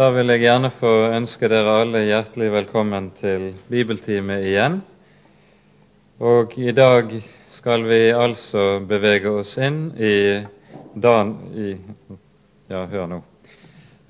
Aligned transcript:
Da 0.00 0.06
vil 0.14 0.32
jeg 0.32 0.40
gjerne 0.46 0.70
få 0.72 0.90
ønske 1.12 1.48
dere 1.52 1.74
alle 1.82 2.00
hjertelig 2.06 2.46
velkommen 2.54 3.10
til 3.18 3.42
bibeltime 3.68 4.38
igjen. 4.48 4.78
Og 6.24 6.54
i 6.56 6.72
dag 6.72 7.12
skal 7.52 7.84
vi 7.84 7.98
altså 8.08 8.78
bevege 8.88 9.28
oss 9.42 9.52
inn 9.60 9.90
i 10.00 10.14
Dan... 10.96 11.34
I, 11.52 11.74
ja, 12.72 12.86
hør 12.94 13.12
nå. 13.12 13.20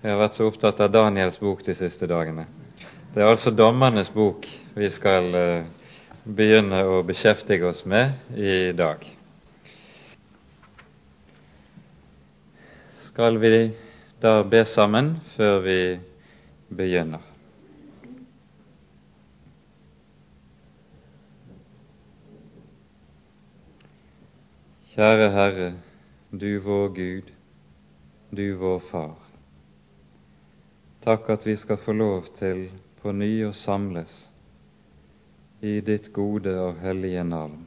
Jeg 0.04 0.12
har 0.12 0.22
vært 0.22 0.38
så 0.38 0.46
opptatt 0.52 0.84
av 0.86 0.94
Daniels 0.94 1.42
bok 1.42 1.66
de 1.66 1.74
siste 1.74 2.06
dagene. 2.06 2.46
Det 3.10 3.24
er 3.24 3.32
altså 3.32 3.50
Dommernes 3.50 4.14
bok 4.14 4.46
vi 4.78 4.94
skal 4.94 5.30
uh, 5.34 5.68
begynne 6.22 6.86
å 6.86 7.02
beskjeftige 7.02 7.66
oss 7.74 7.82
med 7.82 8.38
i 8.38 8.70
dag. 8.78 9.02
Skal 13.10 13.42
vi 13.42 13.56
da 14.20 14.42
be 14.42 14.64
sammen 14.64 15.14
før 15.32 15.60
vi 15.64 15.98
begynner. 16.76 17.22
Kjære 24.92 25.28
Herre, 25.32 25.70
du 26.30 26.58
vår 26.60 26.92
Gud, 26.98 27.30
du 28.36 28.44
vår 28.60 28.82
Far. 28.90 29.16
Takk 31.00 31.30
at 31.32 31.46
vi 31.48 31.56
skal 31.56 31.80
få 31.80 31.94
lov 31.96 32.28
til 32.36 32.66
på 33.00 33.14
ny 33.16 33.30
å 33.46 33.54
samles 33.56 34.12
i 35.64 35.78
ditt 35.80 36.12
gode 36.12 36.52
og 36.60 36.76
hellige 36.84 37.24
navn, 37.24 37.64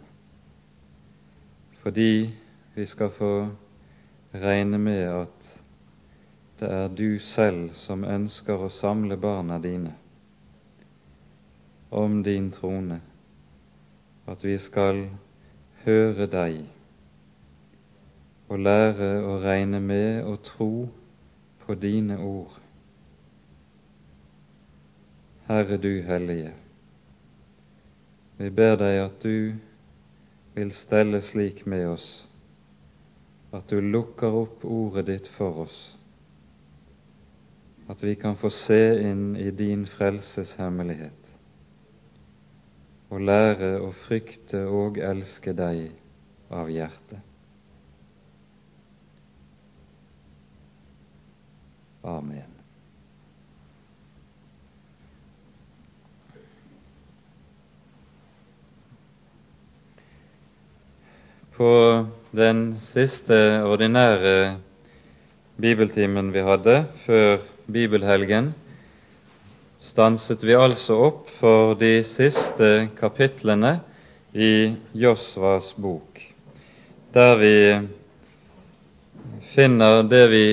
fordi 1.82 2.30
vi 2.76 2.86
skal 2.86 3.10
få 3.18 3.34
regne 4.38 4.78
med 4.78 5.02
at 5.10 5.43
det 6.64 6.72
er 6.72 6.88
du 6.96 7.20
selv 7.20 7.74
som 7.76 8.06
ønsker 8.08 8.62
å 8.64 8.70
samle 8.72 9.18
barna 9.20 9.58
dine 9.60 9.98
om 11.92 12.22
din 12.24 12.46
trone, 12.56 13.02
at 14.32 14.44
vi 14.48 14.54
skal 14.64 15.02
høre 15.84 16.28
deg 16.32 16.62
og 18.48 18.62
lære 18.64 19.10
å 19.28 19.34
regne 19.44 19.82
med 19.84 20.24
og 20.24 20.38
tro 20.48 20.70
på 21.66 21.76
dine 21.82 22.16
ord. 22.24 22.54
Herre 25.50 25.78
du 25.78 25.92
Hellige, 26.08 26.54
vi 28.38 28.54
ber 28.62 28.78
deg 28.80 29.02
at 29.02 29.18
du 29.28 29.60
vil 30.56 30.72
stelle 30.80 31.20
slik 31.22 31.66
med 31.68 31.90
oss 31.92 32.08
at 33.52 33.68
du 33.68 33.84
lukker 33.84 34.40
opp 34.46 34.64
ordet 34.64 35.06
ditt 35.12 35.30
for 35.36 35.66
oss 35.68 35.82
at 37.88 38.04
vi 38.04 38.16
kan 38.16 38.36
få 38.40 38.50
se 38.50 38.82
inn 39.04 39.36
i 39.36 39.50
din 39.52 39.86
frelses 39.88 40.56
hemmelighet 40.60 41.20
og 43.14 43.22
lære 43.22 43.76
å 43.84 43.92
frykte 44.08 44.64
og 44.66 44.98
elske 44.98 45.54
deg 45.54 45.92
av 46.54 46.72
hjertet. 46.74 47.22
Amen. 52.04 52.50
På 61.54 61.70
den 62.34 62.66
siste 62.82 63.38
ordinære 63.62 64.58
bibeltimen 65.62 66.34
vi 66.34 66.42
hadde 66.44 66.80
før 67.06 67.53
bibelhelgen 67.68 68.54
stanset 69.84 70.44
vi 70.44 70.56
altså 70.56 70.98
opp 71.08 71.32
for 71.40 71.76
de 71.80 72.04
siste 72.08 72.70
kapitlene 73.00 73.78
i 74.34 74.74
Josvas 74.98 75.74
bok, 75.78 76.22
der 77.14 77.36
vi 77.38 77.58
finner 79.54 80.02
det 80.10 80.24
vi 80.32 80.46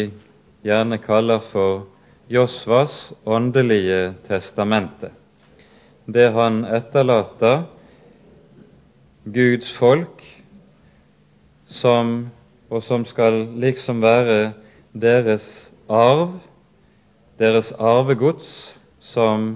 gjerne 0.66 0.98
kaller 1.02 1.40
for 1.52 1.86
Josvas 2.30 3.12
åndelige 3.26 4.14
testamente. 4.28 5.10
Det 6.06 6.28
han 6.34 6.64
etterlater 6.64 7.64
Guds 9.24 9.72
folk 9.78 10.22
som, 11.70 12.30
og 12.70 12.82
som 12.82 13.04
skal 13.06 13.44
liksom 13.62 14.02
være 14.02 14.52
deres 14.92 15.70
arv 15.88 16.38
deres 17.40 17.72
arvegods 17.72 18.48
som 19.00 19.54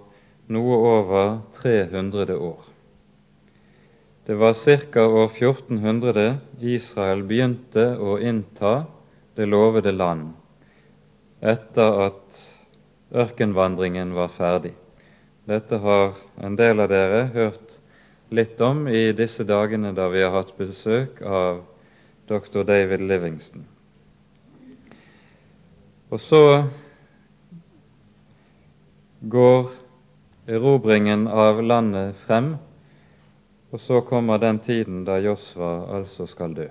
noe 0.48 0.76
over 0.96 1.38
300 1.60 2.36
år. 2.36 2.64
Det 4.28 4.34
var 4.34 4.54
ca. 4.92 5.06
år 5.06 5.30
1400 5.36 6.38
Israel 6.60 7.22
begynte 7.24 7.84
å 7.96 8.18
innta 8.20 8.84
det 9.34 9.46
lovede 9.46 9.92
land 9.92 10.34
etter 11.40 12.02
at 12.08 12.42
ørkenvandringen 13.14 14.12
var 14.12 14.32
ferdig. 14.36 14.74
Dette 15.48 15.78
har 15.80 16.18
en 16.44 16.56
del 16.58 16.80
av 16.84 16.90
dere 16.92 17.22
hørt 17.32 17.78
litt 18.28 18.60
om 18.60 18.84
i 18.88 19.12
disse 19.16 19.46
dagene 19.48 19.94
da 19.96 20.10
vi 20.12 20.20
har 20.20 20.34
hatt 20.34 20.52
besøk 20.58 21.22
av 21.22 21.62
dr. 22.28 22.64
David 22.68 23.06
Livingston. 23.08 23.64
Og 26.12 26.20
så 26.24 26.42
går 29.20 29.70
erobringen 30.48 31.26
av 31.28 31.62
landet 31.62 32.16
frem, 32.26 32.54
og 33.70 33.80
så 33.84 34.00
kommer 34.00 34.40
den 34.40 34.58
tiden 34.64 35.02
da 35.04 35.18
Josva 35.20 35.72
altså 35.98 36.26
skal 36.26 36.54
dø. 36.56 36.68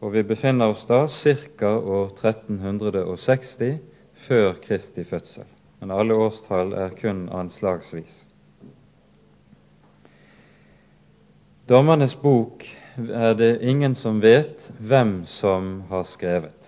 Og 0.00 0.12
vi 0.12 0.22
befinner 0.24 0.72
oss 0.72 0.84
da 0.88 1.06
ca. 1.08 1.70
år 1.78 2.12
1360 2.20 3.80
før 4.26 4.52
Kristi 4.64 5.04
fødsel. 5.04 5.48
Men 5.80 5.90
alle 5.90 6.14
årstall 6.14 6.72
er 6.76 6.92
kun 6.96 7.28
anslagsvis. 7.32 8.26
Dommernes 11.68 12.16
bok 12.20 12.64
er 12.98 13.34
det 13.34 13.60
ingen 13.62 13.94
som 13.94 14.20
vet 14.20 14.72
hvem 14.78 15.24
som 15.26 15.82
har 15.88 16.04
skrevet. 16.12 16.59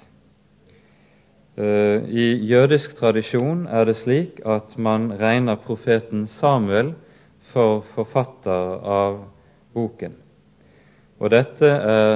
Eh, 1.56 2.08
I 2.08 2.26
jødisk 2.48 2.94
tradisjon 2.96 3.66
er 3.68 3.84
det 3.84 3.98
slik 4.00 4.38
at 4.48 4.78
man 4.78 5.10
regner 5.20 5.58
profeten 5.60 6.24
Samuel 6.38 6.94
for 7.52 7.82
forfatter 7.92 8.78
av 8.80 9.18
boken. 9.74 10.14
Og 11.20 11.30
dette 11.30 11.68
er 11.68 12.14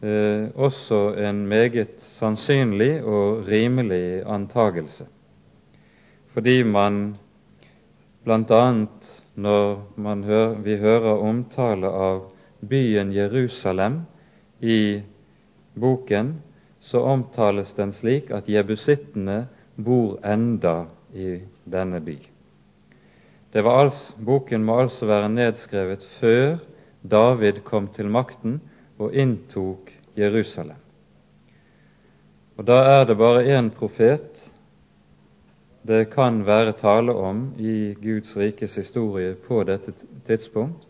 eh, 0.00 0.48
også 0.56 1.00
en 1.20 1.42
meget 1.46 2.00
sannsynlig 2.16 3.02
og 3.04 3.44
rimelig 3.48 4.22
antagelse, 4.24 5.04
fordi 6.32 6.62
man 6.62 7.18
bl.a. 8.24 8.62
når 9.34 9.92
man 9.96 10.24
hører, 10.24 10.54
vi 10.64 10.76
hører 10.76 11.20
omtale 11.20 11.86
av 11.86 12.24
byen 12.68 13.12
Jerusalem 13.12 14.00
i 14.60 15.02
boken, 15.74 16.32
så 16.82 17.00
omtales 17.06 17.72
den 17.78 17.92
slik 17.94 18.30
at 18.34 18.48
jebusittene 18.50 19.46
bor 19.76 20.18
enda 20.26 20.86
i 21.14 21.40
denne 21.64 22.00
by. 22.02 22.18
Altså, 23.54 24.14
boken 24.16 24.64
må 24.64 24.80
altså 24.80 25.06
være 25.06 25.28
nedskrevet 25.28 26.04
før 26.20 26.56
David 27.02 27.62
kom 27.64 27.88
til 27.92 28.08
makten 28.08 28.60
og 28.98 29.14
inntok 29.14 29.92
Jerusalem. 30.16 30.78
Og 32.56 32.66
Da 32.66 32.78
er 33.00 33.04
det 33.04 33.16
bare 33.16 33.58
én 33.58 33.70
profet 33.70 34.42
det 35.82 36.10
kan 36.10 36.46
være 36.46 36.72
tale 36.78 37.12
om 37.12 37.54
i 37.58 37.94
Guds 37.94 38.36
rikes 38.36 38.76
historie 38.76 39.34
på 39.34 39.64
dette 39.66 39.92
tidspunkt, 40.26 40.86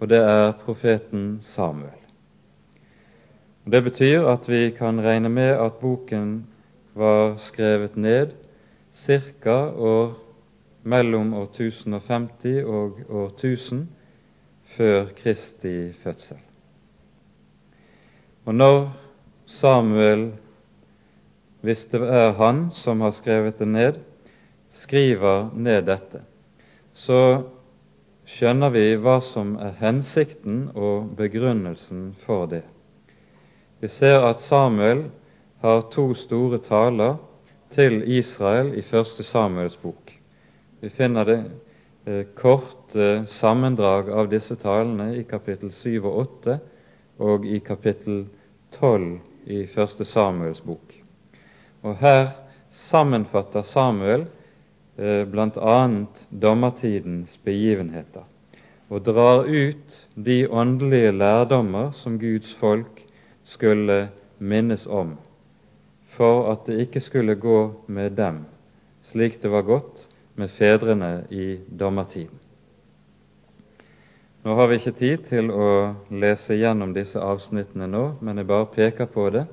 og 0.00 0.08
det 0.08 0.18
er 0.18 0.52
profeten 0.64 1.40
Samuel. 1.54 2.01
Det 3.64 3.78
betyr 3.82 4.24
at 4.26 4.48
vi 4.50 4.72
kan 4.74 4.98
regne 5.00 5.28
med 5.30 5.52
at 5.54 5.76
boken 5.78 6.46
var 6.98 7.36
skrevet 7.38 7.96
ned 7.96 8.32
ca. 8.92 9.70
år 9.70 10.16
mellom 10.82 11.34
år 11.34 11.46
1050 11.54 12.64
og 12.64 12.98
år 13.08 13.28
1000 13.28 13.86
før 14.76 15.06
Kristi 15.14 15.92
fødsel. 16.02 16.40
Og 18.44 18.54
når 18.54 18.90
Samuel, 19.46 20.32
hvis 21.60 21.84
det 21.92 22.02
er 22.02 22.32
han 22.32 22.70
som 22.74 23.00
har 23.00 23.14
skrevet 23.14 23.58
det 23.58 23.68
ned, 23.68 24.02
skriver 24.70 25.50
ned 25.54 25.86
dette, 25.86 26.24
så 26.92 27.46
skjønner 28.26 28.74
vi 28.74 28.86
hva 28.98 29.20
som 29.22 29.54
er 29.54 29.78
hensikten 29.78 30.70
og 30.74 31.14
begrunnelsen 31.16 32.16
for 32.26 32.50
det. 32.50 32.64
Vi 33.82 33.88
ser 33.88 34.22
at 34.22 34.40
Samuel 34.46 35.08
har 35.58 35.80
to 35.90 36.12
store 36.14 36.60
taler 36.62 37.16
til 37.74 38.04
Israel 38.14 38.68
i 38.78 38.84
første 38.86 39.24
Samuels 39.26 39.74
bok. 39.82 40.12
Vi 40.80 40.90
finner 40.94 41.26
det 41.26 41.38
eh, 42.06 42.20
korte 42.38 43.02
eh, 43.02 43.26
sammendrag 43.26 44.12
av 44.14 44.30
disse 44.30 44.54
talene 44.62 45.08
i 45.18 45.24
kapittel 45.26 45.74
7 45.74 45.98
og 45.98 46.20
8 46.22 46.56
og 47.26 47.50
i 47.50 47.58
kapittel 47.58 48.22
12 48.78 49.18
i 49.50 49.64
første 49.74 50.06
Samuels 50.06 50.62
bok. 50.62 50.94
Og 51.82 51.98
Her 51.98 52.36
sammenfatter 52.86 53.66
Samuel 53.66 54.28
eh, 54.94 55.26
bl.a. 55.26 55.78
dommertidens 56.30 57.34
begivenheter 57.42 58.30
og 58.92 59.08
drar 59.10 59.48
ut 59.50 60.02
de 60.14 60.44
åndelige 60.46 61.16
lærdommer 61.18 61.90
som 61.98 62.22
Guds 62.22 62.54
folk 62.62 63.01
skulle 63.44 64.08
minnes 64.38 64.86
om, 64.86 65.16
for 66.16 66.50
at 66.52 66.66
det 66.66 66.80
ikke 66.86 67.00
skulle 67.00 67.34
gå 67.34 67.60
med 67.86 68.16
dem 68.18 68.44
slik 69.12 69.42
det 69.42 69.48
var 69.48 69.62
gått 69.62 70.08
med 70.34 70.50
fedrene 70.50 71.24
i 71.30 71.60
dommertiden. 71.68 72.38
Nå 74.42 74.54
har 74.54 74.68
vi 74.68 74.78
ikke 74.80 74.96
tid 74.98 75.26
til 75.28 75.52
å 75.54 75.66
lese 76.10 76.56
gjennom 76.58 76.94
disse 76.96 77.20
avsnittene 77.20 77.86
nå, 77.86 78.04
men 78.24 78.40
jeg 78.40 78.48
bare 78.48 78.70
peker 78.74 79.06
på 79.12 79.28
det, 79.30 79.44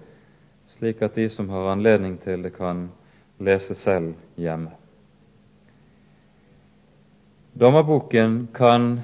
slik 0.77 1.03
at 1.06 1.19
de 1.19 1.27
som 1.30 1.50
har 1.53 1.69
anledning 1.74 2.15
til 2.24 2.42
det, 2.42 2.56
kan 2.56 2.88
lese 3.38 3.75
selv 3.77 4.15
hjemme. 4.39 4.71
Dommerboken 7.59 8.47
kan 8.56 9.01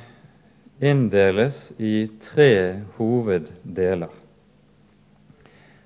inndeles 0.79 1.73
i 1.77 2.07
tre 2.31 2.81
hoveddeler. 2.97 4.24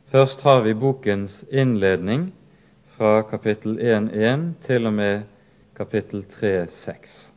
Først 0.10 0.42
har 0.42 0.62
vi 0.62 0.74
bokens 0.74 1.44
innledning 1.52 2.32
fra 2.98 3.22
kapittel 3.22 3.76
1.1 3.78 4.46
til 4.66 4.88
og 4.90 4.94
med 4.94 5.22
kapittel 5.78 6.24
3.6. 6.42 7.28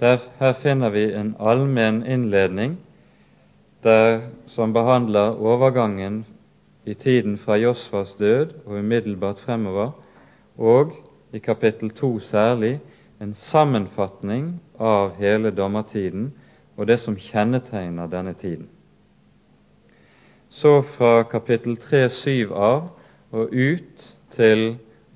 Her 0.00 0.52
finner 0.62 0.88
vi 0.94 1.02
en 1.12 1.34
allmenn 1.36 1.98
innledning 2.06 2.78
der, 3.84 4.20
som 4.46 4.72
behandler 4.72 5.36
overgangen 5.36 6.24
i 6.86 6.94
tiden 6.94 7.36
fra 7.38 7.58
Josfas 7.60 8.14
død 8.14 8.54
og 8.64 8.78
umiddelbart 8.78 9.38
fremover, 9.44 9.90
og 10.56 10.92
i 11.32 11.38
kapittel 11.38 11.90
2 11.90 12.18
særlig 12.20 12.80
en 13.20 13.34
sammenfatning 13.34 14.62
av 14.80 15.12
hele 15.20 15.50
dommertiden 15.50 16.32
og 16.76 16.88
det 16.88 17.02
som 17.04 17.20
kjennetegner 17.20 18.08
denne 18.08 18.32
tiden. 18.32 18.68
Så 20.56 20.82
fra 20.82 21.20
kapittel 21.28 21.74
3-7 21.76 22.48
av 22.56 22.86
og 23.36 23.50
ut 23.52 24.04
til 24.32 24.62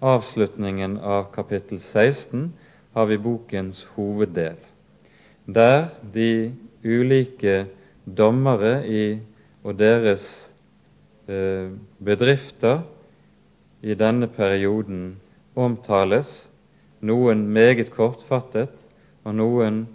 avslutningen 0.05 0.99
av 1.01 1.31
kapittel 1.33 1.79
16 1.81 2.51
har 2.93 3.07
vi 3.09 3.17
bokens 3.17 3.79
hoveddel, 3.95 4.59
der 5.49 5.87
de 6.13 6.53
ulike 6.85 7.55
dommere 8.05 8.83
i, 8.85 9.05
og 9.65 9.79
deres 9.81 10.27
eh, 11.25 11.73
bedrifter 12.05 12.83
i 13.81 13.97
denne 13.97 14.29
perioden 14.29 15.15
omtales, 15.57 16.29
noen 17.01 17.47
meget 17.49 17.89
kortfattet 17.97 18.77
og 19.25 19.39
noen 19.41 19.87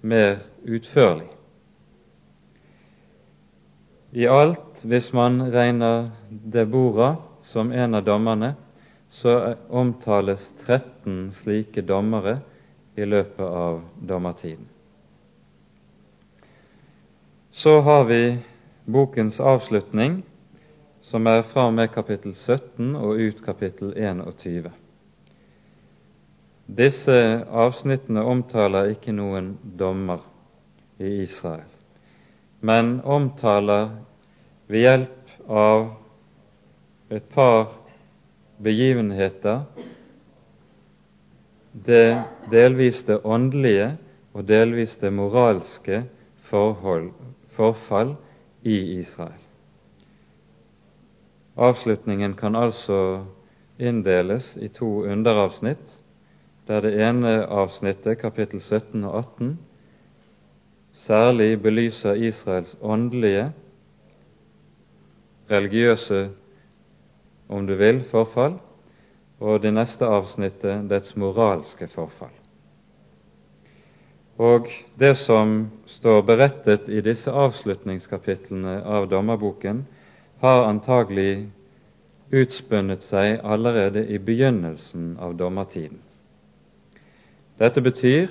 mer 0.00 0.40
utførlig. 0.64 1.28
I 4.16 4.24
alt 4.32 4.64
hvis 4.82 5.12
man 5.12 5.40
regner 5.52 6.10
Debora 6.28 7.16
som 7.50 7.72
en 7.72 7.94
av 7.94 8.04
dommerne, 8.04 8.54
så 9.10 9.54
omtales 9.68 10.42
13 10.66 11.30
slike 11.40 11.82
dommere 11.82 12.38
i 12.94 13.06
løpet 13.06 13.44
av 13.44 13.80
dommertiden. 14.00 14.68
Så 17.50 17.80
har 17.80 18.04
vi 18.04 18.38
bokens 18.84 19.40
avslutning, 19.40 20.22
som 21.02 21.26
er 21.26 21.42
fra 21.48 21.66
og 21.70 21.74
med 21.74 21.88
kapittel 21.94 22.34
17 22.36 22.92
og 22.96 23.16
ut 23.16 23.40
kapittel 23.44 23.94
21. 23.96 24.68
Disse 26.68 27.16
avsnittene 27.48 28.22
omtaler 28.28 28.92
ikke 28.92 29.14
noen 29.16 29.54
dommer 29.80 30.20
i 31.00 31.22
Israel, 31.24 31.64
men 32.60 32.98
omtaler 33.04 33.88
ved 34.68 34.80
hjelp 34.84 35.48
av 35.48 35.86
et 37.10 37.24
par 37.32 37.70
begivenheter 38.60 39.62
det 41.72 42.22
delvis 42.52 43.02
det 43.08 43.20
åndelige 43.24 43.94
og 44.36 44.44
delvis 44.48 44.96
det 45.00 45.12
moralske 45.12 46.02
forhold, 46.50 47.12
forfall 47.56 48.14
i 48.62 48.76
Israel. 49.00 49.40
Avslutningen 51.56 52.34
kan 52.38 52.56
altså 52.56 53.24
inndeles 53.78 54.52
i 54.56 54.68
to 54.68 55.04
underavsnitt, 55.06 55.82
der 56.68 56.80
det 56.84 56.92
ene 57.02 57.46
avsnittet, 57.46 58.18
kapittel 58.20 58.60
17 58.60 59.04
og 59.04 59.18
18, 59.18 59.58
særlig 61.06 61.62
belyser 61.62 62.14
Israels 62.14 62.76
åndelige 62.82 63.48
religiøse, 65.50 66.28
om 67.48 67.66
du 67.66 67.74
vil, 67.74 68.02
forfall, 68.10 68.58
og 69.40 69.62
det 69.62 69.72
neste 69.74 70.04
avsnittet 70.06 70.88
dets 70.90 71.16
moralske 71.16 71.88
forfall. 71.94 72.34
Og 74.38 74.68
det 74.98 75.16
som 75.24 75.70
står 75.86 76.20
berettet 76.22 76.88
i 76.88 77.00
disse 77.02 77.30
avslutningskapitlene 77.30 78.80
av 78.86 79.08
dommerboken, 79.10 79.86
har 80.38 80.68
antagelig 80.68 81.48
utspunnet 82.30 83.02
seg 83.08 83.40
allerede 83.42 84.04
i 84.06 84.18
begynnelsen 84.22 85.16
av 85.18 85.34
dommertiden. 85.38 85.98
Dette 87.58 87.82
betyr 87.82 88.28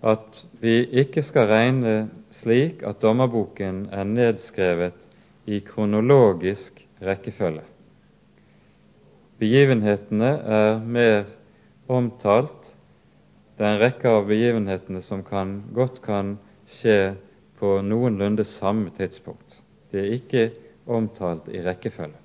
at 0.00 0.44
vi 0.62 0.78
ikke 1.02 1.22
skal 1.26 1.50
regne 1.50 1.96
slik 2.40 2.80
at 2.86 3.02
dommerboken 3.02 3.84
er 3.92 4.08
nedskrevet 4.08 4.96
i 5.44 5.60
kronologisk 5.60 6.84
rekkefølge. 7.02 7.64
begivenhetene 9.42 10.30
er 10.38 10.80
mer 10.86 11.24
omtalt. 11.90 12.68
Det 13.58 13.66
er 13.66 13.74
en 13.74 13.82
rekke 13.82 14.08
av 14.08 14.28
begivenhetene 14.30 15.02
som 15.02 15.24
kan, 15.26 15.56
godt 15.74 15.98
kan 16.04 16.36
skje 16.78 17.14
på 17.58 17.80
noenlunde 17.82 18.46
samme 18.46 18.92
tidspunkt. 18.96 19.58
De 19.90 19.98
er 19.98 20.14
ikke 20.14 20.50
omtalt 20.86 21.48
i 21.50 21.62
rekkefølge. 21.62 22.18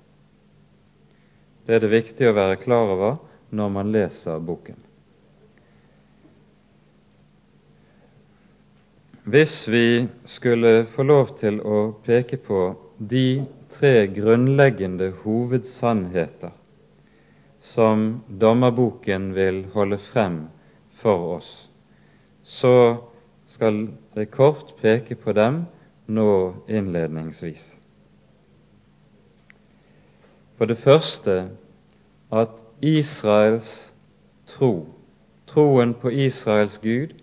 Det 1.66 1.74
er 1.74 1.82
det 1.84 1.92
viktig 1.92 2.30
å 2.30 2.36
være 2.36 2.60
klar 2.62 2.94
over 2.94 3.18
når 3.50 3.72
man 3.74 3.90
leser 3.92 4.38
boken. 4.40 4.78
Hvis 9.28 9.66
vi 9.68 10.06
skulle 10.24 10.86
få 10.94 11.04
lov 11.04 11.34
til 11.42 11.58
å 11.60 11.90
peke 12.06 12.38
på 12.40 12.62
de 12.98 13.44
tre 13.78 14.06
grunnleggende 14.06 15.12
hovedsannheter 15.22 16.50
som 17.60 18.20
dommerboken 18.40 19.34
vil 19.34 19.64
holde 19.72 19.98
frem 19.98 20.40
for 20.98 21.36
oss, 21.36 21.50
så 22.42 22.96
skal 23.54 23.88
jeg 24.16 24.30
kort 24.34 24.74
peke 24.82 25.14
på 25.14 25.32
dem 25.32 25.64
nå 26.06 26.54
innledningsvis. 26.68 27.62
For 30.58 30.66
det 30.66 30.78
første 30.82 31.50
at 32.34 32.54
Israels 32.82 33.92
tro, 34.46 34.88
troen 35.46 35.94
på 35.94 36.10
Israels 36.10 36.78
Gud, 36.82 37.14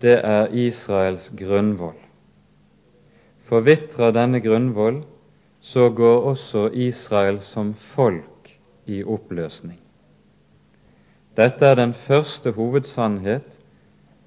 det 0.00 0.16
er 0.24 0.48
Israels 0.56 1.28
grunnvoll. 1.36 1.98
Forvitrer 3.50 4.12
denne 4.14 4.38
grunnvoll, 4.40 5.02
så 5.60 5.88
går 5.90 6.26
også 6.32 6.68
Israel 6.72 7.40
som 7.50 7.74
folk 7.94 8.52
i 8.86 9.02
oppløsning. 9.02 9.80
Dette 11.36 11.66
er 11.66 11.74
den 11.78 11.94
første 12.06 12.52
hovedsannhet 12.54 13.46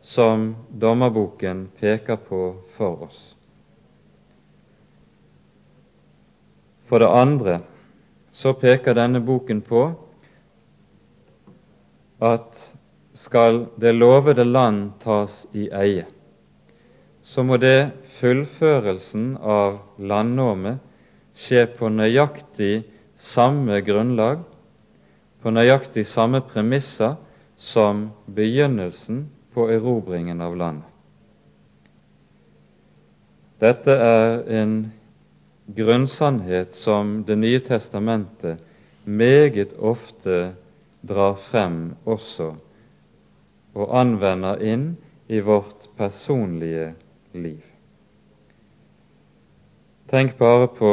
som 0.04 0.56
dommerboken 0.82 1.70
peker 1.80 2.20
på 2.28 2.42
for 2.76 3.08
oss. 3.08 3.22
For 6.92 7.00
det 7.00 7.10
andre 7.10 7.60
så 8.36 8.54
peker 8.60 8.98
denne 8.98 9.22
boken 9.24 9.62
på 9.64 9.86
at 12.24 12.60
skal 13.24 13.66
det 13.80 13.96
lovede 13.96 14.44
land 14.44 14.92
tas 15.04 15.46
i 15.54 15.70
eie, 15.72 16.06
så 17.24 17.44
må 17.44 17.58
det 17.58 17.92
fullførelsen 18.20 19.38
av 19.40 19.80
landnåmet 19.98 20.82
skje 21.46 21.66
på 21.78 21.90
nøyaktig 21.90 22.84
samme 23.18 23.80
grunnlag, 23.86 24.44
på 25.42 25.52
nøyaktig 25.52 26.06
samme 26.08 26.44
premisser 26.48 27.16
som 27.58 28.10
begynnelsen 28.28 29.26
på 29.56 29.70
erobringen 29.72 30.42
av 30.44 30.58
landet. 30.60 30.90
Dette 33.64 33.96
er 33.96 34.42
en 34.60 34.76
grunnsannhet 35.72 36.74
som 36.76 37.24
Det 37.24 37.38
nye 37.40 37.62
testamentet 37.64 38.60
meget 39.06 39.72
ofte 39.80 40.56
drar 41.02 41.38
frem 41.50 41.94
også 42.04 42.50
og 43.74 43.96
anvender 43.96 44.60
inn 44.60 44.86
i 45.32 45.40
vårt 45.40 45.88
personlige 45.98 46.92
liv. 47.34 47.62
Tenk 50.10 50.38
bare 50.38 50.68
på 50.68 50.92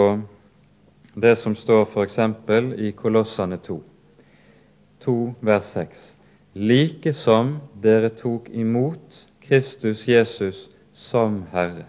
det 1.14 1.36
som 1.36 1.56
står 1.56 1.82
f.eks. 1.82 2.18
i 2.78 2.92
Kolossane 2.92 3.58
2, 3.58 3.80
2 5.04 5.34
vers 5.40 5.72
6. 5.74 6.16
Like 6.54 7.12
som 7.14 7.58
dere 7.82 8.08
tok 8.08 8.48
imot 8.48 9.26
Kristus 9.40 10.08
Jesus 10.08 10.68
som 10.94 11.44
Herre, 11.52 11.84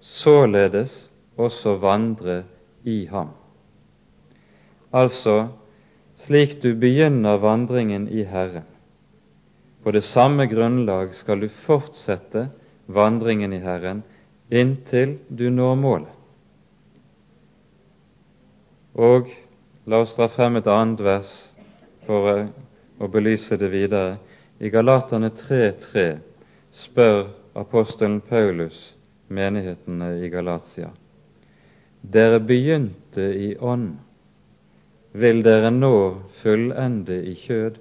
således 0.00 1.10
også 1.36 1.76
vandre 1.80 2.42
i 2.84 3.04
ham. 3.06 3.32
Altså, 4.92 5.48
slik 6.26 6.62
du 6.62 6.74
begynner 6.74 7.38
vandringen 7.38 8.08
i 8.08 8.24
Herren, 8.24 8.66
på 9.82 9.90
det 9.90 10.04
samme 10.04 10.46
grunnlag 10.46 11.14
skal 11.14 11.40
du 11.40 11.48
fortsette 11.64 12.50
vandringen 12.94 13.52
i 13.52 13.60
Herren 13.62 14.02
inntil 14.50 15.18
du 15.28 15.48
når 15.50 15.76
målet. 15.78 16.16
Og 18.94 19.30
la 19.86 20.02
oss 20.02 20.16
dra 20.16 20.26
frem 20.28 20.58
et 20.58 20.68
annet 20.68 21.02
vers 21.04 21.30
for 22.06 22.48
å 23.00 23.08
belyse 23.08 23.56
det 23.56 23.70
videre. 23.72 24.18
I 24.60 24.68
Galaterne 24.68 25.30
3.3 25.32 26.18
spør 26.76 27.30
apostelen 27.56 28.20
Paulus 28.20 28.90
menighetene 29.30 30.18
i 30.20 30.28
Galatia. 30.28 30.90
Dere 32.00 32.40
begynte 32.40 33.22
i 33.22 33.54
ånd, 33.56 33.94
vil 35.12 35.42
dere 35.46 35.70
nå 35.72 35.94
fullende 36.42 37.16
i 37.24 37.34
kjød? 37.38 37.78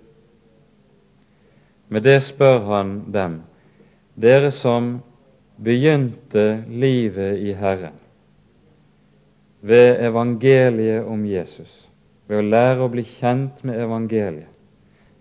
Med 1.89 2.06
det 2.06 2.20
spør 2.28 2.60
han 2.70 2.94
dem, 3.13 3.42
dere 4.20 4.52
som 4.52 4.98
begynte 5.56 6.64
livet 6.68 7.40
i 7.40 7.54
Herren 7.56 7.96
ved 9.62 10.00
evangeliet 10.08 11.08
om 11.08 11.26
Jesus, 11.28 11.72
ved 12.28 12.40
å 12.40 12.48
lære 12.48 12.84
å 12.84 12.92
bli 12.92 13.04
kjent 13.18 13.64
med 13.68 13.80
evangeliet, 13.80 14.52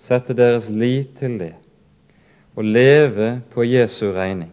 sette 0.03 0.35
deres 0.35 0.69
lit 0.71 1.17
til 1.19 1.39
det 1.41 1.55
og 2.59 2.67
leve 2.67 3.41
på 3.55 3.67
Jesu 3.67 4.09
regning. 4.15 4.51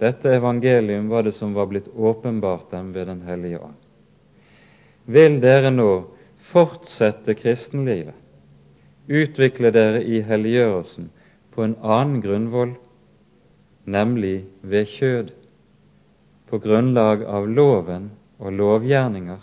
Dette 0.00 0.34
evangelium 0.36 1.08
var 1.08 1.24
det 1.24 1.32
som 1.38 1.54
var 1.56 1.68
blitt 1.70 1.88
åpenbart 1.88 2.70
dem 2.72 2.90
ved 2.92 3.06
Den 3.06 3.22
hellige 3.24 3.60
ånd. 3.62 3.78
Vil 5.06 5.38
dere 5.40 5.70
nå 5.72 5.90
fortsette 6.52 7.34
kristenlivet, 7.38 8.16
utvikle 9.08 9.72
dere 9.72 10.02
i 10.04 10.20
helliggjørelsen, 10.20 11.08
på 11.52 11.64
en 11.64 11.76
annen 11.80 12.20
grunnvoll, 12.24 12.74
nemlig 13.84 14.44
ved 14.62 14.86
kjød, 14.86 15.30
på 16.48 16.58
grunnlag 16.58 17.24
av 17.24 17.48
loven 17.48 18.10
og 18.38 18.52
lovgjerninger. 18.52 19.40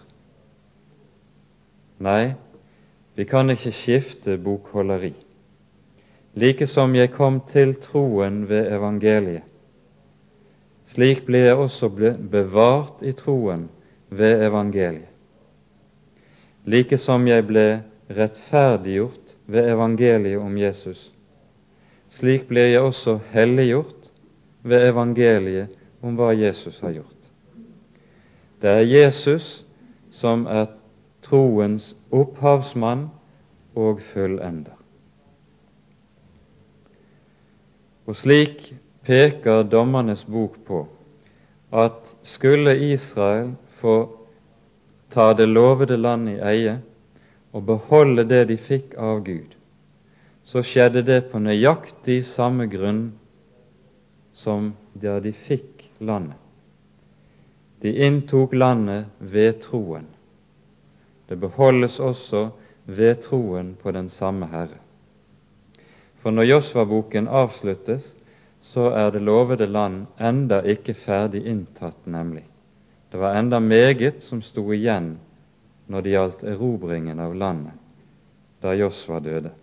Nei, 1.99 2.33
vi 3.15 3.25
kan 3.25 3.49
ikke 3.49 3.73
skifte 3.73 4.37
bokholderi. 4.37 5.13
Like 6.39 6.67
som 6.69 6.93
jeg 6.95 7.11
kom 7.11 7.41
til 7.49 7.73
troen 7.81 8.43
ved 8.49 8.69
evangeliet, 8.71 9.43
slik 10.89 11.25
ble 11.25 11.43
jeg 11.43 11.57
også 11.57 11.89
bevart 12.31 13.01
i 13.01 13.11
troen 13.17 13.67
ved 14.09 14.45
evangeliet. 14.45 15.09
Like 16.65 16.97
som 17.01 17.27
jeg 17.27 17.45
ble 17.49 17.65
rettferdiggjort 18.09 19.35
ved 19.49 19.71
evangeliet 19.73 20.41
om 20.41 20.57
Jesus, 20.57 21.01
slik 22.13 22.47
ble 22.49 22.69
jeg 22.69 22.81
også 22.81 23.19
helliggjort 23.33 23.98
ved 24.63 24.89
evangeliet 24.89 25.75
om 26.01 26.17
hva 26.17 26.33
Jesus 26.33 26.79
har 26.83 26.91
gjort. 26.97 27.15
Det 28.59 28.69
er 28.69 28.87
Jesus 28.87 29.63
som 30.11 30.45
er 30.47 30.67
troens 31.23 31.93
opphavsmann 32.11 33.07
og 33.75 34.01
fullender. 34.11 34.75
Og 38.09 38.17
slik 38.17 38.71
peker 39.05 39.63
Dommernes 39.69 40.25
bok 40.25 40.57
på 40.67 40.85
at 41.71 42.15
skulle 42.25 42.73
Israel 42.91 43.53
få 43.79 43.97
ta 45.13 45.33
det 45.33 45.47
lovede 45.49 45.97
land 45.97 46.29
i 46.29 46.39
eie 46.41 46.79
og 47.53 47.65
beholde 47.65 48.25
det 48.29 48.47
de 48.49 48.57
fikk 48.57 48.95
av 48.97 49.21
Gud, 49.25 49.53
så 50.43 50.63
skjedde 50.65 51.03
det 51.05 51.19
på 51.31 51.41
nøyaktig 51.41 52.23
samme 52.33 52.65
grunn 52.69 53.11
som 54.43 54.73
da 54.93 55.19
de 55.19 55.33
fikk 55.33 55.83
landet. 55.99 56.37
De 57.79 57.91
inntok 58.05 58.53
landet 58.53 59.05
ved 59.19 59.61
troen. 59.63 60.07
Det 61.27 61.37
beholdes 61.39 61.99
også 61.99 62.49
ved 62.85 63.21
troen 63.23 63.75
på 63.81 63.91
den 63.95 64.09
samme 64.09 64.49
Herre. 64.51 64.79
For 66.19 66.35
når 66.35 66.49
Josva-boken 66.49 67.27
avsluttes, 67.27 68.03
så 68.61 68.89
er 68.91 69.11
det 69.11 69.21
lovede 69.23 69.67
land 69.67 70.05
enda 70.19 70.59
ikke 70.61 70.93
ferdig 70.93 71.45
inntatt, 71.47 72.01
nemlig. 72.05 72.43
Det 73.11 73.19
var 73.19 73.39
enda 73.39 73.59
meget 73.59 74.23
som 74.23 74.41
sto 74.41 74.65
igjen 74.73 75.15
når 75.87 76.01
det 76.01 76.11
gjaldt 76.13 76.43
erobringen 76.43 77.19
av 77.19 77.33
landet 77.35 77.79
da 78.61 78.73
Josva 78.75 79.19
døde. 79.23 79.53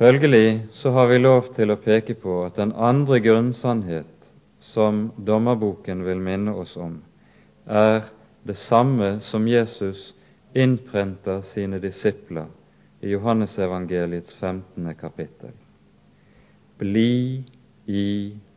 Følgelig 0.00 0.62
så 0.72 0.90
har 0.90 1.10
vi 1.10 1.18
lov 1.18 1.50
til 1.52 1.74
å 1.74 1.76
peke 1.76 2.14
på 2.16 2.38
at 2.46 2.56
den 2.56 2.70
andre 2.72 3.18
grunnsannhet 3.20 4.08
som 4.64 5.10
dommerboken 5.28 6.00
vil 6.06 6.22
minne 6.24 6.54
oss 6.56 6.72
om, 6.80 6.94
er 7.68 8.06
det 8.48 8.56
samme 8.56 9.18
som 9.20 9.44
Jesus 9.44 10.14
innprenter 10.56 11.44
sine 11.52 11.82
disipler 11.84 12.48
i 13.04 13.12
Johannesevangeliets 13.12 14.32
15. 14.40 14.88
kapittel. 14.96 15.52
Bli 16.80 17.44
i 17.84 18.08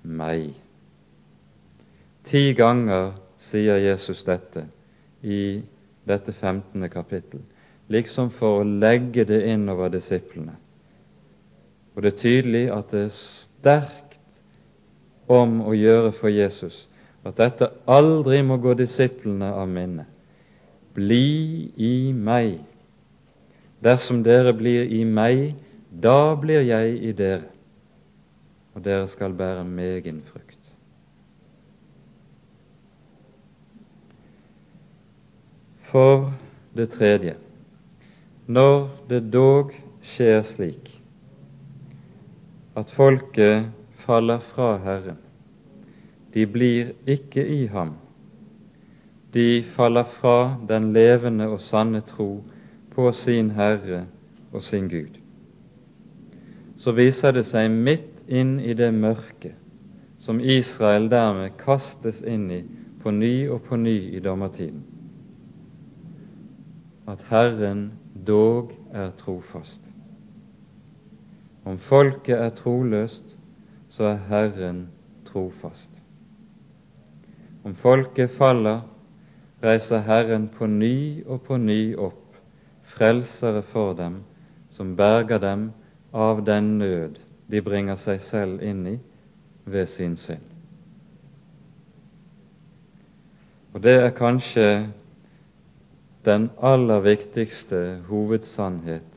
meg. 0.04 0.50
Ti 2.24 2.46
ganger 2.56 3.18
sier 3.52 3.84
Jesus 3.84 4.24
dette 4.24 4.70
i 5.20 5.60
dette 6.08 6.32
15. 6.32 6.88
kapittel, 6.88 7.44
liksom 7.92 8.32
for 8.40 8.62
å 8.62 8.76
legge 8.88 9.28
det 9.28 9.44
inn 9.52 9.68
over 9.68 9.92
disiplene. 9.92 10.63
Og 11.96 12.04
det 12.04 12.14
er 12.14 12.22
tydelig 12.22 12.64
at 12.74 12.90
det 12.92 13.06
er 13.08 13.20
sterkt 13.20 14.18
om 15.32 15.62
å 15.64 15.76
gjøre 15.78 16.12
for 16.18 16.34
Jesus 16.34 16.88
at 17.24 17.38
dette 17.40 17.70
aldri 17.88 18.42
må 18.44 18.58
gå 18.60 18.74
disiplene 18.76 19.54
av 19.56 19.70
minne. 19.72 20.06
Bli 20.94 21.72
i 21.80 22.12
meg. 22.14 22.58
Dersom 23.84 24.22
dere 24.24 24.54
blir 24.56 24.92
i 24.92 25.04
meg, 25.08 25.54
da 25.90 26.36
blir 26.40 26.64
jeg 26.68 26.98
i 27.04 27.12
dere, 27.16 27.48
og 28.74 28.84
dere 28.86 29.08
skal 29.12 29.36
bære 29.38 29.64
megen 29.68 30.22
frukt. 30.32 30.60
For 35.92 36.32
det 36.74 36.90
tredje, 36.96 37.36
når 38.50 38.90
det 39.12 39.22
dog 39.34 39.76
skjer 40.14 40.42
slik 40.56 40.93
at 42.76 42.92
folket 42.96 43.70
faller 44.06 44.40
fra 44.40 44.78
Herren, 44.78 45.18
de 46.34 46.46
blir 46.46 46.94
ikke 47.08 47.46
i 47.48 47.66
ham, 47.68 47.94
de 49.34 49.64
faller 49.76 50.06
fra 50.20 50.56
den 50.70 50.94
levende 50.94 51.48
og 51.50 51.62
sanne 51.62 52.02
tro 52.02 52.44
på 52.96 53.12
sin 53.12 53.52
Herre 53.52 54.06
og 54.52 54.62
sin 54.62 54.90
Gud. 54.90 55.20
Så 56.78 56.92
viser 56.92 57.32
det 57.32 57.46
seg 57.50 57.70
midt 57.72 58.26
inn 58.28 58.58
i 58.60 58.74
det 58.78 58.92
mørket 58.94 59.60
som 60.24 60.40
Israel 60.40 61.10
dermed 61.12 61.58
kastes 61.60 62.22
inn 62.22 62.50
i 62.52 62.64
på 63.04 63.12
ny 63.12 63.50
og 63.50 63.62
på 63.68 63.80
ny 63.80 63.98
i 64.16 64.20
dommertiden 64.24 64.84
at 67.08 67.26
Herren 67.30 67.92
dog 68.28 68.72
er 68.94 69.12
trofast. 69.20 69.83
Om 71.66 71.78
folket 71.78 72.36
er 72.36 72.50
troløst, 72.50 73.38
så 73.90 74.04
er 74.04 74.20
Herren 74.28 74.88
trofast. 75.26 75.90
Om 77.64 77.76
folket 77.76 78.32
faller, 78.38 78.82
reiser 79.64 80.04
Herren 80.04 80.50
på 80.58 80.68
ny 80.68 81.24
og 81.26 81.42
på 81.48 81.58
ny 81.58 81.96
opp 81.96 82.36
frelsere 82.98 83.64
for 83.72 83.94
dem, 83.94 84.22
som 84.70 84.96
berger 84.96 85.40
dem 85.40 85.70
av 86.14 86.44
den 86.46 86.78
nød 86.78 87.22
de 87.48 87.62
bringer 87.62 87.96
seg 88.02 88.22
selv 88.28 88.62
inn 88.64 88.84
i 88.88 88.98
ved 89.66 89.88
sin 89.88 90.18
synd. 90.18 90.44
Og 93.74 93.82
det 93.82 93.96
er 94.04 94.14
kanskje 94.14 94.68
den 96.26 96.50
aller 96.62 97.02
viktigste 97.04 98.04
hovedsannhet 98.10 99.08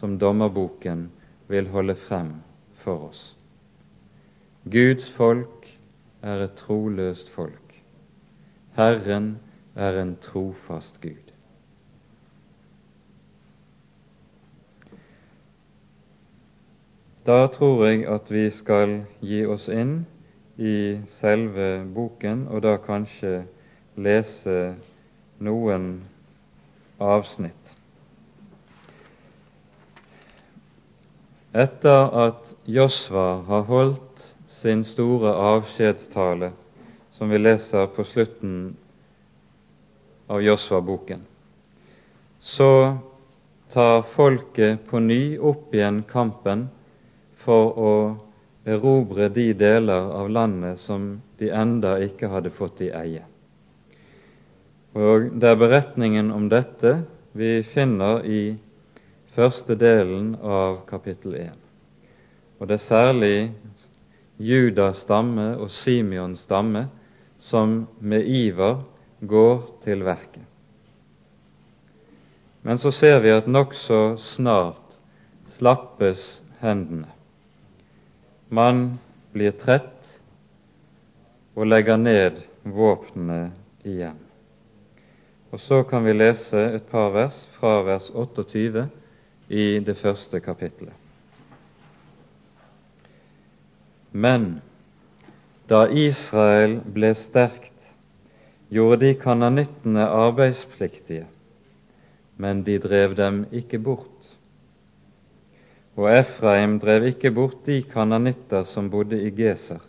som 0.00 0.18
dommerboken 0.18 1.08
vil 1.50 1.68
holde 1.68 1.96
frem 2.06 2.34
for 2.84 3.08
oss. 3.10 3.36
Guds 4.64 5.10
folk 5.16 5.66
er 6.22 6.44
et 6.44 6.54
troløst 6.60 7.30
folk. 7.34 7.74
Herren 8.76 9.38
er 9.74 9.98
en 10.02 10.16
trofast 10.22 11.00
Gud. 11.00 11.30
Da 17.26 17.46
tror 17.46 17.84
jeg 17.86 18.06
at 18.08 18.30
vi 18.30 18.50
skal 18.50 19.02
gi 19.20 19.42
oss 19.46 19.68
inn 19.68 20.06
i 20.56 21.00
selve 21.20 21.84
boken, 21.94 22.46
og 22.48 22.62
da 22.64 22.76
kanskje 22.80 23.44
lese 23.96 24.56
noen 25.40 25.92
avsnitt. 27.00 27.79
Etter 31.52 32.10
at 32.14 32.54
Josva 32.64 33.42
har 33.46 33.62
holdt 33.66 34.22
sin 34.60 34.84
store 34.86 35.32
avskjedstale, 35.34 36.52
som 37.18 37.30
vi 37.32 37.40
leser 37.40 37.88
på 37.90 38.04
slutten 38.06 38.76
av 40.30 40.42
Josva-boken, 40.44 41.24
så 42.38 42.98
tar 43.74 44.06
folket 44.14 44.86
på 44.86 45.02
ny 45.02 45.38
opp 45.38 45.74
igjen 45.74 46.04
kampen 46.06 46.68
for 47.42 47.74
å 47.74 47.92
erobre 48.70 49.26
de 49.34 49.50
deler 49.52 50.06
av 50.20 50.30
landet 50.30 50.78
som 50.86 51.16
de 51.42 51.50
enda 51.50 51.96
ikke 52.04 52.30
hadde 52.30 52.54
fått 52.54 52.80
i 52.86 52.92
eie. 52.94 53.26
Og 54.94 55.32
Det 55.34 55.50
er 55.50 55.58
beretningen 55.58 56.30
om 56.30 56.46
dette 56.48 57.00
vi 57.32 57.62
finner 57.74 58.22
i 58.22 58.42
første 59.40 59.72
delen 59.78 60.34
av 60.44 60.82
kapittel 60.90 61.32
1. 61.38 61.52
Og 62.60 62.68
det 62.68 62.76
er 62.76 62.88
særlig 62.90 63.36
Judas 64.36 65.00
stamme 65.06 65.54
og 65.56 65.70
Simeons 65.72 66.42
stamme 66.44 66.82
som 67.40 67.86
med 68.00 68.28
iver 68.28 68.82
går 69.24 69.62
til 69.86 70.04
verket. 70.04 70.44
Men 72.68 72.82
så 72.82 72.92
ser 72.92 73.22
vi 73.24 73.32
at 73.32 73.48
nokså 73.48 74.18
snart 74.34 74.98
slappes 75.56 76.42
hendene. 76.60 77.08
Man 78.52 78.98
blir 79.32 79.56
trett 79.56 80.14
og 81.56 81.64
legger 81.72 81.96
ned 81.96 82.44
våpnene 82.68 83.54
igjen. 83.88 84.20
Og 85.48 85.64
så 85.64 85.80
kan 85.88 86.04
vi 86.04 86.12
lese 86.12 86.68
et 86.76 86.92
par 86.92 87.14
vers 87.16 87.46
fra 87.56 87.78
vers 87.88 88.12
28 88.12 88.90
i 89.50 89.80
det 89.82 89.96
første 89.98 90.40
kapittelet. 90.40 90.94
Men 94.12 94.60
da 95.70 95.84
Israel 95.90 96.80
ble 96.94 97.12
sterkt, 97.18 97.66
gjorde 98.70 99.04
de 99.04 99.16
kananittene 99.18 100.06
arbeidspliktige, 100.06 101.26
men 102.38 102.62
de 102.66 102.78
drev 102.82 103.16
dem 103.18 103.44
ikke 103.50 103.78
bort. 103.82 104.06
Og 105.98 106.06
Efraim 106.14 106.78
drev 106.82 107.10
ikke 107.10 107.34
bort 107.34 107.66
de 107.66 107.82
kananitter 107.82 108.64
som 108.70 108.90
bodde 108.90 109.18
i 109.18 109.34
Geser, 109.34 109.82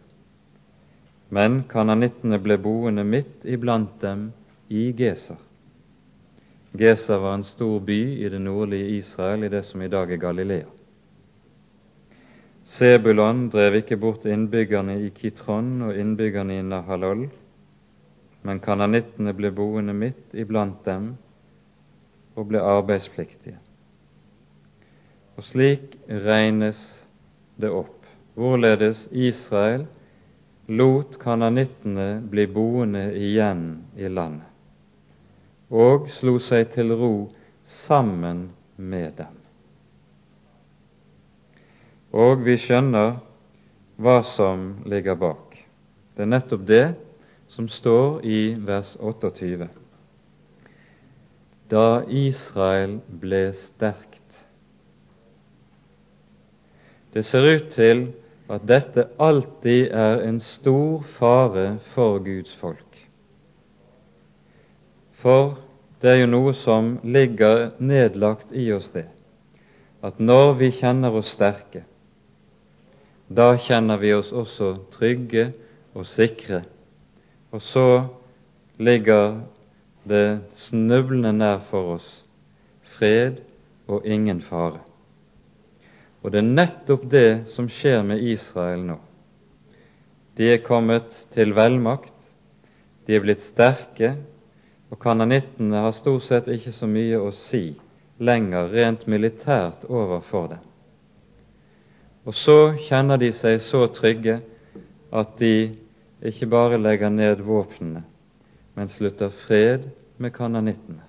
men 1.29 1.61
kananittene 1.69 2.41
ble 2.41 2.57
boende 2.61 3.05
midt 3.07 3.45
iblant 3.45 3.93
dem 4.01 4.31
i 4.69 4.89
Geser. 4.97 5.37
Geser 6.71 7.17
var 7.17 7.33
en 7.33 7.43
stor 7.43 7.79
by 7.79 7.99
i 8.25 8.29
det 8.29 8.39
nordlige 8.39 8.87
Israel, 8.87 9.43
i 9.43 9.49
det 9.49 9.65
som 9.67 9.81
i 9.81 9.87
dag 9.91 10.11
er 10.11 10.17
Galilea. 10.17 10.67
Sebulon 12.63 13.49
drev 13.51 13.75
ikke 13.81 13.97
bort 13.99 14.25
innbyggerne 14.25 14.95
i 15.03 15.09
Kitron 15.09 15.81
og 15.89 15.97
innbyggerne 15.99 16.59
i 16.59 16.63
Nahalol, 16.63 17.25
men 18.47 18.61
kananittene 18.63 19.33
ble 19.35 19.51
boende 19.51 19.93
midt 19.93 20.31
iblant 20.37 20.79
dem 20.85 21.15
og 22.35 22.47
ble 22.47 22.61
arbeidspliktige. 22.63 23.57
Og 25.35 25.43
slik 25.43 25.97
regnes 26.07 26.79
det 27.59 27.73
opp 27.73 28.07
hvorledes 28.39 29.03
Israel 29.11 29.83
lot 30.71 31.19
kananittene 31.19 32.21
bli 32.31 32.47
boende 32.47 33.09
igjen 33.19 33.65
i 33.99 34.07
landet 34.07 34.50
og 35.71 36.09
slo 36.19 36.35
seg 36.43 36.73
til 36.75 36.91
ro 36.99 37.13
sammen 37.87 38.49
med 38.75 39.15
dem. 39.17 39.37
Og 42.11 42.43
vi 42.43 42.57
skjønner 42.59 43.21
hva 44.01 44.17
som 44.35 44.83
ligger 44.89 45.15
bak. 45.15 45.55
Det 46.15 46.25
er 46.25 46.33
nettopp 46.33 46.65
det 46.67 46.85
som 47.51 47.69
står 47.71 48.25
i 48.27 48.41
vers 48.67 48.91
28. 48.99 49.69
Da 51.71 52.03
Israel 52.07 52.97
ble 53.21 53.45
sterkt. 53.55 54.19
Det 57.15 57.23
ser 57.27 57.47
ut 57.47 57.71
til 57.75 58.09
at 58.51 58.67
dette 58.67 59.07
alltid 59.19 59.91
er 59.95 60.23
en 60.27 60.39
stor 60.43 61.03
fare 61.15 61.77
for 61.93 62.19
Guds 62.23 62.55
folk. 62.59 62.90
For 65.21 65.55
det 66.01 66.09
er 66.11 66.19
jo 66.23 66.29
noe 66.31 66.53
som 66.57 66.95
ligger 67.05 67.71
nedlagt 67.77 68.53
i 68.57 68.71
oss, 68.73 68.89
det, 68.93 69.05
at 70.01 70.17
når 70.19 70.55
vi 70.57 70.71
kjenner 70.79 71.13
oss 71.13 71.29
sterke, 71.35 71.83
da 73.31 73.53
kjenner 73.61 74.01
vi 74.01 74.11
oss 74.15 74.31
også 74.35 74.73
trygge 74.91 75.51
og 75.95 76.07
sikre. 76.09 76.65
Og 77.51 77.61
så 77.63 77.85
ligger 78.81 79.43
det 80.09 80.41
snublende 80.65 81.31
nær 81.37 81.61
for 81.69 81.95
oss 81.99 82.09
fred 82.97 83.39
og 83.87 84.07
ingen 84.07 84.41
fare. 84.43 84.81
Og 86.21 86.33
det 86.33 86.41
er 86.41 86.49
nettopp 86.49 87.05
det 87.11 87.29
som 87.53 87.69
skjer 87.71 88.03
med 88.05 88.25
Israel 88.33 88.83
nå. 88.89 88.97
De 90.37 90.51
er 90.51 90.65
kommet 90.65 91.07
til 91.35 91.55
velmakt, 91.55 92.13
de 93.07 93.15
er 93.15 93.23
blitt 93.23 93.43
sterke, 93.47 94.15
og 94.91 94.99
kananittene 94.99 95.85
har 95.85 95.95
stort 95.95 96.27
sett 96.27 96.49
ikke 96.51 96.73
så 96.75 96.87
mye 96.89 97.19
å 97.19 97.31
si 97.47 97.71
lenger 98.21 98.69
rent 98.73 99.07
militært 99.07 99.85
overfor 99.87 100.51
dem. 100.51 100.65
Og 102.27 102.35
så 102.37 102.57
kjenner 102.85 103.17
de 103.17 103.31
seg 103.33 103.63
så 103.65 103.85
trygge 103.95 104.41
at 105.11 105.37
de 105.39 105.71
ikke 106.27 106.49
bare 106.51 106.77
legger 106.77 107.09
ned 107.09 107.41
våpnene, 107.41 108.03
men 108.75 108.91
slutter 108.91 109.31
fred 109.47 109.87
med 110.21 110.35
kananittene 110.35 111.07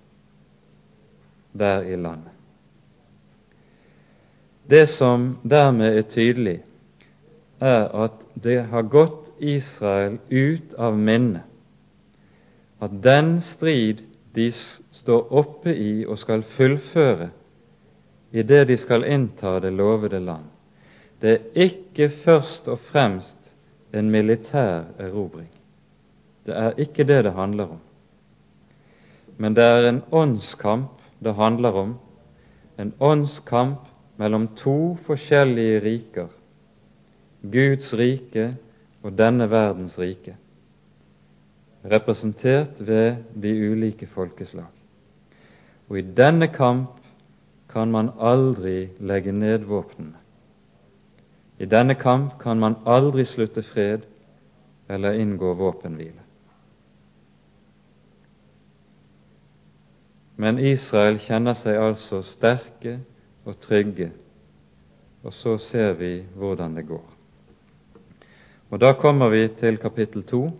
der 1.53 1.85
i 1.85 1.99
landet. 2.01 2.33
Det 4.64 4.87
som 4.95 5.35
dermed 5.42 5.99
er 5.99 6.07
tydelig, 6.09 6.61
er 7.61 7.90
at 8.07 8.14
det 8.42 8.62
har 8.71 8.88
gått 8.88 9.35
Israel 9.42 10.16
ut 10.31 10.73
av 10.79 10.97
minnet 10.97 11.52
at 12.83 12.95
den 13.03 13.37
strid 13.47 14.03
de 14.35 14.49
står 14.90 15.33
oppe 15.33 15.75
i 15.75 16.03
og 16.07 16.18
skal 16.18 16.42
fullføre 16.57 17.31
i 18.33 18.42
det 18.42 18.64
de 18.68 18.77
skal 18.81 19.05
innta 19.05 19.59
det 19.61 19.73
lovede 19.77 20.21
land, 20.21 20.49
det 21.21 21.33
er 21.33 21.66
ikke 21.68 22.09
først 22.25 22.68
og 22.68 22.81
fremst 22.90 23.53
en 23.95 24.11
militær 24.11 24.88
erobring. 24.99 25.51
Det 26.47 26.57
er 26.57 26.79
ikke 26.81 27.05
det 27.05 27.25
det 27.25 27.33
handler 27.37 27.77
om. 27.77 27.81
Men 29.37 29.55
det 29.55 29.64
er 29.64 29.88
en 29.88 30.03
åndskamp 30.11 30.99
det 31.23 31.35
handler 31.35 31.77
om, 31.79 31.95
en 32.79 32.92
åndskamp 33.01 33.87
mellom 34.18 34.49
to 34.59 34.97
forskjellige 35.07 35.81
riker, 35.85 36.29
Guds 37.42 37.95
rike 37.99 38.57
og 39.03 39.18
denne 39.18 39.51
verdens 39.51 39.99
rike, 39.99 40.37
representert 41.85 42.87
ved 42.87 43.16
de 43.42 43.53
ulike 43.71 44.07
folkeslag. 44.07 44.71
Og 45.88 45.99
i 45.99 46.03
denne 46.16 46.49
kamp 46.49 46.99
kan 47.68 47.90
man 47.90 48.11
aldri 48.21 48.88
legge 49.01 49.33
ned 49.33 49.59
våpnene. 49.59 50.18
I 51.59 51.64
denne 51.64 51.95
kamp 51.95 52.38
kan 52.40 52.59
man 52.61 52.77
aldri 52.87 53.25
slutte 53.25 53.62
fred 53.62 54.01
eller 54.88 55.12
inngå 55.12 55.55
våpenhvile. 55.55 56.23
Men 60.37 60.59
Israel 60.59 61.21
kjenner 61.23 61.55
seg 61.55 61.79
altså 61.79 62.23
sterke 62.27 62.99
og 63.45 63.61
trygge. 63.61 64.11
Og 65.23 65.35
så 65.38 65.59
ser 65.71 65.92
vi 66.01 66.25
hvordan 66.35 66.77
det 66.77 66.87
går. 66.88 67.05
Og 68.71 68.81
Da 68.81 68.92
kommer 68.92 69.29
vi 69.29 69.49
til 69.49 69.79
kapittel 69.79 70.23
to, 70.23 70.51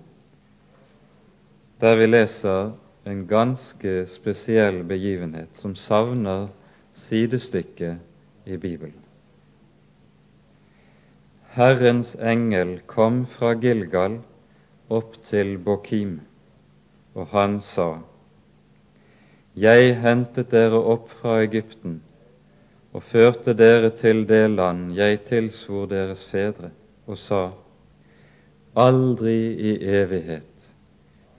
der 1.83 1.97
vi 1.99 2.07
leser 2.07 2.73
en 3.07 3.25
ganske 3.27 4.07
spesiell 4.07 4.85
begivenhet 4.87 5.57
som 5.59 5.75
savner 5.75 6.47
sidestykke 7.09 7.97
i 8.47 8.57
Bibelen. 8.57 9.01
Herrens 11.57 12.15
engel 12.15 12.79
kom 12.87 13.25
fra 13.27 13.55
Gilgal 13.59 14.21
opp 14.89 15.19
til 15.27 15.59
Bokim, 15.59 16.21
og 17.15 17.27
han 17.35 17.59
sa:" 17.61 17.99
Jeg 19.57 19.97
hentet 20.01 20.51
dere 20.51 20.79
opp 20.95 21.11
fra 21.19 21.43
Egypten 21.43 21.99
og 22.93 23.03
førte 23.03 23.55
dere 23.55 23.91
til 23.91 24.25
det 24.29 24.51
land 24.51 24.95
jeg 24.95 25.25
tilsvor 25.27 25.87
deres 25.87 26.25
fedre, 26.31 26.71
og 27.07 27.19
sa:" 27.19 27.51
Aldri 28.77 29.53
i 29.59 29.77
evighet 29.85 30.52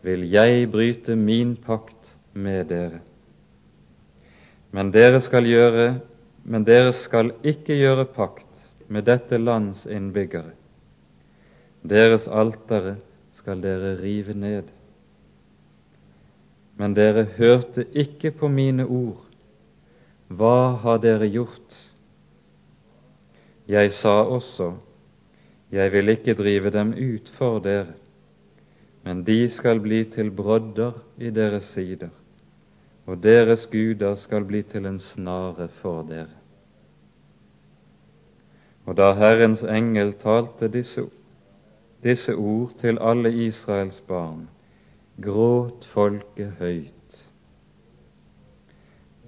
vil 0.04 0.28
jeg 0.32 0.70
bryte 0.72 1.16
min 1.16 1.56
pakt 1.56 2.16
med 2.34 2.68
dere. 2.72 3.00
Men 4.74 4.92
dere 4.92 5.22
skal 5.22 5.48
gjøre 5.48 5.88
men 6.44 6.66
dere 6.68 6.92
skal 6.96 7.32
ikke 7.46 7.76
gjøre 7.80 8.06
pakt 8.16 8.48
med 8.92 9.08
dette 9.08 9.40
lands 9.40 9.86
innbyggere. 9.88 10.52
Deres 11.84 12.28
altere 12.28 12.98
skal 13.40 13.64
dere 13.64 13.96
rive 14.02 14.36
ned. 14.36 14.68
Men 16.80 16.96
dere 16.98 17.26
hørte 17.38 17.86
ikke 17.96 18.34
på 18.36 18.50
mine 18.52 18.86
ord, 18.86 19.22
hva 20.28 20.74
har 20.84 21.00
dere 21.04 21.30
gjort? 21.32 21.76
Jeg 23.70 23.94
sa 23.96 24.24
også, 24.26 24.74
jeg 25.72 25.92
vil 25.94 26.10
ikke 26.12 26.36
drive 26.36 26.72
dem 26.74 26.92
ut 26.98 27.30
for 27.38 27.62
dere, 27.64 27.94
men 29.04 29.24
de 29.28 29.50
skal 29.52 29.82
bli 29.84 30.04
til 30.14 30.32
brodder 30.32 30.94
i 31.18 31.30
deres 31.30 31.64
sider, 31.74 32.10
og 33.06 33.24
deres 33.24 33.66
guder 33.72 34.16
skal 34.16 34.46
bli 34.48 34.64
til 34.64 34.86
en 34.86 35.00
snare 35.00 35.68
for 35.82 36.06
dere. 36.08 36.40
Og 38.86 38.98
da 38.98 39.14
Herrens 39.16 39.64
engel 39.64 40.14
talte 40.20 40.68
disse, 40.68 41.06
disse 42.04 42.36
ord 42.36 42.74
til 42.80 43.00
alle 43.02 43.32
Israels 43.46 44.02
barn, 44.08 44.50
gråt 45.22 45.86
folket 45.94 46.60
høyt 46.60 46.94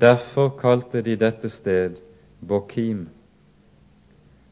Derfor 0.02 0.50
kalte 0.60 1.02
de 1.02 1.16
dette 1.16 1.50
sted 1.50 1.96
Bokim, 2.48 3.08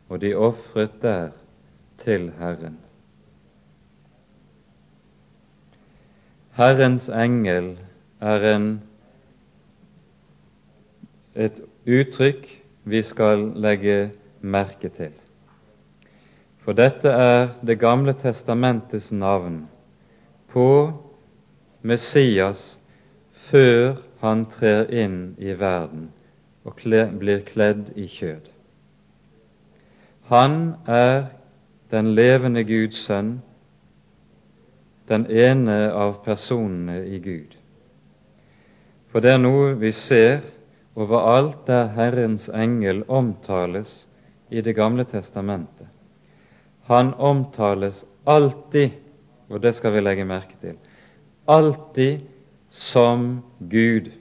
og 0.10 0.22
de 0.22 0.34
ofret 0.36 1.02
der 1.02 1.30
til 2.04 2.32
Herren. 2.40 2.78
Herrens 6.54 7.10
engel 7.10 7.78
er 8.22 8.44
en, 8.56 8.66
et 11.36 11.62
uttrykk 11.90 12.46
vi 12.86 13.02
skal 13.04 13.48
legge 13.58 14.12
merke 14.42 14.92
til. 14.94 15.16
For 16.64 16.78
dette 16.78 17.10
er 17.10 17.48
Det 17.66 17.80
gamle 17.80 18.14
testamentets 18.22 19.12
navn 19.12 19.68
på 20.54 20.94
Messias 21.82 22.78
før 23.50 23.96
han 24.22 24.46
trer 24.46 24.92
inn 24.94 25.36
i 25.38 25.56
verden 25.60 26.12
og 26.64 26.78
blir 27.20 27.42
kledd 27.50 27.90
i 27.96 28.06
kjød. 28.08 28.46
Han 30.30 30.76
er 30.88 31.26
den 31.92 32.14
levende 32.16 32.64
Guds 32.64 33.02
sønn, 33.06 33.42
den 35.08 35.26
ene 35.28 35.92
av 35.92 36.20
personene 36.26 37.04
i 37.06 37.20
Gud. 37.20 37.56
For 39.12 39.22
det 39.22 39.36
er 39.36 39.42
noe 39.42 39.74
vi 39.78 39.92
ser 39.94 40.42
overalt 40.96 41.66
der 41.68 41.92
Herrens 41.96 42.50
engel 42.50 43.04
omtales 43.08 43.92
i 44.50 44.62
Det 44.62 44.76
gamle 44.76 45.04
testamentet. 45.06 45.88
Han 46.86 47.14
omtales 47.14 48.06
alltid, 48.26 48.92
og 49.50 49.62
det 49.62 49.76
skal 49.76 49.94
vi 49.94 50.02
legge 50.02 50.26
merke 50.26 50.56
til, 50.62 50.76
alltid 51.48 52.20
som 52.70 53.44
Gud. 53.60 54.12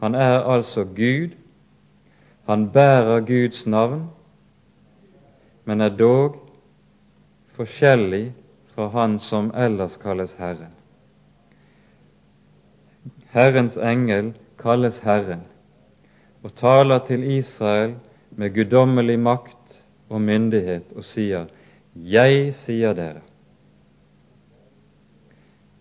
Han 0.00 0.14
er 0.14 0.44
altså 0.44 0.84
Gud. 0.84 1.30
Han 2.46 2.70
bærer 2.72 3.20
Guds 3.20 3.66
navn, 3.66 4.10
men 5.64 5.80
er 5.80 5.88
dog 5.88 6.36
forskjellig 7.56 8.32
fra 8.78 8.88
Han 8.88 9.18
som 9.18 9.50
ellers 9.54 9.96
kalles 9.96 10.34
Herren. 10.38 10.70
Herrens 13.30 13.76
engel 13.76 14.28
kalles 14.58 15.00
Herren 15.02 15.40
og 16.46 16.52
taler 16.54 17.02
til 17.08 17.24
Israel 17.26 17.96
med 18.30 18.54
guddommelig 18.54 19.16
makt 19.18 19.74
og 20.08 20.20
myndighet 20.22 20.92
og 20.94 21.02
sier:" 21.04 21.48
Jeg 21.94 22.54
sier 22.54 22.94
dere. 22.94 23.24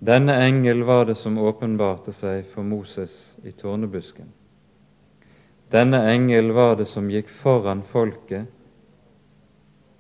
Denne 0.02 0.40
engel 0.48 0.82
var 0.82 1.06
det 1.06 1.18
som 1.22 1.38
åpenbarte 1.38 2.14
seg 2.18 2.50
for 2.56 2.64
Moses 2.64 3.14
i 3.44 3.52
tårnebusken. 3.52 4.34
Denne 5.72 6.02
engel 6.16 6.50
var 6.52 6.76
det 6.82 6.88
som 6.88 7.14
gikk 7.14 7.30
foran 7.44 7.86
folket 7.94 8.50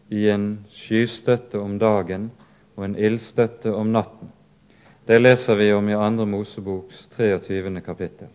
i 0.09 0.29
en 0.29 0.65
skystøtte 0.71 1.59
om 1.59 1.77
dagen 1.77 2.31
og 2.77 2.85
en 2.85 2.95
ildstøtte 2.95 3.73
om 3.73 3.89
natten. 3.91 4.29
Det 5.07 5.17
leser 5.21 5.55
vi 5.55 5.71
om 5.73 5.89
i 5.89 5.95
Andre 5.95 6.25
Moseboks 6.25 7.07
23. 7.15 7.81
kapittel. 7.81 8.29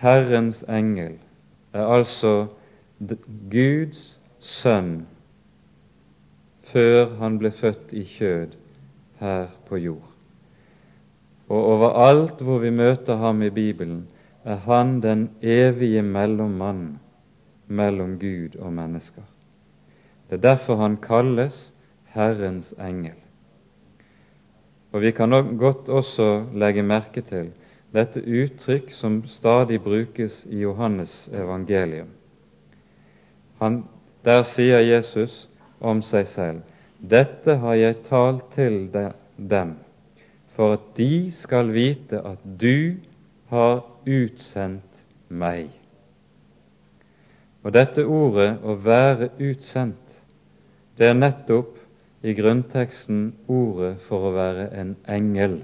Herrens 0.00 0.62
engel 0.68 1.18
er 1.72 1.86
altså 1.86 2.46
Guds 3.52 4.00
sønn 4.40 5.06
før 6.72 7.16
han 7.20 7.38
ble 7.40 7.50
født 7.52 7.92
i 7.92 8.04
kjød 8.08 8.56
her 9.20 9.50
på 9.68 9.76
jord. 9.76 10.06
og 11.50 11.64
overalt 11.66 12.40
hvor 12.46 12.60
vi 12.62 12.70
møter 12.70 13.16
ham 13.16 13.42
i 13.42 13.50
Bibelen, 13.50 14.06
er 14.44 14.56
han 14.56 15.00
den 15.02 15.30
evige 15.42 16.02
mellommann 16.02 17.00
mellom 17.66 18.18
Gud 18.18 18.54
og 18.58 18.72
mennesker. 18.72 19.22
Det 20.30 20.38
er 20.38 20.42
derfor 20.54 20.76
han 20.76 20.96
kalles 20.96 21.74
Herrens 22.14 22.72
engel. 22.78 23.16
Og 24.92 25.02
Vi 25.02 25.10
kan 25.10 25.30
godt 25.58 25.88
også 25.88 26.46
legge 26.54 26.82
merke 26.82 27.22
til 27.22 27.52
dette 27.94 28.22
uttrykk 28.22 28.92
som 28.94 29.22
stadig 29.26 29.82
brukes 29.82 30.44
i 30.46 30.60
Johannes 30.62 31.28
evangelium. 31.32 32.08
Han, 33.60 33.84
der 34.24 34.42
sier 34.42 34.80
Jesus 34.80 35.48
om 35.80 36.02
seg 36.02 36.26
selv 36.26 36.60
dette 37.00 37.54
har 37.56 37.74
jeg 37.74 37.96
talt 38.10 38.44
til 38.54 38.90
dem, 38.92 39.74
for 40.52 40.76
at 40.76 40.88
de 40.96 41.32
skal 41.32 41.72
vite 41.72 42.20
at 42.20 42.42
du 42.60 43.00
har 43.48 43.80
utsendt 44.04 45.00
meg. 45.28 45.70
Og 47.64 47.72
dette 47.72 48.04
ordet 48.04 48.58
'å 48.60 48.76
være 48.84 49.30
utsendt', 49.40 50.20
det 50.98 51.06
er 51.06 51.14
nettopp 51.14 51.79
i 52.22 52.34
grunnteksten 52.36 53.32
ordet 53.48 53.96
for 54.08 54.28
å 54.28 54.34
være 54.34 54.68
en 54.76 54.94
engel. 55.08 55.60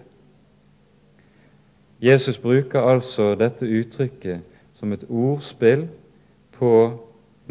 Jesus 2.01 2.39
bruker 2.41 2.85
altså 2.85 3.35
dette 3.41 3.67
uttrykket 3.67 4.45
som 4.77 4.93
et 4.93 5.05
ordspill 5.09 5.87
på 6.57 6.71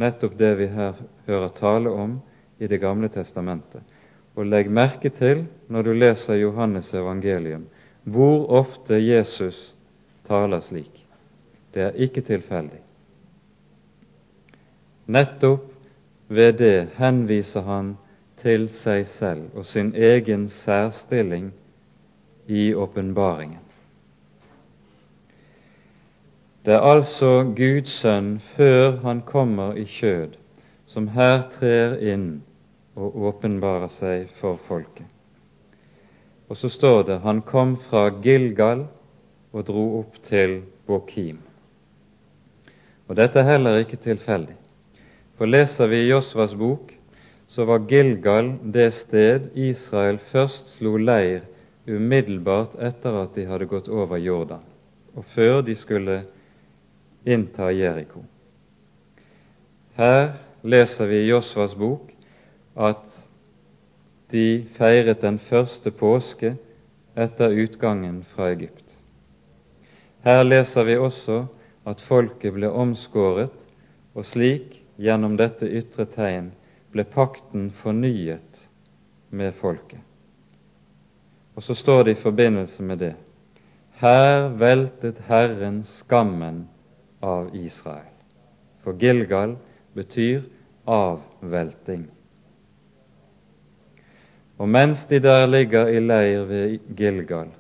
nettopp 0.02 0.38
det 0.38 0.52
vi 0.60 0.70
her 0.74 0.98
hører 1.28 1.54
tale 1.60 1.90
om 1.90 2.20
i 2.60 2.68
Det 2.68 2.80
gamle 2.80 3.10
testamentet. 3.10 3.82
Og 4.36 4.46
legg 4.46 4.70
merke 4.72 5.10
til, 5.10 5.46
når 5.68 5.82
du 5.84 5.94
leser 5.94 6.36
Johannes 6.36 6.94
evangelium, 6.94 7.66
hvor 8.04 8.48
ofte 8.52 8.96
Jesus 8.96 9.76
taler 10.28 10.62
slik. 10.62 11.06
Det 11.74 11.82
er 11.82 12.00
ikke 12.00 12.22
tilfeldig. 12.22 12.80
Nettopp 15.06 15.72
ved 16.28 16.54
det 16.54 16.88
henviser 16.98 17.62
han 17.62 17.96
til 18.46 18.68
seg 18.78 19.08
selv 19.18 19.56
og 19.58 19.66
sin 19.66 19.90
egen 19.98 20.50
særstilling 20.54 21.50
i 22.46 22.74
åpenbaringen. 22.74 23.62
Det 26.66 26.74
er 26.74 26.86
altså 26.86 27.44
Guds 27.58 27.90
sønn 28.02 28.40
før 28.56 28.98
han 29.02 29.22
kommer 29.26 29.74
i 29.78 29.86
kjød, 29.86 30.38
som 30.90 31.08
her 31.14 31.44
trer 31.58 31.98
inn 32.02 32.30
og 32.96 33.18
åpenbarer 33.30 33.92
seg 34.00 34.32
for 34.40 34.58
folket. 34.68 35.06
Og 36.50 36.58
så 36.58 36.70
står 36.70 37.04
det 37.10 37.20
han 37.26 37.42
kom 37.46 37.76
fra 37.90 38.08
Gilgal 38.22 38.86
og 39.54 39.68
dro 39.68 39.86
opp 40.00 40.18
til 40.30 40.62
Bokim. 40.88 41.38
Og 43.08 43.18
dette 43.18 43.40
er 43.40 43.50
heller 43.50 43.82
ikke 43.82 44.02
tilfeldig. 44.02 44.58
For 45.38 45.50
leser 45.50 45.90
vi 45.92 46.08
Josvas 46.08 46.54
bok, 46.58 46.95
så 47.56 47.66
var 47.66 47.86
Gilgal 47.88 48.50
det 48.74 48.90
sted 48.92 49.50
Israel 49.56 50.18
først 50.32 50.74
slo 50.76 50.98
leir 51.00 51.46
umiddelbart 51.88 52.74
etter 52.84 53.16
at 53.22 53.36
de 53.38 53.46
hadde 53.48 53.68
gått 53.72 53.88
over 53.88 54.20
Jordan, 54.20 54.64
og 55.16 55.24
før 55.36 55.62
de 55.64 55.76
skulle 55.80 56.18
innta 57.24 57.70
Jeriko. 57.72 58.26
Her 59.96 60.34
leser 60.68 61.08
vi 61.08 61.22
i 61.24 61.30
Josvas 61.30 61.78
bok 61.80 62.12
at 62.76 63.22
de 64.34 64.66
feiret 64.76 65.24
den 65.24 65.40
første 65.40 65.94
påske 65.96 66.58
etter 67.16 67.56
utgangen 67.64 68.26
fra 68.34 68.50
Egypt. 68.52 68.84
Her 70.26 70.44
leser 70.44 70.84
vi 70.84 70.98
også 71.00 71.46
at 71.88 72.04
folket 72.04 72.58
ble 72.58 72.68
omskåret, 72.68 73.54
og 74.16 74.26
slik, 74.28 74.82
gjennom 75.00 75.38
dette 75.40 75.68
ytre 75.68 76.08
tegn, 76.12 76.52
ble 76.96 77.04
pakten 77.04 77.70
fornyet 77.84 78.62
med 79.36 79.52
folket. 79.60 80.00
Og 81.56 81.64
så 81.64 81.76
står 81.76 82.04
det 82.04 82.16
i 82.16 82.22
forbindelse 82.24 82.84
med 82.84 83.02
det 83.04 83.14
her 84.00 84.50
veltet 84.60 85.20
Herren 85.28 85.84
skammen 85.84 86.66
av 87.20 87.52
Israel. 87.56 88.12
For 88.84 88.96
Gilgal 89.00 89.58
betyr 89.96 90.44
avvelting. 90.88 92.06
Og 94.58 94.70
mens 94.70 95.04
de 95.10 95.20
der 95.20 95.48
ligger 95.48 95.88
i 95.92 96.00
leir 96.00 96.44
ved 96.48 96.80
Gilgal, 96.96 97.52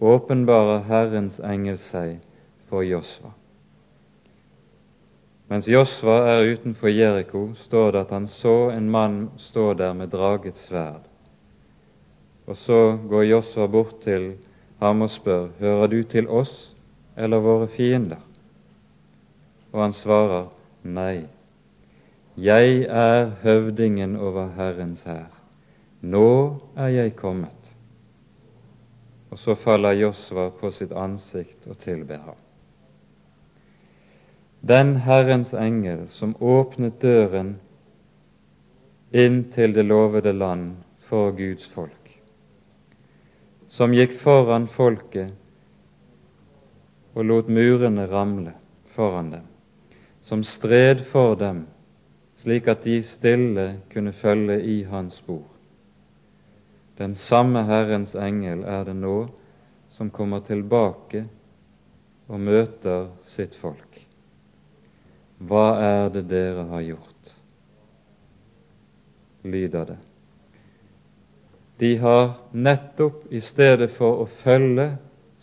åpenbarer 0.00 0.84
Herrens 0.88 1.40
engel 1.44 1.80
seg 1.82 2.20
for 2.68 2.84
Josva. 2.84 3.34
Mens 5.48 5.68
Josva 5.68 6.18
er 6.28 6.50
utenfor 6.52 6.92
Jeriko, 6.92 7.42
står 7.64 7.92
det 7.92 8.00
at 8.04 8.10
han 8.12 8.26
så 8.28 8.68
en 8.74 8.90
mann 8.92 9.30
stå 9.40 9.72
der 9.74 9.94
med 9.96 10.12
draget 10.12 10.58
sverd. 10.66 11.06
Og 12.46 12.56
så 12.56 12.98
går 13.08 13.22
Josva 13.22 13.66
bort 13.66 14.02
til 14.04 14.34
ham 14.80 15.02
og 15.02 15.10
spør, 15.10 15.48
hører 15.60 15.86
du 15.86 16.02
til 16.04 16.28
oss 16.28 16.52
eller 17.16 17.40
våre 17.44 17.68
fiender? 17.72 18.20
Og 19.72 19.82
han 19.82 19.96
svarer, 19.96 20.48
nei, 20.84 21.26
jeg 22.36 22.84
er 22.84 23.30
høvdingen 23.42 24.16
over 24.16 24.52
Herrens 24.56 25.02
hær. 25.08 25.32
Nå 26.00 26.60
er 26.76 26.92
jeg 26.94 27.16
kommet. 27.16 27.72
Og 29.30 29.40
så 29.40 29.56
faller 29.58 29.96
Josva 29.98 30.50
på 30.60 30.70
sitt 30.76 30.92
ansikt 30.92 31.66
og 31.68 31.80
tilber 31.82 32.20
ham. 32.22 32.47
Den 34.68 34.96
Herrens 34.96 35.54
engel 35.54 36.08
som 36.12 36.34
åpnet 36.44 36.98
døren 37.00 37.54
inn 39.16 39.38
til 39.54 39.72
det 39.72 39.86
lovede 39.86 40.34
land 40.36 40.74
for 41.08 41.30
Guds 41.32 41.64
folk, 41.72 42.10
som 43.72 43.96
gikk 43.96 44.18
foran 44.20 44.66
folket 44.74 45.32
og 47.14 47.24
lot 47.30 47.48
murene 47.48 48.04
ramle 48.12 48.52
foran 48.92 49.32
dem, 49.38 49.48
som 50.28 50.44
stred 50.44 51.06
for 51.14 51.38
dem, 51.40 51.64
slik 52.44 52.68
at 52.68 52.84
de 52.84 53.00
stille 53.08 53.68
kunne 53.88 54.12
følge 54.20 54.60
i 54.60 54.82
hans 54.84 55.16
spor. 55.22 55.46
Den 57.00 57.16
samme 57.16 57.64
Herrens 57.64 58.12
engel 58.12 58.68
er 58.68 58.84
det 58.84 59.00
nå 59.00 59.30
som 59.96 60.12
kommer 60.12 60.44
tilbake 60.44 61.24
og 62.28 62.40
møter 62.40 63.14
sitt 63.32 63.56
folk. 63.62 63.87
Hva 65.38 65.68
er 65.78 66.08
det 66.14 66.26
dere 66.30 66.66
har 66.72 66.82
gjort? 66.82 67.08
lyder 69.42 69.84
det. 69.84 69.96
De 71.78 71.96
har 71.98 72.32
nettopp 72.52 73.32
i 73.32 73.40
stedet 73.40 73.90
for 73.96 74.24
å 74.24 74.30
følge 74.42 74.90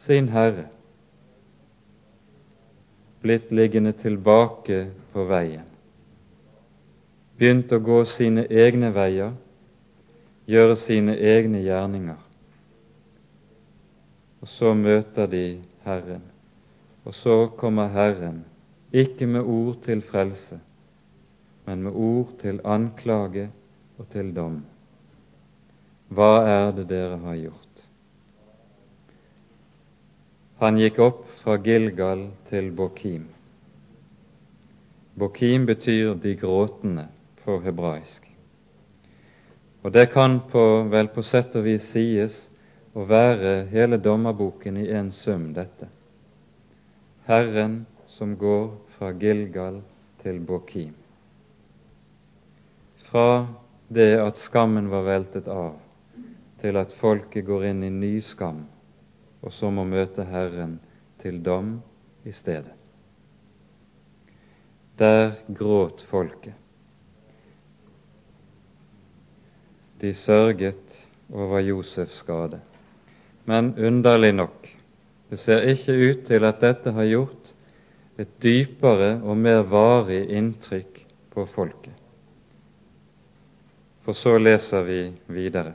sin 0.06 0.28
Herre 0.34 0.68
blitt 3.26 3.50
liggende 3.56 3.96
tilbake 3.98 4.84
på 5.14 5.24
veien, 5.26 5.66
begynt 7.40 7.72
å 7.74 7.80
gå 7.82 8.04
sine 8.12 8.44
egne 8.46 8.92
veier, 8.94 9.32
gjøre 10.46 10.76
sine 10.84 11.16
egne 11.18 11.64
gjerninger. 11.66 12.20
Og 14.44 14.52
så 14.52 14.76
møter 14.78 15.32
de 15.32 15.46
Herren, 15.88 16.22
og 17.02 17.18
så 17.18 17.40
kommer 17.58 17.90
Herren, 17.96 18.44
ikke 18.94 19.28
med 19.28 19.42
ord 19.42 19.82
til 19.86 20.02
frelse, 20.02 20.60
men 21.66 21.84
med 21.84 21.92
ord 21.92 22.34
til 22.42 22.60
anklage 22.64 23.50
og 23.98 24.10
til 24.12 24.36
dom. 24.36 24.64
Hva 26.10 26.34
er 26.46 26.72
det 26.78 26.90
dere 26.90 27.18
har 27.24 27.36
gjort? 27.36 27.62
Han 30.62 30.78
gikk 30.80 31.00
opp 31.04 31.24
fra 31.42 31.58
Gilgal 31.58 32.30
til 32.50 32.72
Bokim. 32.72 33.26
Bokim 35.16 35.66
betyr 35.66 36.14
'de 36.14 36.36
gråtende' 36.36 37.08
på 37.44 37.60
hebraisk. 37.62 38.22
Og 39.84 39.94
det 39.94 40.10
kan 40.12 40.40
på, 40.52 40.84
vel 40.90 41.08
på 41.08 41.22
sett 41.22 41.56
og 41.56 41.64
vis 41.64 41.84
sies 41.94 42.50
å 42.96 43.04
være 43.06 43.68
hele 43.70 43.98
dommerboken 43.98 44.78
i 44.78 44.88
en 44.90 45.12
sum, 45.12 45.54
dette. 45.54 45.88
Herren 47.28 47.86
som 48.18 48.38
går 48.38 48.72
fra 48.98 49.12
Gilgal 49.12 49.82
til 50.24 50.40
Bokim. 50.40 50.94
Fra 53.10 53.48
det 53.88 54.14
at 54.22 54.40
skammen 54.40 54.88
var 54.90 55.04
veltet 55.04 55.48
av, 55.52 55.76
til 56.62 56.80
at 56.80 56.96
folket 57.02 57.46
går 57.46 57.68
inn 57.70 57.84
i 57.84 57.92
ny 57.92 58.14
skam, 58.24 58.64
og 59.44 59.52
så 59.54 59.70
må 59.70 59.84
møte 59.84 60.24
Herren 60.26 60.78
til 61.22 61.42
dom 61.44 61.76
i 62.24 62.32
stedet. 62.32 62.74
Der 64.96 65.36
gråt 65.52 66.06
folket. 66.10 66.56
De 70.00 70.14
sørget 70.14 70.96
over 71.34 71.60
Josefs 71.60 72.16
skade. 72.24 72.62
Men 73.46 73.76
underlig 73.78 74.32
nok 74.34 74.72
Det 75.30 75.40
ser 75.40 75.62
ikke 75.62 75.92
ut 75.92 76.28
til 76.28 76.44
at 76.46 76.62
dette 76.62 76.92
har 76.92 77.04
gjort 77.10 77.45
et 78.18 78.32
dypere 78.42 79.18
og 79.24 79.38
mer 79.38 79.64
varig 79.68 80.24
inntrykk 80.32 81.02
på 81.34 81.46
folket. 81.56 81.94
For 84.06 84.14
så 84.14 84.38
leser 84.38 84.86
vi 84.86 85.00
videre. 85.34 85.74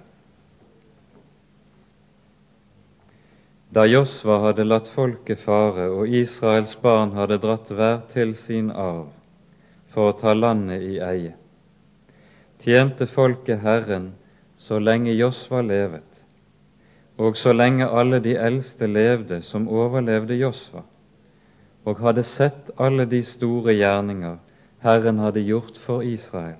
Da 3.71 3.85
Josva 3.87 4.41
hadde 4.47 4.65
latt 4.67 4.89
folket 4.97 5.43
fare, 5.45 5.87
og 5.95 6.09
Israels 6.09 6.73
barn 6.83 7.13
hadde 7.15 7.39
dratt 7.43 7.69
hver 7.71 8.01
til 8.11 8.33
sin 8.39 8.71
arv 8.71 9.13
for 9.93 10.11
å 10.11 10.17
ta 10.19 10.33
landet 10.35 10.83
i 10.87 10.97
eie, 11.03 11.35
tjente 12.63 13.07
folket 13.11 13.63
Herren 13.63 14.13
så 14.59 14.79
lenge 14.79 15.15
Josva 15.15 15.63
levet, 15.67 16.07
og 17.19 17.39
så 17.39 17.55
lenge 17.55 17.87
alle 17.87 18.21
de 18.23 18.35
eldste 18.39 18.87
levde 18.91 19.41
som 19.47 19.69
overlevde 19.69 20.39
Josva, 20.39 20.83
og 21.85 22.01
hadde 22.05 22.25
sett 22.29 22.71
alle 22.79 23.07
de 23.09 23.23
store 23.25 23.75
gjerninger 23.75 24.37
Herren 24.81 25.19
hadde 25.19 25.45
gjort 25.45 25.79
for 25.85 26.03
Israel. 26.03 26.59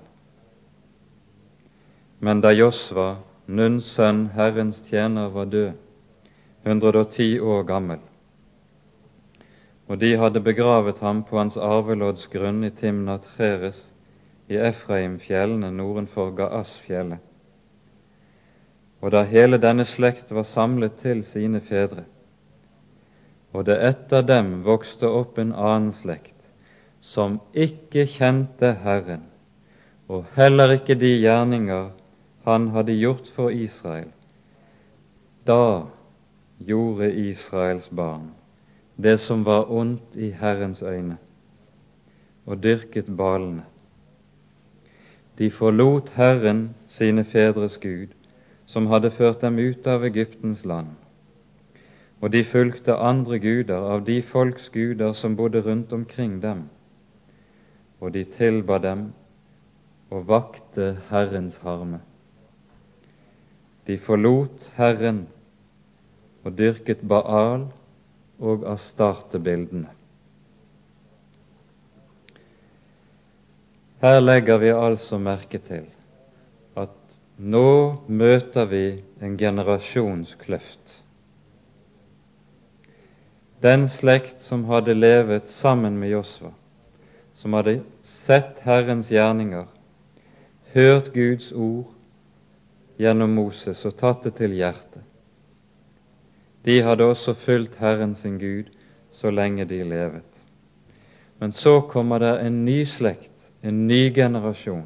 Men 2.19 2.41
da 2.41 2.51
Josva, 2.53 3.15
Nuns 3.47 3.87
sønn, 3.95 4.27
Herrens 4.35 4.81
tjener, 4.89 5.31
var 5.33 5.45
død, 5.45 5.71
110 6.63 7.39
år 7.39 7.63
gammel, 7.65 7.99
og 9.87 9.97
de 9.99 10.13
hadde 10.17 10.39
begravet 10.39 11.01
ham 11.01 11.23
på 11.25 11.39
hans 11.39 11.57
arvelodds 11.57 12.27
grunn 12.31 12.63
i 12.63 12.69
Timnat 12.69 13.25
Heres 13.37 13.81
i 14.47 14.55
Efraimfjellene 14.55 15.71
nordenfor 15.73 16.29
Gaasfjellet. 16.37 17.19
Og 19.01 19.11
da 19.11 19.23
hele 19.25 19.57
denne 19.57 19.83
slekt 19.89 20.29
var 20.31 20.45
samlet 20.53 21.01
til 21.01 21.25
sine 21.25 21.59
fedre, 21.65 22.05
og 23.53 23.65
det 23.67 23.77
etter 23.83 24.23
dem 24.25 24.61
vokste 24.65 25.09
opp 25.09 25.39
en 25.41 25.53
annen 25.53 25.93
slekt, 26.01 26.37
som 27.01 27.39
ikke 27.53 28.05
kjente 28.15 28.73
Herren, 28.83 29.25
og 30.07 30.27
heller 30.35 30.77
ikke 30.77 30.95
de 30.95 31.15
gjerninger 31.19 31.89
han 32.45 32.69
hadde 32.75 32.99
gjort 32.99 33.31
for 33.35 33.51
Israel, 33.53 34.11
da 35.47 35.87
gjorde 36.61 37.11
Israels 37.29 37.89
barn 37.89 38.31
det 39.01 39.17
som 39.25 39.45
var 39.45 39.71
ondt 39.71 40.15
i 40.15 40.31
Herrens 40.31 40.81
øyne, 40.81 41.17
og 42.45 42.63
dyrket 42.63 43.05
balene. 43.17 43.63
De 45.37 45.51
forlot 45.51 46.09
Herren 46.15 46.75
sine 46.87 47.23
fedres 47.25 47.77
Gud, 47.77 48.13
som 48.65 48.87
hadde 48.87 49.11
ført 49.11 49.41
dem 49.41 49.57
ut 49.57 49.87
av 49.87 50.05
Egyptens 50.05 50.65
land, 50.65 50.93
og 52.21 52.31
de 52.31 52.43
fulgte 52.45 52.93
andre 52.93 53.39
guder 53.41 53.87
av 53.95 54.05
de 54.05 54.19
folks 54.21 54.69
guder 54.73 55.13
som 55.17 55.35
bodde 55.35 55.63
rundt 55.65 55.93
omkring 55.93 56.37
dem, 56.41 56.67
og 57.99 58.13
de 58.13 58.23
tilba 58.37 58.77
dem 58.77 59.07
og 60.11 60.27
vakte 60.27 60.93
Herrens 61.09 61.57
harme. 61.63 62.01
De 63.87 63.97
forlot 63.97 64.69
Herren 64.77 65.25
og 66.45 66.53
dyrket 66.57 67.01
Baal 67.07 67.65
og 68.41 68.65
Astarte-bildene. 68.69 69.89
Her 74.01 74.19
legger 74.19 74.57
vi 74.57 74.71
altså 74.73 75.17
merke 75.21 75.59
til 75.61 75.85
at 76.77 76.95
nå 77.37 78.01
møter 78.07 78.65
vi 78.65 78.85
en 79.21 79.37
generasjonskløft. 79.37 81.00
Den 83.61 83.89
slekt 83.89 84.41
som 84.41 84.65
hadde 84.65 84.93
levet 84.93 85.49
sammen 85.49 85.99
med 85.99 86.09
Josva, 86.09 86.49
som 87.35 87.53
hadde 87.53 87.81
sett 88.25 88.57
Herrens 88.65 89.11
gjerninger, 89.11 89.67
hørt 90.73 91.11
Guds 91.13 91.51
ord 91.51 91.91
gjennom 92.97 93.35
Moses 93.37 93.83
og 93.85 93.97
tatt 93.99 94.25
det 94.25 94.33
til 94.39 94.55
hjertet, 94.57 95.05
de 96.65 96.79
hadde 96.85 97.05
også 97.05 97.33
fulgt 97.41 97.77
Herren 97.81 98.15
sin 98.15 98.39
Gud 98.41 98.69
så 99.17 99.29
lenge 99.33 99.65
de 99.65 99.83
levet. 99.83 100.25
Men 101.39 101.53
så 101.53 101.81
kommer 101.81 102.21
det 102.21 102.33
en 102.45 102.63
ny 102.65 102.83
slekt, 102.85 103.33
en 103.61 103.87
ny 103.87 104.13
generasjon. 104.13 104.85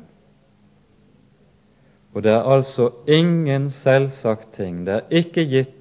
Og 2.16 2.24
det 2.24 2.32
er 2.32 2.48
altså 2.48 2.90
ingen 3.08 3.72
selvsagt 3.84 4.54
ting, 4.56 4.86
det 4.88 4.94
er 4.94 5.20
ikke 5.24 5.44
gitt 5.52 5.75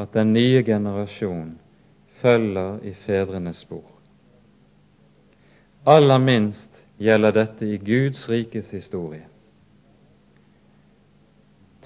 at 0.00 0.14
den 0.14 0.32
nye 0.32 0.62
generasjon 0.64 1.58
følger 2.20 2.78
i 2.82 2.94
fedrenes 3.04 3.62
spor. 3.64 3.84
Aller 5.86 6.18
minst 6.18 6.80
gjelder 7.00 7.32
dette 7.36 7.68
i 7.68 7.78
Guds 7.80 8.28
rikes 8.28 8.70
historie. 8.70 9.24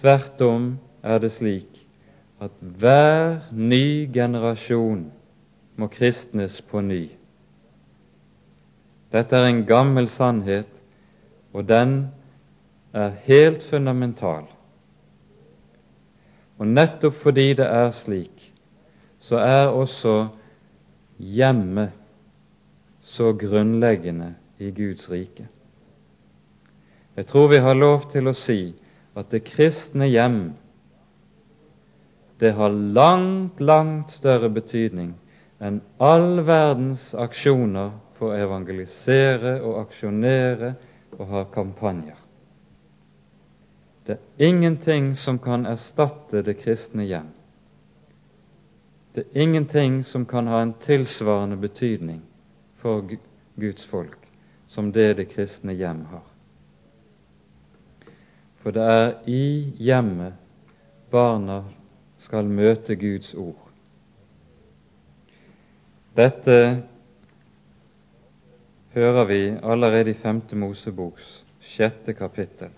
Tvert 0.01 0.41
om 0.43 0.75
er 1.03 1.19
det 1.23 1.33
slik 1.33 1.85
at 2.43 2.55
hver 2.61 3.47
ny 3.53 4.11
generasjon 4.13 5.07
må 5.77 5.87
kristnes 5.91 6.61
på 6.71 6.83
ny. 6.85 7.07
Dette 9.15 9.39
er 9.39 9.47
en 9.47 9.63
gammel 9.67 10.11
sannhet, 10.11 10.71
og 11.55 11.69
den 11.69 12.09
er 12.93 13.15
helt 13.27 13.63
fundamental. 13.71 14.45
Og 16.65 16.71
nettopp 16.73 17.19
fordi 17.21 17.51
det 17.59 17.67
er 17.69 17.91
slik, 17.99 18.53
så 19.21 19.37
er 19.37 19.67
også 19.69 20.15
hjemmet 21.21 21.93
så 23.05 23.35
grunnleggende 23.37 24.31
i 24.59 24.71
Guds 24.73 25.11
rike. 25.11 25.45
Jeg 27.17 27.27
tror 27.27 27.51
vi 27.53 27.61
har 27.61 27.77
lov 27.77 28.09
til 28.15 28.33
å 28.33 28.35
si 28.39 28.73
at 29.15 29.29
det 29.31 29.45
kristne 29.45 30.09
hjem 30.09 30.41
det 32.41 32.55
har 32.57 32.73
langt, 32.73 33.61
langt 33.61 34.17
større 34.17 34.49
betydning 34.49 35.13
enn 35.61 35.83
all 36.01 36.41
verdens 36.49 37.13
aksjoner 37.13 37.93
for 38.17 38.33
å 38.33 38.41
evangelisere 38.41 39.59
og 39.61 39.83
aksjonere 39.85 40.75
og 41.21 41.29
ha 41.29 41.45
kampanjer. 41.53 42.24
Det 44.07 44.13
er 44.13 44.47
ingenting 44.47 45.15
som 45.17 45.39
kan 45.39 45.67
erstatte 45.67 46.43
det 46.43 46.59
kristne 46.61 47.07
hjem. 47.09 47.31
Det 49.15 49.25
er 49.25 49.43
ingenting 49.43 50.03
som 50.05 50.27
kan 50.27 50.47
ha 50.47 50.61
en 50.63 50.75
tilsvarende 50.85 51.57
betydning 51.57 52.21
for 52.83 53.07
Guds 53.57 53.87
folk 53.87 54.19
som 54.69 54.93
det 54.93 55.15
det 55.17 55.29
kristne 55.31 55.73
hjem 55.73 56.05
har. 56.11 56.25
For 58.63 58.75
det 58.75 58.83
er 58.83 59.11
i 59.31 59.73
hjemmet 59.79 60.35
barna 61.11 61.63
skal 62.25 62.49
møte 62.49 62.97
Guds 62.97 63.35
ord. 63.35 63.61
Dette 66.17 66.83
hører 68.95 69.25
vi 69.25 69.43
allerede 69.63 70.11
i 70.11 70.19
Femte 70.23 70.57
Moseboks 70.57 71.45
sjette 71.75 72.15
kapittel. 72.15 72.71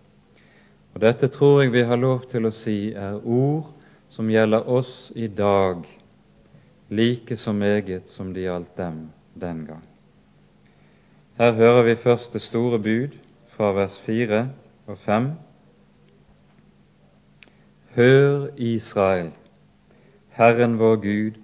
Og 0.97 1.03
Dette 1.03 1.29
tror 1.29 1.59
jeg 1.61 1.75
vi 1.75 1.83
har 1.85 1.99
lov 2.01 2.23
til 2.31 2.47
å 2.49 2.55
si 2.57 2.95
er 2.97 3.19
ord 3.21 3.67
som 4.15 4.31
gjelder 4.33 4.65
oss 4.65 5.11
i 5.13 5.27
dag, 5.29 5.83
like 6.89 7.37
så 7.37 7.53
meget 7.53 8.07
som 8.15 8.31
det 8.33 8.47
gjaldt 8.47 8.71
dem 8.79 9.03
den 9.37 9.59
gang. 9.69 9.83
Her 11.37 11.53
hører 11.53 11.83
vi 11.83 11.97
først 12.01 12.33
det 12.33 12.41
store 12.41 12.79
bud 12.81 13.19
fra 13.59 13.75
vers 13.77 13.99
fire 14.07 14.47
og 14.87 14.97
fem. 15.05 15.27
Hør, 17.93 18.47
Israel, 18.57 19.35
Herren 20.33 20.79
vår 20.81 20.97
Gud, 21.05 21.37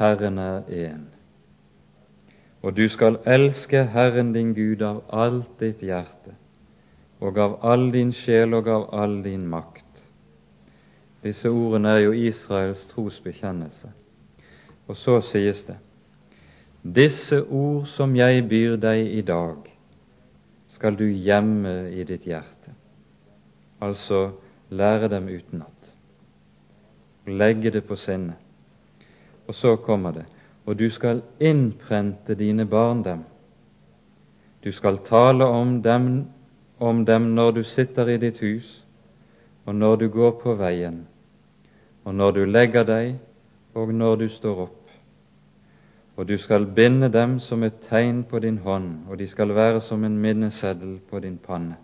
Herren 0.00 0.38
er 0.38 0.66
én. 0.66 1.04
Og 2.62 2.74
du 2.74 2.88
skal 2.88 3.20
elske 3.22 3.84
Herren 3.86 4.34
din 4.34 4.50
Gud 4.54 4.82
av 4.82 5.04
alt 5.14 5.60
ditt 5.62 5.86
hjerte, 5.86 6.34
og 7.20 7.38
av 7.38 7.58
all 7.64 7.90
din 7.92 8.12
sjel 8.12 8.54
og 8.54 8.68
av 8.68 8.88
all 8.94 9.22
din 9.24 9.46
makt. 9.48 9.84
Disse 11.24 11.50
ordene 11.50 11.96
er 11.96 12.04
jo 12.04 12.12
Israels 12.12 12.84
trosbekjennelse. 12.92 13.90
Og 14.86 14.96
så 14.96 15.20
sies 15.20 15.64
det:" 15.64 15.76
Disse 16.82 17.42
ord 17.42 17.86
som 17.86 18.16
jeg 18.16 18.48
byr 18.48 18.76
deg 18.76 19.06
i 19.18 19.22
dag, 19.22 19.56
skal 20.68 20.96
du 20.96 21.04
gjemme 21.04 21.90
i 21.90 22.04
ditt 22.04 22.22
hjerte. 22.22 22.74
Altså 23.80 24.30
lære 24.70 25.08
dem 25.08 25.28
utenat 25.28 25.72
legge 27.26 27.70
det 27.70 27.84
på 27.84 27.96
sinnet. 27.96 28.36
Og 29.48 29.54
så 29.54 29.76
kommer 29.76 30.12
det 30.12 30.24
og 30.66 30.78
du 30.78 30.90
skal 30.90 31.22
innprente 31.38 32.34
dine 32.34 32.66
barn 32.66 33.04
dem. 33.04 33.20
Du 34.64 34.72
skal 34.72 34.98
tale 35.06 35.44
om 35.44 35.82
dem, 35.82 36.26
om 36.78 37.04
dem 37.04 37.22
når 37.34 37.50
du 37.50 37.62
sitter 37.64 38.08
i 38.08 38.18
ditt 38.20 38.38
hus, 38.38 38.82
og 39.66 39.74
når 39.74 39.96
du 39.96 40.08
går 40.08 40.30
på 40.42 40.54
veien, 40.54 41.06
og 42.04 42.14
når 42.14 42.30
du 42.30 42.44
legger 42.44 42.84
deg, 42.84 43.16
og 43.74 43.94
når 43.94 44.16
du 44.16 44.28
står 44.28 44.60
opp. 44.68 44.82
Og 46.16 46.28
du 46.28 46.38
skal 46.38 46.66
binde 46.66 47.08
dem 47.12 47.38
som 47.40 47.62
et 47.62 47.80
tegn 47.88 48.22
på 48.24 48.38
din 48.38 48.58
hånd, 48.58 49.08
og 49.08 49.18
de 49.18 49.26
skal 49.28 49.52
være 49.54 49.80
som 49.80 50.04
en 50.04 50.16
minneseddel 50.18 50.98
på 51.10 51.20
din 51.20 51.36
panne. 51.38 51.76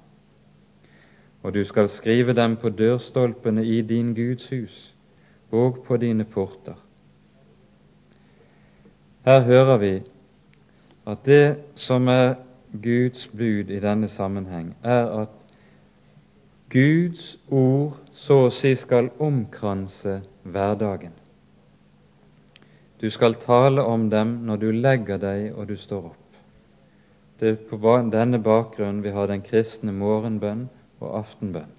Og 1.43 1.55
du 1.55 1.64
skal 1.64 1.90
skrive 1.90 2.32
dem 2.32 2.57
på 2.57 2.70
dørstolpene 2.70 3.64
i 3.64 3.82
din 3.82 4.14
Guds 4.14 4.49
hus 4.49 4.95
og 5.51 5.82
på 5.86 5.97
dine 5.97 6.24
porter. 6.24 6.78
Her 9.24 9.40
hører 9.40 9.76
vi 9.78 9.93
at 11.07 11.18
det 11.26 11.57
som 11.74 12.09
er 12.09 12.34
Guds 12.73 13.29
bud 13.29 13.70
i 13.70 13.81
denne 13.81 14.09
sammenheng, 14.09 14.75
er 14.83 15.11
at 15.23 15.35
Guds 16.73 17.37
ord 17.51 17.99
så 18.16 18.47
å 18.47 18.53
si 18.55 18.73
skal 18.81 19.11
omkranse 19.20 20.23
hverdagen. 20.43 21.12
Du 23.03 23.11
skal 23.11 23.35
tale 23.43 23.83
om 23.83 24.09
dem 24.11 24.39
når 24.47 24.62
du 24.62 24.70
legger 24.73 25.18
deg 25.20 25.53
og 25.53 25.68
du 25.68 25.77
står 25.77 26.12
opp. 26.12 26.18
Det 27.43 27.51
er 27.51 27.61
på 27.68 27.97
denne 28.12 28.39
bakgrunn 28.39 29.03
vi 29.03 29.11
har 29.11 29.27
den 29.27 29.43
kristne 29.43 29.93
morgenbønn 29.93 30.68
og 31.03 31.16
aftenbønn. 31.25 31.73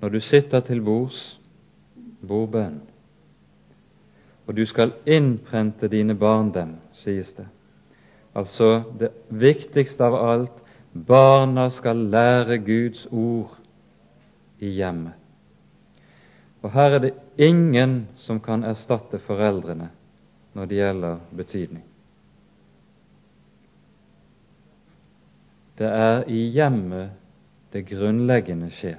Når 0.00 0.14
du 0.14 0.20
sitter 0.22 0.62
til 0.62 0.80
bords, 0.86 1.40
bordbønn. 2.22 2.78
Og 4.46 4.56
du 4.56 4.64
skal 4.66 4.94
innprente 5.04 5.90
dine 5.90 6.14
barn 6.14 6.54
dem, 6.54 6.76
sies 6.94 7.32
det. 7.34 7.48
Altså 8.36 8.82
det 8.98 9.12
viktigste 9.28 10.04
av 10.04 10.14
alt 10.14 10.58
barna 10.92 11.68
skal 11.70 12.08
lære 12.10 12.58
Guds 12.64 13.06
ord 13.10 13.56
i 14.58 14.72
hjemmet. 14.78 15.14
Og 16.62 16.72
her 16.74 16.96
er 16.96 17.02
det 17.02 17.14
ingen 17.38 18.08
som 18.18 18.40
kan 18.42 18.64
erstatte 18.66 19.20
foreldrene 19.22 19.92
når 20.58 20.66
det 20.66 20.80
gjelder 20.80 21.20
betydning. 21.38 21.84
Det 25.78 25.86
er 25.86 26.24
i 26.26 26.48
hjemmet 26.50 27.12
det 27.72 27.84
grunnleggende 27.86 28.72
skjer, 28.74 28.98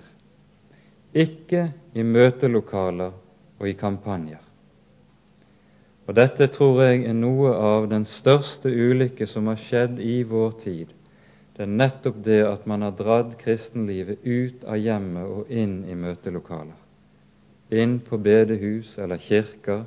ikke 1.12 1.66
i 1.98 2.06
møtelokaler 2.06 3.12
og 3.60 3.68
i 3.68 3.74
kampanjer. 3.76 4.40
Og 6.10 6.16
Dette 6.18 6.47
tror 6.49 6.80
jeg 6.82 7.03
er 7.05 7.14
noe 7.14 7.51
av 7.53 7.84
den 7.91 8.07
største 8.10 8.72
ulykke 8.74 9.28
som 9.30 9.45
har 9.45 9.60
skjedd 9.62 9.99
i 10.01 10.24
vår 10.26 10.55
tid. 10.64 10.95
Det 11.53 11.68
er 11.68 11.70
nettopp 11.70 12.18
det 12.26 12.39
at 12.47 12.66
man 12.72 12.82
har 12.82 12.95
dratt 12.97 13.36
kristenlivet 13.38 14.26
ut 14.26 14.66
av 14.66 14.82
hjemmet 14.82 15.30
og 15.30 15.53
inn 15.53 15.84
i 15.86 15.93
møtelokaler. 15.93 16.74
Inn 17.70 17.99
på 18.01 18.18
bedehus 18.26 18.95
eller 18.97 19.22
kirker. 19.22 19.86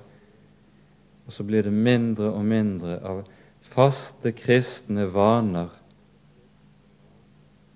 Og 1.26 1.34
så 1.34 1.42
blir 1.42 1.66
det 1.66 1.74
mindre 1.74 2.30
og 2.30 2.46
mindre 2.46 3.00
av 3.02 3.24
faste 3.74 4.30
kristne 4.38 5.10
vaner 5.10 5.74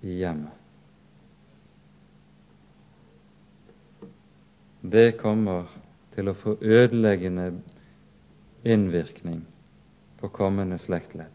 i 0.07 0.21
hjemmet. 0.21 0.53
Det 4.87 5.09
kommer 5.19 5.67
til 6.15 6.31
å 6.31 6.41
få 6.45 6.61
ødeleggende 6.61 7.57
innvirkning 8.63 9.41
på 10.19 10.29
kommende 10.29 10.79
slektledd. 10.79 11.33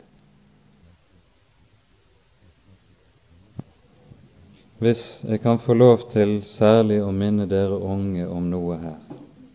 Hvis 4.83 5.03
jeg 5.23 5.39
kan 5.41 5.61
få 5.63 5.75
lov 5.79 6.09
til 6.11 6.41
særlig 6.51 6.99
å 7.05 7.13
minne 7.15 7.47
dere 7.47 7.77
unge 7.79 8.27
om 8.27 8.49
noe 8.51 8.79
her, 8.83 8.97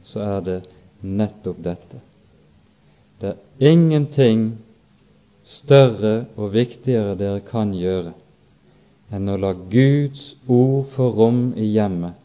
så 0.08 0.22
er 0.24 0.46
det 0.46 0.60
nettopp 1.04 1.60
dette. 1.66 2.00
Det 3.20 3.34
er 3.34 3.72
ingenting 3.74 4.46
større 5.44 6.30
og 6.38 6.54
viktigere 6.54 7.18
dere 7.20 7.42
kan 7.44 7.74
gjøre 7.76 8.14
enn 9.12 9.28
å 9.32 9.36
la 9.40 9.52
Guds 9.72 10.24
ord 10.48 10.94
få 10.96 11.10
rom 11.16 11.42
i 11.60 11.68
hjemmet 11.74 12.16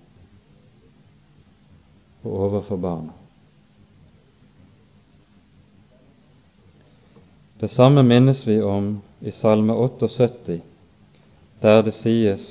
og 2.22 2.38
overfor 2.47 2.78
barna. 2.78 3.21
Det 7.62 7.68
samme 7.68 8.02
minnes 8.02 8.46
vi 8.46 8.62
om 8.62 9.02
i 9.20 9.30
Salme 9.30 9.72
78, 9.72 10.60
der 11.60 11.82
det 11.82 11.92
sies 11.94 12.46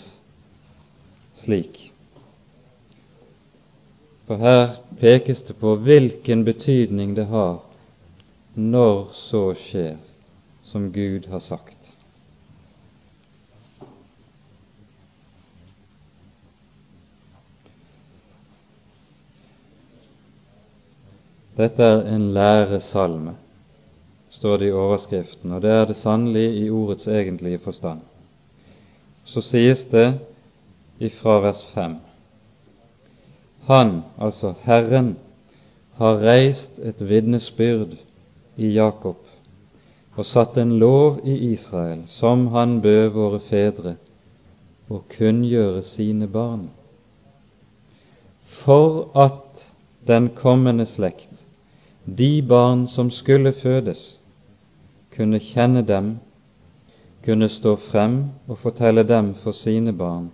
slik. 1.41 1.91
For 4.23 4.39
her 4.39 4.77
pekes 5.01 5.43
det 5.49 5.57
på 5.59 5.75
hvilken 5.83 6.45
betydning 6.47 7.11
det 7.19 7.27
har 7.27 7.59
når 8.55 9.11
så 9.25 9.43
skjer 9.65 9.99
som 10.63 10.87
Gud 10.95 11.27
har 11.27 11.43
sagt. 11.43 11.75
Dette 21.59 21.83
er 21.83 22.05
en 22.15 22.31
læresalme, 22.31 23.35
står 24.41 24.57
det 24.57 24.67
i 24.71 24.73
overskriften, 24.73 25.51
og 25.53 25.61
det 25.61 25.69
er 25.69 25.83
det 25.85 25.99
sannelig 26.01 26.47
i 26.63 26.69
ordets 26.73 27.05
egentlige 27.05 27.59
forstand. 27.61 27.99
Så 29.29 29.43
sies 29.45 29.83
det 29.91 30.15
ifra 30.97 31.35
vers 31.43 31.59
5. 31.75 31.91
Han, 33.67 33.91
altså 34.17 34.55
Herren, 34.63 35.11
har 35.99 36.23
reist 36.25 36.79
et 36.81 37.03
vitnesbyrd 37.09 37.93
i 38.57 38.71
Jakob 38.73 39.19
og 40.17 40.25
satt 40.25 40.57
en 40.57 40.73
lov 40.81 41.19
i 41.23 41.35
Israel, 41.51 42.01
som 42.07 42.47
han 42.55 42.79
bød 42.81 43.13
våre 43.13 43.39
fedre 43.45 43.93
å 44.89 45.03
kunngjøre 45.13 45.83
sine 45.91 46.25
barn, 46.27 46.65
for 48.63 49.05
at 49.13 49.61
den 50.09 50.31
kommende 50.33 50.89
slekt, 50.95 51.45
de 52.05 52.41
barn 52.41 52.87
som 52.89 53.13
skulle 53.13 53.53
fødes, 53.61 54.01
kunne 55.15 55.39
kjenne 55.39 55.81
dem, 55.87 56.17
kunne 57.25 57.49
stå 57.49 57.75
frem 57.75 58.23
og 58.47 58.57
fortelle 58.57 59.03
dem 59.07 59.33
for 59.43 59.51
sine 59.51 59.93
barn, 59.93 60.31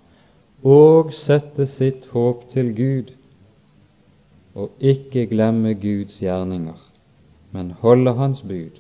og 0.64 1.14
sette 1.14 1.68
sitt 1.68 2.08
håp 2.14 2.48
til 2.54 2.74
Gud, 2.76 3.14
og 4.58 4.72
ikke 4.80 5.28
glemme 5.30 5.74
Guds 5.78 6.18
gjerninger, 6.20 6.78
men 7.52 7.72
holde 7.82 8.14
Hans 8.18 8.42
bud, 8.42 8.80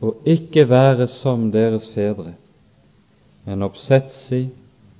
og 0.00 0.16
ikke 0.24 0.68
være 0.68 1.08
som 1.08 1.50
deres 1.52 1.86
fedre, 1.94 2.34
en 3.46 3.62
oppsetsig 3.62 4.50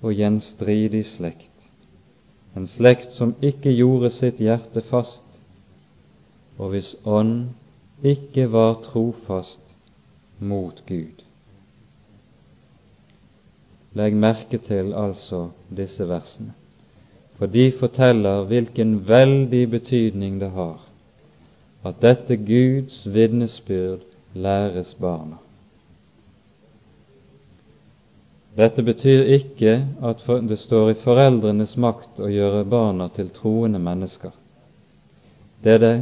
og 0.03 0.14
gjenstridig 0.14 1.07
slekt, 1.07 1.49
en 2.57 2.68
slekt 2.68 3.14
som 3.14 3.35
ikke 3.43 3.73
gjorde 3.75 4.12
sitt 4.14 4.41
hjerte 4.43 4.83
fast, 4.91 5.25
og 6.59 6.75
hvis 6.75 6.95
ånd 7.05 7.51
ikke 8.03 8.53
var 8.53 8.81
trofast 8.85 9.61
mot 10.39 10.83
Gud. 10.87 11.25
Legg 13.93 14.15
merke 14.15 14.59
til 14.59 14.95
altså 14.95 15.49
disse 15.77 16.07
versene, 16.09 16.53
for 17.39 17.47
de 17.47 17.73
forteller 17.81 18.45
hvilken 18.47 19.01
veldig 19.09 19.65
betydning 19.71 20.41
det 20.41 20.51
har 20.55 20.79
at 21.85 22.01
dette 22.03 22.37
Guds 22.37 23.15
vitnesbyrd 23.15 24.05
læres 24.35 24.97
barna. 25.01 25.39
Dette 28.57 28.83
betyr 28.83 29.23
ikke 29.23 29.87
at 30.05 30.25
det 30.49 30.59
står 30.59 30.91
i 30.91 30.99
foreldrenes 31.05 31.77
makt 31.81 32.21
å 32.21 32.29
gjøre 32.29 32.67
barna 32.69 33.09
til 33.15 33.31
troende 33.33 33.79
mennesker. 33.81 34.33
Det 35.65 35.77
er 35.79 35.83
det 35.85 35.95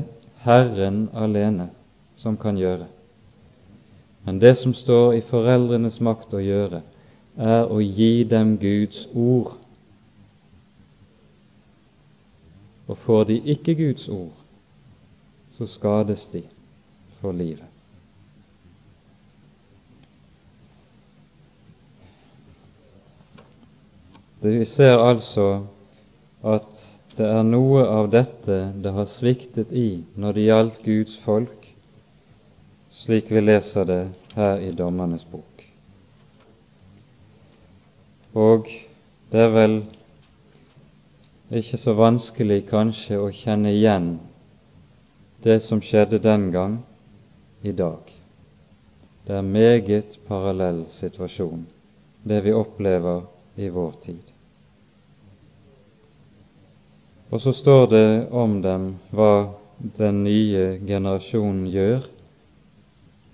Herren 0.43 1.09
alene 1.15 1.69
som 2.19 2.37
kan 2.37 2.57
gjøre. 2.59 2.87
Men 4.25 4.39
det 4.39 4.59
som 4.59 4.75
står 4.75 5.15
i 5.15 5.25
foreldrenes 5.31 6.01
makt 6.01 6.35
å 6.35 6.43
gjøre, 6.43 6.83
er 7.39 7.71
å 7.71 7.79
gi 7.81 8.25
dem 8.29 8.57
Guds 8.59 9.07
ord. 9.15 9.55
Og 12.89 12.99
får 13.07 13.25
de 13.31 13.39
ikke 13.55 13.77
Guds 13.79 14.09
ord, 14.09 14.35
så 15.57 15.69
skades 15.71 16.27
de 16.33 16.43
for 17.21 17.33
livet. 17.33 17.67
Det 24.43 24.59
Vi 24.59 24.65
ser 24.65 24.99
altså 24.99 25.67
at 26.43 26.69
det 27.17 27.27
er 27.27 27.43
noe 27.43 27.83
av 27.83 28.11
dette 28.13 28.59
det 28.83 28.93
har 28.95 29.09
sviktet 29.17 29.73
i 29.73 30.05
når 30.15 30.37
det 30.37 30.45
gjaldt 30.45 30.83
Guds 30.85 31.17
folk, 31.25 31.68
slik 33.05 33.31
vi 33.31 33.41
leser 33.41 33.85
det 33.85 34.03
her 34.35 34.61
i 34.61 34.73
Dommernes 34.73 35.25
bok. 35.31 35.65
Og 38.35 38.69
det 39.33 39.41
er 39.41 39.55
vel 39.55 39.79
ikke 41.51 41.81
så 41.81 41.95
vanskelig 41.97 42.67
kanskje 42.69 43.19
å 43.21 43.31
kjenne 43.33 43.73
igjen 43.73 44.19
det 45.45 45.63
som 45.65 45.81
skjedde 45.81 46.19
den 46.21 46.51
gang, 46.53 46.79
i 47.63 47.73
dag. 47.73 47.99
Det 49.27 49.35
er 49.35 49.43
meget 49.43 50.19
parallell 50.29 50.85
situasjon, 50.99 51.67
det 52.23 52.41
vi 52.45 52.53
opplever 52.55 53.23
i 53.57 53.69
vår 53.69 53.93
tid. 54.05 54.23
Og 57.31 57.43
så 57.43 57.53
står 57.53 57.87
det 57.93 58.11
om 58.31 58.61
dem 58.63 58.87
hva 59.11 59.33
den 59.99 60.23
nye 60.25 60.79
generasjonen 60.87 61.67
gjør, 61.69 62.07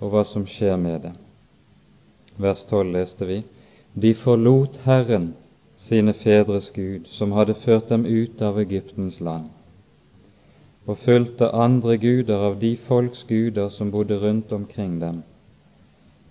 og 0.05 0.13
hva 0.13 0.25
som 0.29 0.45
skjer 0.45 0.77
med 0.77 1.01
dem. 1.07 1.17
Vers 2.37 2.61
12 2.69 2.93
leste 2.93 3.29
vi. 3.29 3.41
De 3.95 4.13
forlot 4.21 4.77
Herren, 4.85 5.31
sine 5.89 6.13
fedres 6.21 6.71
Gud, 6.75 7.07
som 7.17 7.33
hadde 7.33 7.57
ført 7.65 7.89
dem 7.89 8.05
ut 8.05 8.43
av 8.43 8.59
Egyptens 8.61 9.21
land, 9.21 9.49
og 10.85 10.99
fulgte 11.05 11.49
andre 11.57 11.97
guder 12.01 12.45
av 12.51 12.59
de 12.61 12.75
folks 12.89 13.25
guder 13.29 13.71
som 13.73 13.93
bodde 13.95 14.19
rundt 14.21 14.53
omkring 14.53 14.99
dem, 15.01 15.23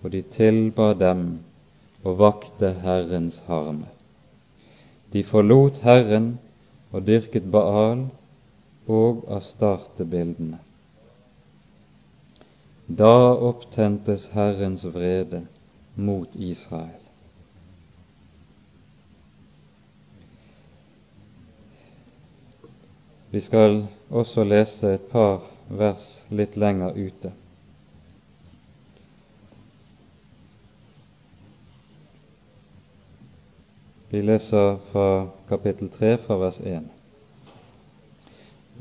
og 0.02 0.12
de 0.12 0.22
tilba 0.36 0.92
dem 0.94 1.24
og 2.04 2.18
vakte 2.20 2.74
Herrens 2.84 3.40
harme. 3.48 3.88
De 5.12 5.24
forlot 5.24 5.80
Herren 5.82 6.36
og 6.92 7.06
dyrket 7.06 7.50
Baal 7.50 8.06
og 8.86 9.24
Astarte-bildene. 9.38 10.60
Da 12.88 13.32
opptentes 13.32 14.28
Herrens 14.32 14.84
vrede 14.84 15.46
mot 15.96 16.28
Israel. 16.34 17.00
Vi 23.30 23.40
skal 23.40 23.86
også 24.10 24.44
lese 24.44 24.92
et 24.94 25.06
par 25.10 25.40
vers 25.68 26.04
litt 26.30 26.58
lenger 26.60 26.92
ute. 26.92 27.32
Vi 34.12 34.20
leser 34.22 34.76
fra 34.92 35.08
kapittel 35.48 35.88
3 35.96 36.12
fra 36.26 36.36
vers 36.38 36.60
1. 36.60 36.84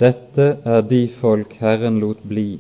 Dette 0.04 0.50
er 0.76 0.86
de 0.92 1.02
folk 1.22 1.56
Herren 1.64 1.98
lot 2.04 2.22
bli, 2.28 2.60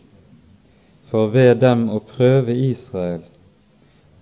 for 1.13 1.29
ved 1.29 1.59
dem 1.61 1.91
å 1.93 1.99
prøve 2.01 2.55
Israel, 2.57 3.21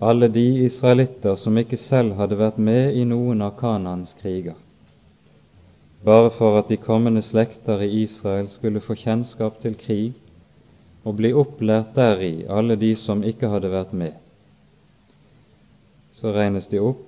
alle 0.04 0.28
de 0.28 0.44
israelitter 0.66 1.38
som 1.40 1.56
ikke 1.56 1.78
selv 1.80 2.18
hadde 2.20 2.36
vært 2.36 2.58
med 2.60 2.98
i 3.00 3.06
noen 3.08 3.40
av 3.46 3.54
Kanans 3.62 4.12
kriger, 4.20 4.58
bare 6.04 6.34
for 6.36 6.60
at 6.60 6.68
de 6.68 6.76
kommende 6.82 7.24
slekter 7.24 7.80
i 7.86 8.02
Israel 8.02 8.52
skulle 8.58 8.84
få 8.84 9.00
kjennskap 9.00 9.62
til 9.64 9.80
krig 9.80 10.20
og 11.08 11.16
bli 11.22 11.32
opplært 11.32 11.96
deri, 11.96 12.44
alle 12.52 12.76
de 12.76 12.92
som 13.00 13.24
ikke 13.24 13.48
hadde 13.54 13.72
vært 13.72 13.96
med. 13.96 14.18
Så 16.20 16.36
regnes 16.36 16.68
de 16.68 16.84
opp, 16.84 17.08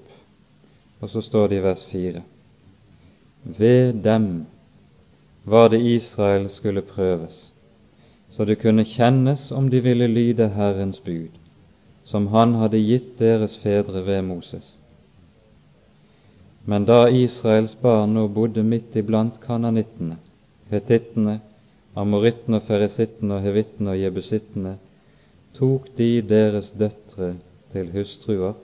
og 1.03 1.11
så 1.11 1.21
står 1.27 1.51
det 1.51 1.59
i 1.59 1.67
vers 1.67 1.87
4. 1.91 2.23
Ved 3.59 3.99
dem 4.05 4.45
var 5.43 5.73
det 5.75 5.83
Israel 5.83 6.47
skulle 6.55 6.87
prøves, 6.87 7.49
så 8.35 8.45
det 8.45 8.59
kunne 8.61 8.85
kjennes 8.85 9.51
om 9.51 9.69
de 9.69 9.81
ville 9.85 10.07
lyde 10.07 10.47
Herrens 10.55 10.99
bud, 11.05 11.33
som 12.03 12.27
Han 12.27 12.55
hadde 12.61 12.81
gitt 12.81 13.19
deres 13.19 13.57
fedre 13.61 14.05
ved 14.05 14.21
Moses. 14.21 14.65
Men 16.65 16.85
da 16.85 17.09
Israels 17.09 17.75
barn 17.81 18.13
nå 18.15 18.27
bodde 18.27 18.63
midt 18.63 18.95
iblant 18.95 19.39
kananittene, 19.43 20.17
hetittene, 20.71 21.39
amorittene 21.95 22.61
ferisittene 22.67 23.41
hevittene 23.43 23.93
og 23.93 23.99
jebusittene, 23.99 24.77
tok 25.53 25.91
de 25.97 26.21
deres 26.25 26.71
døtre 26.79 27.35
til 27.73 27.91
hustruer 27.93 28.55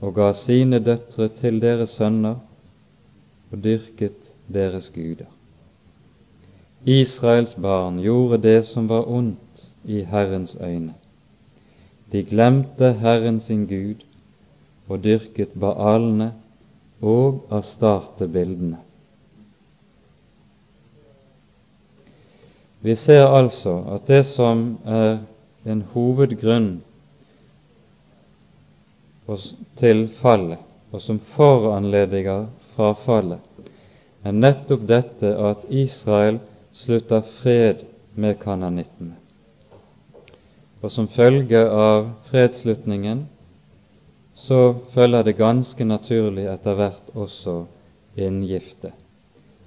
og 0.00 0.14
ga 0.14 0.28
sine 0.44 0.78
døtre 0.84 1.28
til 1.40 1.58
deres 1.62 1.96
sønner 1.98 2.38
og 3.50 3.64
dyrket 3.64 4.20
deres 4.46 4.92
guder. 4.94 5.37
Israels 6.84 7.56
barn 7.56 7.98
gjorde 8.00 8.38
det 8.38 8.66
som 8.66 8.88
var 8.88 9.08
ondt 9.08 9.68
i 9.84 10.02
Herrens 10.04 10.56
øyne. 10.60 10.94
De 12.12 12.22
glemte 12.22 12.92
Herren 12.92 13.40
sin 13.40 13.66
Gud 13.66 14.04
og 14.88 15.04
dyrket 15.04 15.48
baalene 15.60 16.32
og 17.02 17.46
Astarte-bildene. 17.50 18.76
Vi 22.80 22.94
ser 22.94 23.26
altså 23.26 23.82
at 23.94 24.06
det 24.06 24.26
som 24.26 24.78
er 24.86 25.18
en 25.66 25.82
hovedgrunn 25.92 26.82
til 29.78 30.08
fallet, 30.22 30.58
og 30.92 31.02
som 31.02 31.18
foranlediger 31.34 32.46
frafallet, 32.76 33.42
er 34.24 34.32
nettopp 34.32 34.86
dette 34.88 35.34
at 35.36 35.66
Israel 35.68 36.38
slutter 36.84 37.24
fred 37.42 37.84
med 38.14 38.38
kananittene. 38.42 39.16
Og 40.82 40.92
som 40.94 41.08
følge 41.10 41.60
av 41.66 42.12
fredsslutningen 42.30 43.26
så 44.38 44.74
følger 44.94 45.26
det 45.26 45.38
ganske 45.38 45.84
naturlig 45.84 46.46
etter 46.46 46.78
hvert 46.78 47.10
også 47.14 47.56
inngifte 48.18 48.92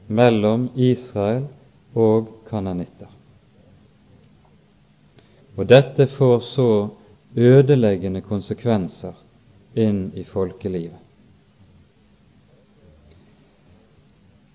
mellom 0.08 0.70
Israel 0.76 1.46
og 1.96 2.32
kananitter. 2.50 3.12
Og 5.60 5.68
dette 5.68 6.08
får 6.16 6.40
så 6.54 6.70
ødeleggende 7.36 8.24
konsekvenser 8.24 9.16
inn 9.76 10.10
i 10.16 10.24
folkelivet. 10.24 11.11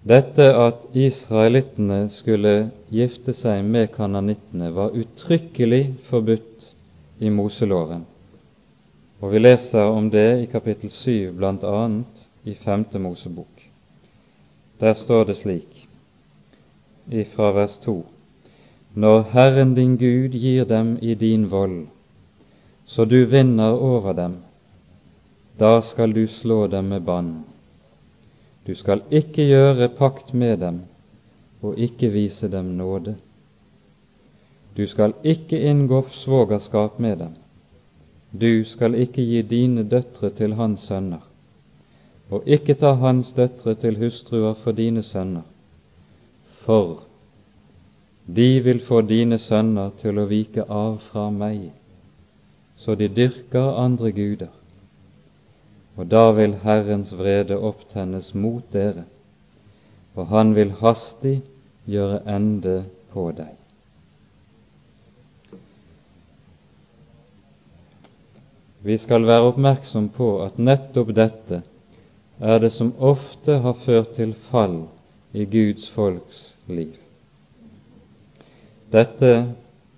Dette 0.07 0.44
at 0.54 0.84
israelittene 0.94 2.04
skulle 2.14 2.50
gifte 2.94 3.32
seg 3.40 3.64
med 3.66 3.88
kananittene, 3.96 4.68
var 4.70 4.94
uttrykkelig 4.94 5.96
forbudt 6.07 6.68
i 7.18 7.32
Moseloven, 7.34 8.04
og 9.18 9.32
vi 9.32 9.40
leser 9.40 9.90
om 9.90 10.07
det 10.12 10.28
i 10.44 10.46
kapittel 10.52 10.92
7 10.94 11.32
bl.a. 11.40 11.80
i 12.46 12.54
femte 12.62 13.02
Mosebok. 13.02 13.64
Der 14.78 14.94
står 14.94 15.26
det 15.26 15.36
slik 15.40 15.82
ifra 17.11 17.50
vers 17.59 17.74
2.: 17.82 17.96
Når 18.94 19.26
Herren 19.34 19.74
din 19.74 19.98
Gud 19.98 20.38
gir 20.38 20.70
dem 20.70 20.98
i 21.02 21.14
din 21.14 21.50
vold, 21.50 21.88
så 22.86 23.04
du 23.04 23.24
vinner 23.24 23.74
over 23.74 24.12
dem, 24.12 24.38
da 25.59 25.80
skal 25.82 26.14
du 26.14 26.28
slå 26.28 26.66
dem 26.66 26.94
med 26.94 27.02
bann 27.02 27.34
du 28.66 28.74
skal 28.74 29.02
ikke 29.10 29.46
gjøre 29.46 29.88
pakt 29.98 30.34
med 30.34 30.56
dem 30.58 30.80
og 31.62 31.78
ikke 31.78 32.10
vise 32.10 32.48
dem 32.50 32.64
nåde. 32.78 33.14
Du 34.76 34.86
skal 34.86 35.14
ikke 35.24 35.60
inngå 35.60 36.02
svogerskap 36.10 36.98
med 36.98 37.16
dem. 37.16 37.34
Du 38.40 38.64
skal 38.64 38.94
ikke 38.94 39.22
gi 39.22 39.42
dine 39.42 39.82
døtre 39.88 40.30
til 40.30 40.54
hans 40.54 40.80
sønner, 40.80 41.22
og 42.30 42.42
ikke 42.46 42.74
ta 42.74 42.92
hans 42.92 43.32
døtre 43.36 43.74
til 43.74 43.98
hustruer 43.98 44.54
for 44.64 44.72
dine 44.72 45.02
sønner, 45.02 45.46
for 46.66 47.02
de 48.26 48.60
vil 48.60 48.82
få 48.84 49.00
dine 49.00 49.38
sønner 49.38 49.94
til 50.02 50.18
å 50.18 50.26
vike 50.26 50.66
av 50.68 50.98
fra 51.08 51.30
meg, 51.30 51.70
så 52.76 52.94
de 52.94 53.08
dyrker 53.08 53.78
andre 53.80 54.12
guder 54.12 54.52
og 55.97 56.09
da 56.12 56.30
vil 56.36 56.59
Herrens 56.62 57.12
vrede 57.16 57.57
opptennes 57.57 58.34
mot 58.34 58.64
dere, 58.72 59.07
og 60.16 60.28
han 60.32 60.55
vil 60.57 60.74
hastig 60.80 61.38
gjøre 61.88 62.20
ende 62.28 62.82
på 63.12 63.30
deg. 63.36 63.55
Vi 68.86 68.99
skal 69.03 69.24
være 69.26 69.49
oppmerksom 69.51 70.12
på 70.14 70.28
at 70.44 70.61
nettopp 70.62 71.09
dette 71.16 71.62
er 72.38 72.61
det 72.62 72.70
som 72.76 72.92
ofte 73.03 73.57
har 73.64 73.80
ført 73.86 74.12
til 74.18 74.36
fall 74.51 74.84
i 75.34 75.47
Guds 75.51 75.88
folks 75.97 76.42
liv. 76.68 76.92
Dette 78.92 79.32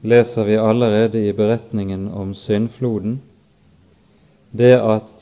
leser 0.00 0.46
vi 0.48 0.56
allerede 0.56 1.20
i 1.20 1.34
beretningen 1.36 2.08
om 2.08 2.32
syndfloden, 2.34 3.18
det 4.56 4.72
at 4.78 5.17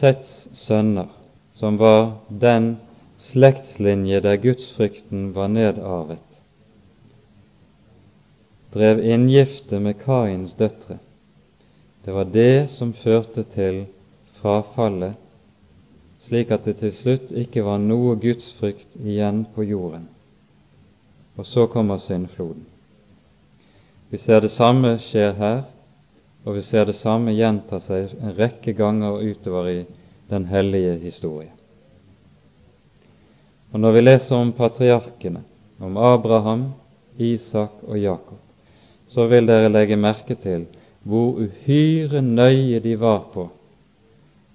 Sets 0.00 0.48
sønner, 0.64 1.08
som 1.54 1.76
var 1.78 2.16
den 2.28 2.76
slektslinje 3.20 4.20
der 4.24 4.36
gudsfrykten 4.40 5.34
var 5.36 5.50
nedarvet, 5.52 6.24
drev 8.74 9.02
inngifte 9.04 9.80
med 9.80 9.98
Kains 10.04 10.54
døtre. 10.58 10.98
Det 12.04 12.14
var 12.14 12.24
det 12.24 12.70
som 12.78 12.94
førte 12.96 13.44
til 13.54 13.82
frafallet, 14.40 15.18
slik 16.24 16.50
at 16.50 16.64
det 16.64 16.78
til 16.80 16.96
slutt 16.96 17.34
ikke 17.36 17.64
var 17.66 17.82
noe 17.82 18.16
gudsfrykt 18.16 18.96
igjen 19.04 19.44
på 19.54 19.66
jorden. 19.68 20.08
og 21.40 21.46
så 21.46 21.66
kommer 21.66 21.98
syndfloden. 21.98 22.66
Vi 24.10 24.18
ser 24.18 24.40
det 24.40 24.50
samme 24.50 24.98
skjer 24.98 25.32
her, 25.32 25.62
og 26.44 26.54
vi 26.56 26.62
ser 26.62 26.86
det 26.88 26.96
samme 26.96 27.34
gjenta 27.36 27.80
seg 27.84 28.14
en 28.20 28.36
rekke 28.38 28.72
ganger 28.72 29.20
utover 29.20 29.68
i 29.68 29.80
den 30.30 30.46
hellige 30.48 30.96
historie. 31.02 31.50
Og 33.72 33.80
Når 33.80 33.92
vi 33.92 34.00
leser 34.00 34.34
om 34.36 34.52
patriarkene, 34.52 35.42
om 35.80 35.96
Abraham, 35.96 36.72
Isak 37.18 37.82
og 37.86 37.98
Jakob, 37.98 38.38
så 39.08 39.26
vil 39.26 39.46
dere 39.46 39.68
legge 39.68 39.96
merke 39.96 40.34
til 40.34 40.66
hvor 41.02 41.38
uhyre 41.40 42.22
nøye 42.22 42.80
de 42.80 42.96
var 43.00 43.24
på 43.32 43.48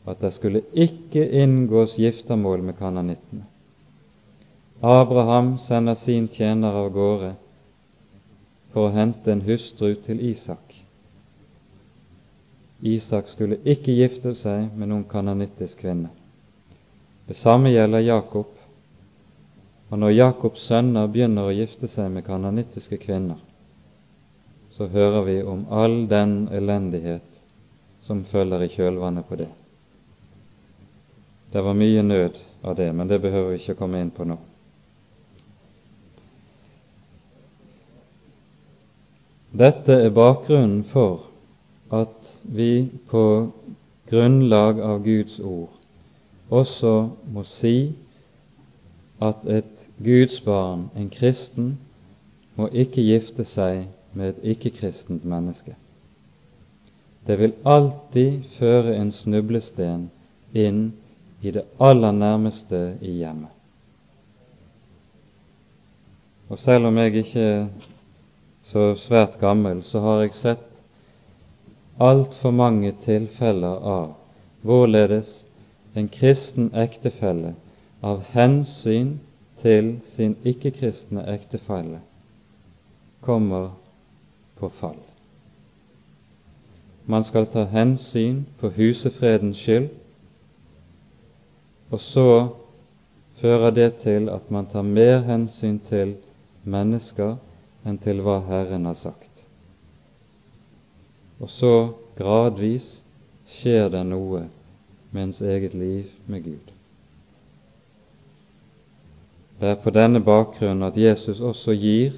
at 0.06 0.22
det 0.22 0.34
skulle 0.34 0.62
ikke 0.74 1.30
inngås 1.32 1.96
giftermål 1.98 2.62
med 2.64 2.74
kananittene. 2.78 3.46
Abraham 4.82 5.58
sender 5.68 5.96
sin 5.96 6.28
tjener 6.28 6.72
av 6.72 6.92
gårde 6.94 7.32
for 8.74 8.88
å 8.88 8.94
hente 8.94 9.32
en 9.32 9.42
hustru 9.48 9.96
til 10.06 10.22
Isak. 10.30 10.64
Isak 12.86 13.32
skulle 13.34 13.58
ikke 13.66 13.96
gifte 13.98 14.36
seg 14.38 14.76
med 14.78 14.92
noen 14.92 15.08
kananittisk 15.10 15.80
kvinne. 15.82 16.12
Det 17.26 17.38
samme 17.40 17.72
gjelder 17.74 18.06
Jakob. 18.06 18.52
Og 19.90 20.00
når 20.02 20.14
Jakobs 20.14 20.68
sønner 20.68 21.10
begynner 21.10 21.50
å 21.50 21.54
gifte 21.56 21.90
seg 21.94 22.12
med 22.14 22.26
kananittiske 22.26 23.00
kvinner, 23.02 23.42
så 24.76 24.90
hører 24.92 25.24
vi 25.26 25.36
om 25.44 25.66
all 25.74 26.04
den 26.12 26.48
elendighet 26.54 27.26
som 28.06 28.26
følger 28.30 28.66
i 28.66 28.72
kjølvannet 28.74 29.28
på 29.30 29.38
det. 29.40 29.50
Det 31.54 31.62
var 31.64 31.78
mye 31.78 32.04
nød 32.04 32.38
av 32.62 32.76
det, 32.76 32.92
men 32.94 33.08
det 33.08 33.22
behøver 33.24 33.54
vi 33.54 33.62
ikke 33.62 33.78
komme 33.80 34.02
inn 34.02 34.12
på 34.14 34.26
nå. 34.28 34.38
Dette 39.56 40.02
er 40.04 40.12
bakgrunnen 40.12 40.84
for 40.92 41.30
at 41.94 42.24
vi 42.48 42.89
på 43.10 43.52
grunnlag 44.10 44.82
av 44.82 45.04
Guds 45.04 45.39
ord 45.39 45.76
også 46.50 47.10
må 47.34 47.43
si 47.58 47.96
at 49.24 49.48
et 49.50 49.72
Guds 50.04 50.41
barn, 50.46 50.89
en 50.96 51.10
kristen, 51.10 51.78
må 52.56 52.68
ikke 52.68 53.04
gifte 53.04 53.46
seg 53.48 53.88
med 54.14 54.34
et 54.34 54.43
ikke-kristent 54.56 55.26
menneske. 55.26 55.76
Det 57.28 57.39
vil 57.39 57.56
alltid 57.66 58.43
føre 58.60 58.96
en 58.96 59.12
snublesten 59.12 60.10
inn 60.54 60.91
i 61.41 61.52
det 61.52 61.64
aller 61.80 62.12
nærmeste 62.12 62.98
i 63.02 63.18
hjemmet. 63.22 63.52
Og 66.50 66.60
selv 66.60 66.91
om 66.91 66.98
jeg 67.02 67.16
ikke 67.24 67.41
er 67.41 67.68
så 68.70 68.93
svært 69.08 69.39
gammel, 69.41 69.82
så 69.84 70.00
har 70.00 70.22
jeg 70.22 70.36
sett 70.38 70.64
altfor 72.00 72.52
mange 72.52 72.93
tilfeller 73.06 73.80
av 73.88 74.14
hvorledes 74.62 75.30
en 75.96 76.10
kristen 76.12 76.72
ektefelle 76.76 77.54
av 78.04 78.24
hensyn 78.34 79.20
til 79.62 79.96
sin 80.16 80.36
ikke-kristne 80.43 81.24
ektefelle 81.32 82.02
kommer 83.26 83.72
på 84.60 84.70
fall. 84.80 85.00
Man 87.06 87.24
skal 87.24 87.48
ta 87.54 87.66
hensyn 87.70 88.46
for 88.60 88.74
husefredens 88.76 89.58
skyld, 89.62 89.89
og 91.91 92.02
så 92.02 92.30
fører 93.41 93.70
det 93.70 93.91
til 94.04 94.30
at 94.30 94.52
man 94.52 94.66
tar 94.72 94.82
mer 94.82 95.22
hensyn 95.28 95.80
til 95.89 96.16
mennesker 96.64 97.38
enn 97.86 98.02
til 98.02 98.24
hva 98.26 98.39
Herren 98.48 98.89
har 98.89 98.98
sagt. 99.04 99.35
Og 101.40 101.50
så 101.50 101.74
gradvis 102.18 102.86
skjer 103.58 103.90
det 103.92 104.04
noe 104.08 104.46
med 105.12 105.28
ens 105.28 105.42
eget 105.42 105.74
liv 105.74 106.08
med 106.32 106.44
Gud. 106.44 106.72
Det 109.60 109.70
er 109.70 109.80
på 109.84 109.92
denne 109.96 110.20
bakgrunn 110.24 110.84
at 110.84 110.98
Jesus 111.00 111.40
også 111.40 111.76
gir 111.80 112.16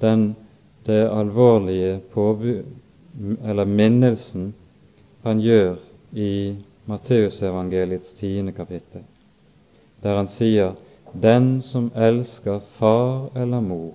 den, 0.00 0.34
det 0.86 1.02
alvorlige 1.10 2.00
påbud, 2.12 2.62
eller 3.42 3.64
minnelsen 3.64 4.52
han 5.24 5.40
gjør 5.42 5.76
i 6.12 6.56
Matteusevangeliets 6.86 8.12
tiende 8.20 8.52
kapittel, 8.54 9.02
der 10.02 10.16
han 10.16 10.28
sier 10.36 10.76
den 11.22 11.62
som 11.62 11.90
elsker 11.96 12.60
far 12.78 13.30
eller 13.34 13.60
mor, 13.60 13.94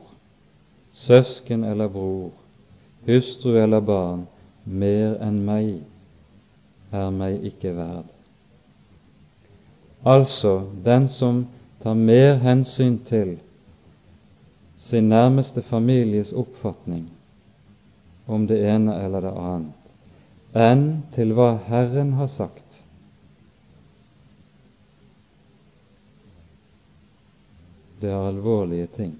søsken 0.93 1.63
eller 1.63 1.87
bror, 1.87 2.31
hustru 3.07 3.55
eller 3.55 3.79
barn 3.79 4.27
mer 4.65 5.17
enn 5.23 5.41
meg, 5.45 5.81
er 6.91 7.09
meg 7.15 7.45
ikke 7.47 7.73
verd. 7.75 8.09
Altså 10.05 10.53
den 10.85 11.07
som 11.13 11.45
tar 11.83 11.97
mer 11.97 12.35
hensyn 12.41 12.97
til 13.07 13.37
sin 14.81 15.09
nærmeste 15.09 15.61
families 15.61 16.33
oppfatning 16.33 17.05
om 18.27 18.47
det 18.47 18.59
ene 18.65 18.95
eller 19.03 19.25
det 19.27 19.33
annet, 19.37 19.77
enn 20.57 20.85
til 21.15 21.33
hva 21.37 21.53
Herren 21.67 22.15
har 22.17 22.31
sagt, 22.37 22.65
det 28.01 28.09
er 28.09 28.27
alvorlige 28.31 28.87
ting. 28.95 29.13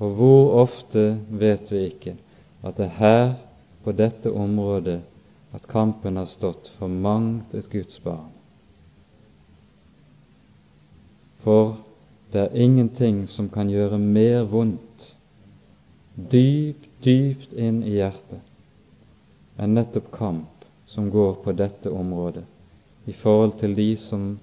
Og 0.00 0.16
hvor 0.18 0.50
ofte 0.64 1.04
vet 1.30 1.70
vi 1.70 1.84
ikke 1.92 2.16
at 2.66 2.76
det 2.76 2.88
er 2.88 2.96
her, 2.98 3.30
på 3.84 3.92
dette 3.92 4.30
området, 4.30 5.00
at 5.52 5.66
kampen 5.66 6.16
har 6.16 6.26
stått 6.26 6.68
for 6.78 6.88
mangt 6.88 7.54
et 7.54 7.70
Guds 7.70 8.02
barn. 8.04 8.30
For 11.42 11.76
det 12.32 12.40
er 12.44 12.62
ingenting 12.62 13.24
som 13.28 13.48
kan 13.50 13.70
gjøre 13.72 13.98
mer 13.98 14.44
vondt 14.50 15.10
dypt, 16.14 16.86
dypt 17.00 17.52
inn 17.56 17.80
i 17.82 17.96
hjertet 17.96 18.44
enn 19.60 19.72
nettopp 19.76 20.10
kamp 20.12 20.64
som 20.92 21.10
går 21.10 21.38
på 21.44 21.52
dette 21.56 21.88
området 21.88 22.44
i 23.08 23.14
forhold 23.22 23.54
til 23.60 23.72
de 23.76 23.94
som 24.04 24.34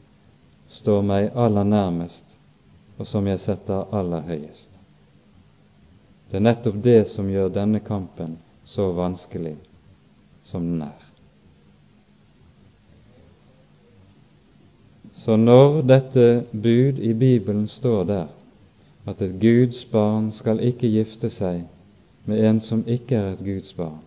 står 0.79 1.03
meg 1.05 1.29
aller 1.37 1.63
nærmest, 1.63 2.23
og 2.97 3.07
som 3.07 3.27
jeg 3.29 3.39
setter 3.45 3.85
aller 3.93 4.25
høyest. 4.25 4.67
Det 6.29 6.39
er 6.39 6.45
nettopp 6.47 6.81
det 6.83 6.99
som 7.13 7.29
gjør 7.29 7.53
denne 7.53 7.79
kampen 7.85 8.35
så 8.67 8.91
vanskelig 8.95 9.55
som 10.47 10.65
den 10.67 10.81
er. 10.81 11.03
Så 15.13 15.35
når 15.35 15.81
dette 15.81 16.27
bud 16.51 17.01
i 17.03 17.13
Bibelen 17.13 17.67
står 17.67 18.03
der, 18.03 18.27
at 19.07 19.21
et 19.21 19.39
Guds 19.41 19.85
barn 19.91 20.31
skal 20.35 20.59
ikke 20.59 20.91
gifte 20.91 21.31
seg 21.31 21.65
med 22.27 22.43
en 22.43 22.61
som 22.61 22.83
ikke 22.87 23.15
er 23.15 23.33
et 23.33 23.43
Guds 23.43 23.73
barn, 23.73 23.99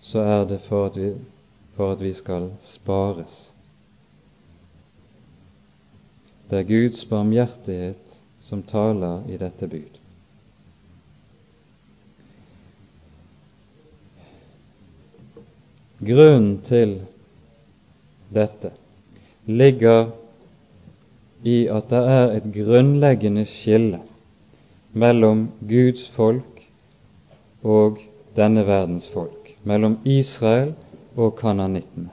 så 0.00 0.20
er 0.20 0.44
det 0.48 0.60
for 0.68 0.86
at 0.90 0.96
vi, 1.00 1.14
for 1.76 1.92
at 1.92 2.00
vi 2.04 2.12
skal 2.16 2.50
spares 2.74 3.44
det 6.50 6.58
er 6.58 6.62
Guds 6.68 7.04
barmhjertighet 7.04 8.16
som 8.46 8.62
taler 8.62 9.24
i 9.28 9.36
dette 9.40 9.66
bud. 9.68 10.03
Grunnen 16.04 16.58
til 16.68 16.98
dette 18.34 18.70
ligger 19.46 20.10
i 21.44 21.64
at 21.68 21.88
det 21.92 22.02
er 22.16 22.34
et 22.38 22.48
grunnleggende 22.52 23.44
skille 23.48 24.00
mellom 24.92 25.46
Guds 25.68 26.02
folk 26.16 26.60
og 27.62 28.02
denne 28.36 28.66
verdens 28.66 29.06
folk, 29.12 29.54
mellom 29.64 29.98
Israel 30.04 30.74
og 31.16 31.36
kananittene. 31.38 32.10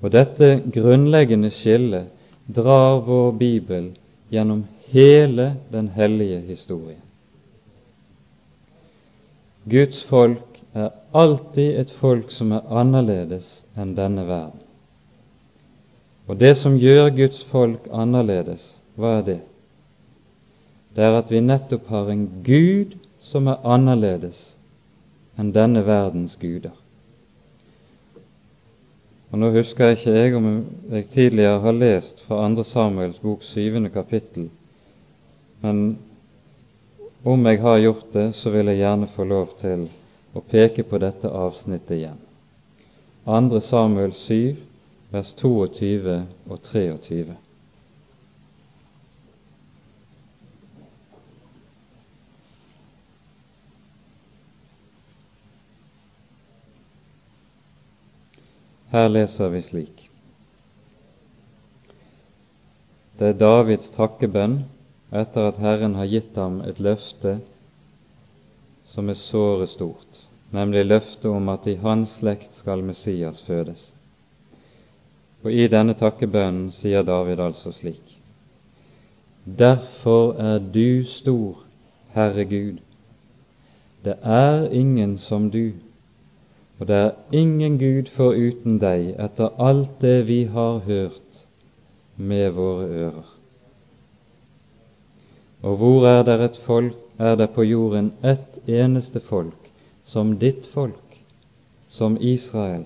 Og 0.00 0.12
dette 0.12 0.62
grunnleggende 0.74 1.50
skillet 1.54 2.10
drar 2.56 3.02
vår 3.06 3.32
bibel 3.38 3.90
gjennom 4.32 4.64
hele 4.90 5.52
den 5.72 5.90
hellige 5.94 6.40
historien. 6.48 7.02
Guds 9.70 10.02
folk 10.08 10.49
er 10.74 10.90
alltid 11.12 11.78
et 11.80 11.92
folk 12.00 12.30
som 12.34 12.52
er 12.52 12.66
annerledes 12.70 13.48
enn 13.78 13.94
denne 13.96 14.26
verden. 14.28 14.60
Og 16.30 16.38
det 16.38 16.56
som 16.60 16.78
gjør 16.78 17.10
Guds 17.16 17.40
folk 17.50 17.88
annerledes, 17.90 18.62
hva 18.94 19.16
er 19.18 19.24
det? 19.26 19.40
Det 20.94 21.02
er 21.06 21.16
at 21.18 21.30
vi 21.30 21.40
nettopp 21.42 21.88
har 21.90 22.10
en 22.10 22.28
Gud 22.46 22.94
som 23.30 23.48
er 23.50 23.66
annerledes 23.66 24.38
enn 25.38 25.50
denne 25.54 25.82
verdens 25.86 26.36
guder. 26.38 26.76
Og 29.30 29.38
Nå 29.38 29.50
husker 29.54 29.90
jeg 29.90 29.98
ikke 29.98 30.14
jeg 30.14 30.36
om 30.36 30.48
jeg 30.90 31.10
tidligere 31.14 31.60
har 31.62 31.76
lest 31.76 32.22
fra 32.26 32.42
2. 32.50 32.64
Samuels 32.66 33.18
bok 33.22 33.44
7. 33.46 33.88
kapittel 33.94 34.50
men 35.60 35.98
om 37.22 37.46
jeg 37.46 37.60
har 37.60 37.78
gjort 37.78 38.12
det, 38.12 38.30
så 38.34 38.50
vil 38.50 38.70
jeg 38.72 38.80
gjerne 38.80 39.08
få 39.14 39.24
lov 39.28 39.50
til 39.60 39.88
å 40.34 40.40
peke 40.40 40.84
på 40.86 40.98
dette 41.02 41.28
avsnittet 41.28 41.96
igjen. 41.98 42.18
2. 43.24 43.60
Samuel 43.68 44.12
7, 44.26 44.56
vers 45.10 45.34
22 45.42 46.18
og 46.48 46.58
23. 46.72 47.36
Her 58.90 59.06
leser 59.08 59.52
vi 59.52 59.60
slik 59.62 60.00
Det 63.18 63.28
er 63.28 63.36
Davids 63.38 63.92
takkebønn 63.94 64.64
etter 65.14 65.46
at 65.50 65.60
Herren 65.62 65.94
har 65.94 66.08
gitt 66.10 66.34
ham 66.38 66.58
et 66.66 66.80
løfte 66.82 67.36
som 68.90 69.12
er 69.12 69.18
såre 69.28 69.68
stort, 69.70 70.09
nemlig 70.50 70.84
løftet 70.86 71.30
om 71.30 71.48
at 71.48 71.66
i 71.66 71.76
hans 71.82 72.10
slekt 72.18 72.54
skal 72.58 72.82
Messias 72.84 73.42
fødes. 73.46 73.92
Og 75.42 75.52
i 75.52 75.68
denne 75.72 75.94
takkebønnen 75.94 76.70
sier 76.80 77.02
David 77.02 77.40
altså 77.40 77.72
slik:" 77.72 78.16
Derfor 79.58 80.34
er 80.34 80.58
du 80.58 81.04
stor, 81.04 81.64
Herre 82.14 82.44
Gud. 82.44 82.78
Det 84.04 84.16
er 84.22 84.68
ingen 84.70 85.18
som 85.18 85.50
du 85.50 85.72
og 86.80 86.88
det 86.88 86.96
er 86.96 87.10
ingen 87.32 87.76
Gud 87.78 88.08
foruten 88.16 88.78
deg 88.80 89.10
etter 89.20 89.52
alt 89.60 90.00
det 90.00 90.26
vi 90.28 90.44
har 90.48 90.78
hørt 90.86 91.42
med 92.16 92.50
våre 92.56 92.86
ører. 92.88 93.28
Og 95.62 95.76
hvor 95.76 96.06
er 96.08 96.22
det 96.24 96.38
et 96.40 96.60
folk, 96.64 96.96
er 97.18 97.36
det 97.36 97.50
på 97.52 97.62
jorden 97.68 98.12
ett 98.24 98.56
eneste 98.66 99.20
folk 99.20 99.59
som 100.10 100.38
ditt 100.38 100.66
folk, 100.74 101.20
som 101.88 102.16
Israel, 102.20 102.84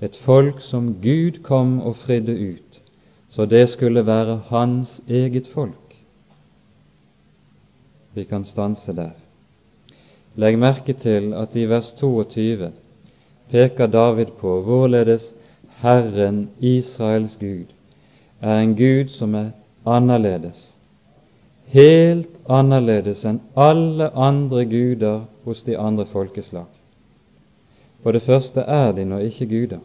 et 0.00 0.16
folk 0.24 0.60
som 0.62 0.92
Gud 1.02 1.40
kom 1.42 1.80
og 1.80 1.96
fridde 2.04 2.34
ut, 2.36 2.80
så 3.32 3.46
det 3.46 3.68
skulle 3.72 4.06
være 4.06 4.40
hans 4.48 5.00
eget 5.08 5.48
folk. 5.54 5.96
Vi 8.14 8.24
kan 8.24 8.44
stanse 8.44 8.92
der. 8.92 9.16
Legg 10.38 10.58
merke 10.58 10.92
til 10.92 11.32
at 11.34 11.56
i 11.56 11.64
vers 11.66 11.90
22 11.98 12.70
peker 13.50 13.86
David 13.86 14.36
på 14.40 14.60
hvorledes 14.62 15.24
Herren, 15.82 16.50
Israels 16.60 17.36
Gud, 17.40 17.70
er 18.40 18.58
en 18.60 18.76
Gud 18.76 19.08
som 19.08 19.34
er 19.34 19.50
annerledes, 19.86 20.67
helt 21.72 22.28
annerledes 22.48 23.24
enn 23.28 23.40
alle 23.54 24.10
andre 24.14 24.64
guder 24.64 25.20
hos 25.44 25.62
de 25.66 25.76
andre 25.78 26.06
folkeslag. 26.12 26.66
For 28.02 28.12
det 28.12 28.22
første 28.22 28.60
er 28.60 28.92
de 28.92 29.04
nå 29.04 29.18
ikke 29.28 29.46
guder. 29.46 29.82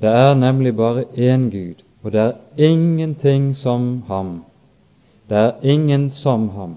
Det 0.00 0.10
er 0.10 0.34
nemlig 0.34 0.76
bare 0.76 1.04
én 1.04 1.50
Gud, 1.50 1.82
og 2.02 2.12
det 2.12 2.20
er 2.20 2.32
ingenting 2.56 3.56
som 3.56 4.02
ham. 4.08 4.44
Det 5.28 5.38
er 5.38 5.52
ingen 5.62 6.10
som 6.10 6.48
ham. 6.48 6.76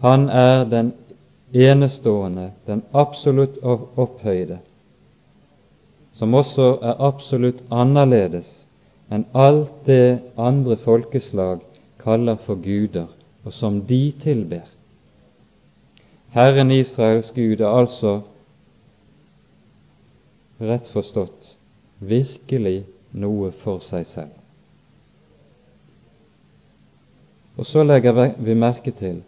Han 0.00 0.28
er 0.28 0.64
den 0.64 0.92
enestående, 1.52 2.50
den 2.66 2.82
absolutt 2.92 3.58
opphøyde, 3.96 4.58
som 6.12 6.34
også 6.34 6.78
er 6.82 7.00
absolutt 7.00 7.62
annerledes 7.70 8.46
enn 9.10 9.24
alt 9.34 9.86
det 9.86 10.18
andre 10.36 10.76
folkeslag 10.76 11.62
kaller 12.02 12.36
for 12.46 12.60
guder, 12.62 13.06
og 13.44 13.52
som 13.52 13.80
de 13.86 14.12
tilber. 14.22 14.66
Herren 16.34 16.70
Israels 16.70 17.30
Gud 17.34 17.60
er 17.60 17.68
altså, 17.68 18.20
rett 20.60 20.90
forstått, 20.92 21.54
virkelig 21.98 22.84
noe 23.12 23.52
for 23.62 23.80
seg 23.88 24.06
selv. 24.14 24.34
Og 27.58 27.66
så 27.66 27.82
legger 27.82 28.14
vi 28.38 28.54
merke 28.54 28.92
til 28.94 29.22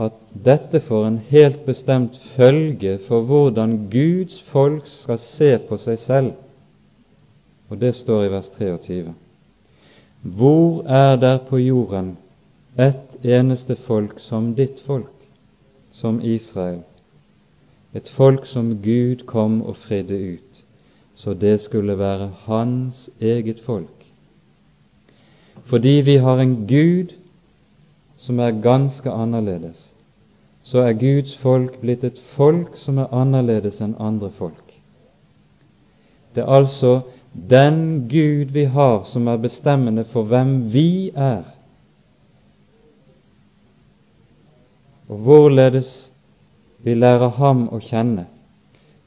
at 0.00 0.14
dette 0.44 0.80
får 0.86 1.06
en 1.06 1.18
helt 1.28 1.64
bestemt 1.66 2.14
følge 2.36 2.98
for 3.08 3.26
hvordan 3.28 3.88
Guds 3.90 4.38
folk 4.52 4.86
skal 4.86 5.18
se 5.34 5.50
på 5.68 5.78
seg 5.82 5.98
selv. 6.06 6.32
Og 7.68 7.80
det 7.80 7.94
står 7.96 8.24
i 8.24 8.32
vers 8.32 8.48
23. 8.58 9.12
Hvor 10.22 10.82
er 10.82 11.16
der 11.16 11.38
på 11.38 11.58
jorden 11.58 12.16
ett 12.78 13.24
eneste 13.24 13.76
folk 13.76 14.20
som 14.20 14.54
ditt 14.54 14.80
folk, 14.86 15.10
som 15.92 16.20
Israel, 16.20 16.82
et 17.94 18.08
folk 18.16 18.46
som 18.46 18.76
Gud 18.82 19.26
kom 19.26 19.62
og 19.62 19.76
fridde 19.76 20.18
ut, 20.34 20.62
så 21.14 21.34
det 21.34 21.60
skulle 21.60 21.98
være 21.98 22.30
hans 22.46 23.10
eget 23.20 23.60
folk? 23.66 24.06
Fordi 25.64 26.00
vi 26.04 26.16
har 26.16 26.38
en 26.38 26.66
Gud 26.66 27.12
som 28.18 28.38
er 28.38 28.60
ganske 28.62 29.10
annerledes, 29.10 29.92
så 30.62 30.78
er 30.78 30.92
Guds 30.92 31.36
folk 31.42 31.80
blitt 31.80 32.04
et 32.04 32.20
folk 32.36 32.78
som 32.78 32.98
er 32.98 33.10
annerledes 33.12 33.80
enn 33.82 33.96
andre 33.98 34.30
folk. 34.38 34.74
Det 36.34 36.42
er 36.42 36.54
altså 36.54 37.00
den 37.32 38.08
Gud 38.08 38.52
vi 38.52 38.64
har, 38.64 39.04
som 39.04 39.28
er 39.28 39.36
bestemmende 39.36 40.04
for 40.04 40.22
hvem 40.28 40.72
vi 40.72 41.10
er, 41.14 41.42
og 45.08 45.18
hvorledes 45.18 46.10
vi 46.84 46.94
lærer 46.94 47.28
ham 47.36 47.66
å 47.72 47.80
kjenne, 47.84 48.26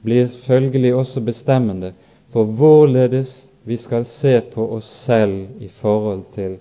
blir 0.06 0.30
følgelig 0.46 0.94
også 0.96 1.22
bestemmende 1.26 1.94
for 2.34 2.46
hvorledes 2.46 3.34
vi 3.66 3.78
skal 3.82 4.06
se 4.20 4.38
på 4.54 4.68
oss 4.78 4.90
selv 5.06 5.62
i 5.62 5.70
forhold 5.82 6.24
til 6.36 6.58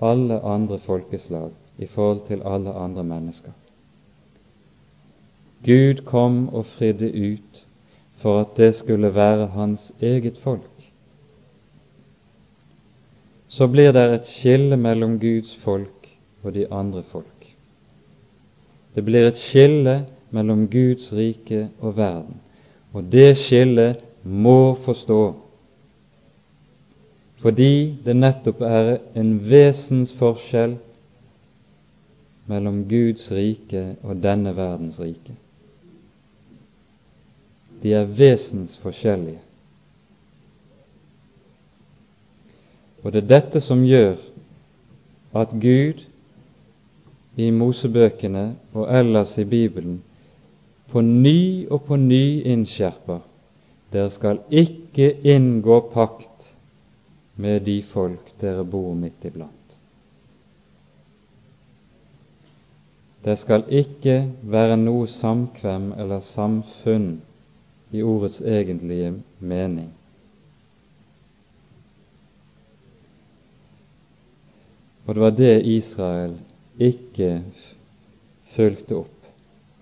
alle 0.00 0.38
andre 0.42 0.78
folkeslag 0.86 1.50
i 1.78 1.86
forhold 1.86 2.26
til 2.28 2.42
alle 2.44 2.72
andre 2.72 3.04
mennesker. 3.04 3.52
Gud 5.66 6.04
kom 6.06 6.48
og 6.48 6.66
fridde 6.76 7.10
ut 7.10 7.62
for 8.22 8.40
at 8.40 8.56
det 8.56 8.74
skulle 8.76 9.14
være 9.14 9.46
hans 9.46 9.92
eget 10.00 10.38
folk. 10.44 10.75
Så 13.56 13.66
blir 13.72 13.92
det 13.96 14.02
et 14.12 14.26
skille 14.36 14.76
mellom 14.76 15.16
Guds 15.20 15.54
folk 15.64 16.08
og 16.42 16.52
de 16.54 16.66
andre 16.68 17.02
folk. 17.08 17.46
Det 18.94 19.04
blir 19.04 19.28
et 19.28 19.40
skille 19.40 20.02
mellom 20.30 20.66
Guds 20.68 21.08
rike 21.12 21.68
og 21.80 21.96
verden, 21.96 22.36
og 22.92 23.08
det 23.12 23.36
skillet 23.46 24.04
må 24.22 24.76
forstå 24.84 25.22
fordi 27.36 27.98
det 28.04 28.16
nettopp 28.16 28.62
er 28.64 28.88
en 29.14 29.32
vesensforskjell 29.50 30.78
mellom 32.50 32.80
Guds 32.88 33.28
rike 33.30 33.82
og 34.02 34.22
denne 34.24 34.54
verdens 34.56 34.96
rike. 34.98 35.36
De 37.82 37.92
er 37.94 38.08
vesensforskjellige. 38.18 39.45
Og 43.06 43.12
det 43.14 43.20
er 43.22 43.28
dette 43.30 43.60
som 43.62 43.84
gjør 43.86 44.16
at 45.38 45.52
Gud 45.62 46.00
i 47.38 47.50
Mosebøkene 47.54 48.56
og 48.74 48.88
ellers 48.98 49.36
i 49.38 49.44
Bibelen 49.46 50.00
på 50.90 51.04
ny 51.06 51.68
og 51.70 51.84
på 51.86 51.98
ny 52.02 52.42
innskjerper 52.42 53.20
dere 53.94 54.10
skal 54.10 54.40
ikke 54.50 55.12
inngå 55.22 55.78
pakt 55.92 56.50
med 57.38 57.62
de 57.68 57.76
folk 57.92 58.32
dere 58.40 58.64
bor 58.66 58.94
midt 58.98 59.22
iblant. 59.28 59.52
Det 63.22 63.38
skal 63.38 63.68
ikke 63.70 64.16
være 64.42 64.80
noe 64.82 65.06
samkvem 65.14 65.92
eller 65.94 66.26
samfunn 66.32 67.20
i 67.94 68.02
ordets 68.02 68.42
egentlige 68.42 69.14
mening. 69.38 69.92
Og 75.06 75.14
det 75.14 75.22
var 75.22 75.30
det 75.30 75.66
Israel 75.66 76.34
ikke 76.82 77.42
fulgte 78.56 78.96
opp, 79.04 79.28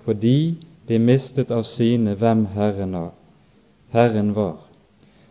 fordi 0.04 0.56
de 0.88 0.98
mistet 1.00 1.50
av 1.50 1.64
syne 1.64 2.12
hvem 2.20 2.44
Herren, 2.52 4.34
var. 4.34 4.58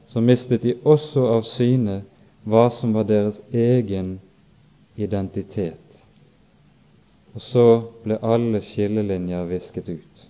Så 0.08 0.22
mistet 0.22 0.64
de 0.64 0.74
også 0.86 1.28
av 1.36 1.44
syne 1.46 2.02
hva 2.44 2.70
som 2.80 2.94
var 2.94 3.06
deres 3.10 3.38
egen 3.54 4.18
identitet. 4.96 5.80
Og 7.34 7.42
så 7.42 7.68
ble 8.04 8.18
alle 8.22 8.62
skillelinjer 8.66 9.46
visket 9.50 9.90
ut. 9.90 10.26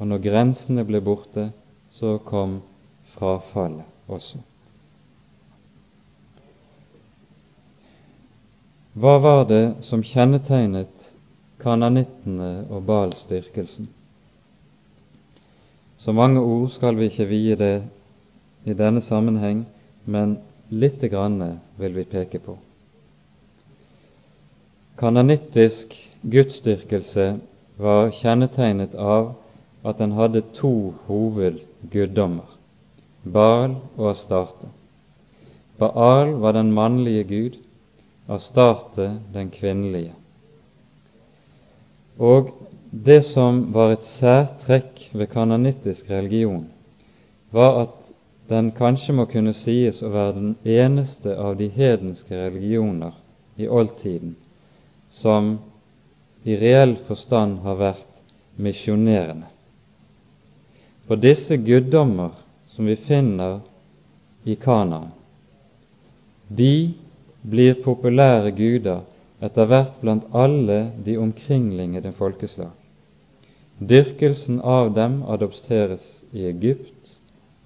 Og 0.00 0.08
når 0.10 0.24
grensene 0.24 0.84
ble 0.84 1.00
borte, 1.04 1.50
så 1.94 2.18
kom 2.24 2.58
frafallet 3.14 3.86
også. 4.10 4.40
Hva 8.94 9.18
var 9.18 9.44
det 9.50 9.74
som 9.82 10.04
kjennetegnet 10.06 10.92
kananittene 11.58 12.68
og 12.70 12.84
balsdyrkelsen? 12.86 13.88
Så 15.98 16.12
mange 16.14 16.38
ord 16.38 16.68
skal 16.76 16.94
vi 17.00 17.08
ikke 17.10 17.26
vie 17.26 17.56
det 17.58 17.88
i 18.62 18.76
denne 18.78 19.02
sammenheng, 19.02 19.64
men 20.04 20.36
lite 20.70 21.10
grann 21.10 21.40
vil 21.80 21.96
vi 21.96 22.04
peke 22.06 22.38
på. 22.38 22.54
Kananittisk 25.00 25.90
gudsdyrkelse 26.22 27.26
var 27.82 28.14
kjennetegnet 28.20 28.94
av 28.94 29.32
at 29.82 29.98
den 29.98 30.14
hadde 30.14 30.44
to 30.54 30.94
hovedguddommer, 31.08 32.46
Baal 33.26 33.74
og 33.98 34.12
Astarte. 34.14 34.70
Baal 35.82 36.36
var 36.38 36.54
den 36.54 36.70
mannlige 36.72 37.24
gud, 37.24 37.63
Astarte 38.28 39.20
den 39.32 39.50
kvinnelige. 39.50 40.12
Og 42.18 42.50
det 42.90 43.24
som 43.32 43.72
var 43.74 43.92
et 43.92 44.06
særtrekk 44.16 45.10
ved 45.12 45.26
kananittisk 45.26 46.10
religion, 46.10 46.68
var 47.50 47.80
at 47.82 48.00
den 48.48 48.70
kanskje 48.76 49.14
må 49.16 49.26
kunne 49.26 49.54
sies 49.56 50.00
å 50.02 50.12
være 50.12 50.36
den 50.38 50.54
eneste 50.64 51.36
av 51.36 51.56
de 51.58 51.68
hedenske 51.72 52.36
religioner 52.36 53.12
i 53.56 53.68
oldtiden 53.68 54.36
som 55.20 55.58
i 56.44 56.56
reell 56.60 56.96
forstand 57.08 57.60
har 57.64 57.78
vært 57.80 58.10
misjonerende. 58.56 59.48
For 61.06 61.20
disse 61.20 61.56
guddommer 61.56 62.34
som 62.74 62.88
vi 62.88 62.96
finner 63.06 63.60
i 64.44 64.56
Kanaan, 64.60 65.12
de 66.48 66.94
blir 67.50 67.74
populære 67.84 68.52
guder 68.56 69.04
etter 69.44 69.68
hvert 69.68 70.00
blant 70.00 70.24
alle 70.32 70.92
de 71.04 71.16
omkringliggende 71.20 72.12
folkeslag. 72.16 72.72
Dyrkelsen 73.80 74.60
av 74.60 74.94
dem 74.94 75.22
adopteres 75.28 76.04
i 76.32 76.46
Egypt, 76.48 77.16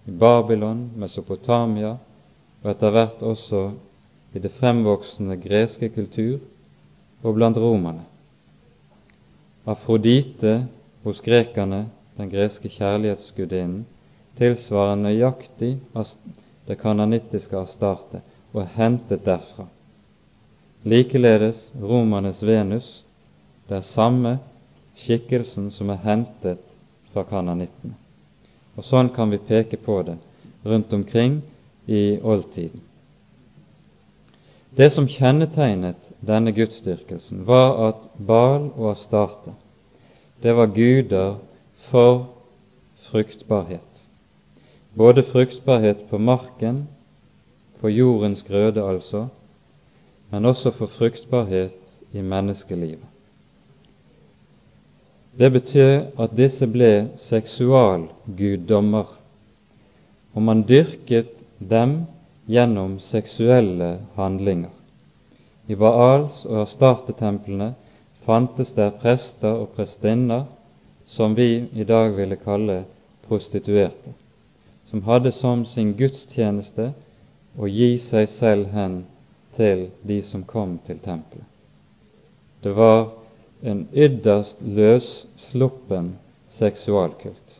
i 0.08 0.10
Babylon, 0.10 0.88
Mesopotamia 0.96 1.96
og 2.62 2.70
etter 2.72 2.90
hvert 2.90 3.22
også 3.22 3.68
i 4.34 4.40
det 4.42 4.50
fremvoksende 4.58 5.36
greske 5.40 5.88
kultur 5.94 6.38
og 7.22 7.34
blant 7.36 7.56
romerne. 7.56 8.06
Afrodite 9.68 10.66
hos 11.04 11.20
grekerne 11.20 11.86
den 12.16 12.30
greske 12.32 12.68
kjærlighetsgudinnen, 12.72 13.84
tilsvarer 14.38 14.96
nøyaktig 14.98 15.76
det 16.66 16.78
kanonittiske 16.80 17.56
Astarte 17.58 18.22
og 18.58 18.74
hentet 18.76 19.24
derfra. 19.26 19.68
Likeledes 20.88 21.60
romernes 21.82 22.42
Venus, 22.42 22.88
det 23.68 23.80
er 23.80 23.90
samme 23.94 24.38
skikkelsen 25.04 25.70
som 25.74 25.90
er 25.92 26.02
hentet 26.04 26.62
fra 27.12 27.24
kananittene. 27.28 27.94
Og 28.78 28.86
sånn 28.86 29.10
kan 29.14 29.30
vi 29.30 29.40
peke 29.42 29.78
på 29.82 30.00
det 30.06 30.18
rundt 30.68 30.92
omkring 30.92 31.40
i 31.86 32.18
oldtiden. 32.22 32.82
Det 34.78 34.92
som 34.94 35.08
kjennetegnet 35.10 35.98
denne 36.20 36.52
gudsdyrkelsen, 36.54 37.44
var 37.46 37.72
at 37.88 38.04
Bal 38.18 38.68
og 38.76 38.92
Astarte, 38.92 39.54
det 40.42 40.54
var 40.54 40.70
guder 40.74 41.38
for 41.88 42.28
fruktbarhet. 43.08 43.82
Både 44.94 45.24
fruktbarhet 45.32 46.06
på 46.10 46.18
marken, 46.18 46.86
på 47.80 47.88
jordens 47.88 48.42
grøde 48.42 48.82
altså, 48.82 49.26
men 50.30 50.44
også 50.44 50.70
for 50.70 50.86
fruktbarhet 50.86 51.72
i 52.12 52.20
menneskelivet. 52.20 53.06
Det 55.38 55.52
betyr 55.52 56.00
at 56.18 56.34
disse 56.36 56.66
ble 56.66 57.08
seksualguddommer, 57.28 59.12
og 60.34 60.42
man 60.42 60.64
dyrket 60.68 61.30
dem 61.58 62.00
gjennom 62.48 62.98
seksuelle 63.10 63.98
handlinger. 64.16 64.74
I 65.68 65.76
Baals 65.76 66.44
og 66.48 66.62
Astarte-templene 66.64 67.74
fantes 68.26 68.72
der 68.76 68.90
prester 68.90 69.52
og 69.62 69.68
prestinner 69.76 70.46
som 71.06 71.36
vi 71.36 71.68
i 71.72 71.84
dag 71.84 72.16
ville 72.16 72.36
kalle 72.36 72.82
prostituerte, 73.28 74.14
som 74.90 75.02
hadde 75.02 75.32
som 75.32 75.64
sin 75.68 75.94
gudstjeneste 75.96 76.92
å 77.58 77.66
gi 77.66 77.98
seg 78.10 78.28
selv 78.38 78.70
hen 78.74 79.00
til 79.58 79.88
de 80.06 80.22
som 80.22 80.44
kom 80.46 80.78
til 80.86 81.00
tempelet. 81.02 81.46
Det 82.62 82.72
var 82.74 83.10
en 83.62 83.86
ytterst 83.92 84.60
løssluppen 84.62 86.14
seksualkult. 86.58 87.58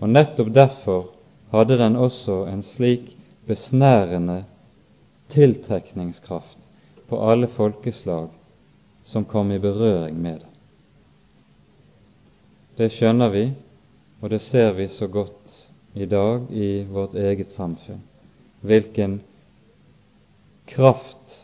Og 0.00 0.08
nettopp 0.12 0.52
derfor 0.54 1.10
hadde 1.52 1.78
den 1.80 1.96
også 1.96 2.44
en 2.50 2.62
slik 2.74 3.12
besnærende 3.48 4.42
tiltrekningskraft 5.32 6.58
på 7.08 7.20
alle 7.30 7.48
folkeslag 7.56 8.28
som 9.04 9.24
kom 9.24 9.52
i 9.52 9.58
berøring 9.58 10.16
med 10.22 10.40
det. 10.40 10.48
Det 12.76 12.88
skjønner 12.94 13.28
vi, 13.28 13.44
og 14.20 14.30
det 14.32 14.40
ser 14.40 14.72
vi 14.72 14.88
så 14.88 15.06
godt 15.06 15.58
i 15.94 16.06
dag 16.08 16.48
i 16.50 16.84
vårt 16.88 17.14
eget 17.14 17.52
samfunn, 17.56 18.00
hvilken 18.62 19.20
kraft 20.70 21.38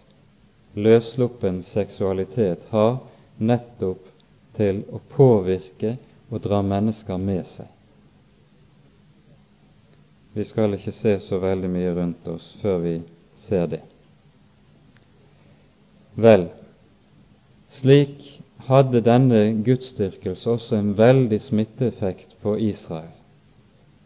løssluppen 0.79 1.63
seksualitet 1.73 2.69
har 2.71 2.99
nettopp 3.39 4.05
til 4.59 4.85
å 4.95 5.01
påvirke 5.15 5.97
og 6.31 6.43
dra 6.45 6.63
mennesker 6.63 7.19
med 7.19 7.47
seg. 7.57 7.67
Vi 10.35 10.45
skal 10.47 10.77
ikke 10.77 10.95
se 10.95 11.17
så 11.25 11.41
veldig 11.43 11.71
mye 11.73 11.95
rundt 11.97 12.27
oss 12.31 12.47
før 12.63 12.83
vi 12.85 12.95
ser 13.49 13.67
det. 13.73 13.83
Vel, 16.19 16.49
slik 17.75 18.19
hadde 18.69 19.01
denne 19.07 19.41
gudsdyrkelse 19.67 20.51
også 20.51 20.77
en 20.77 20.93
veldig 20.99 21.41
smitteeffekt 21.47 22.37
på 22.43 22.57
Israel, 22.69 23.15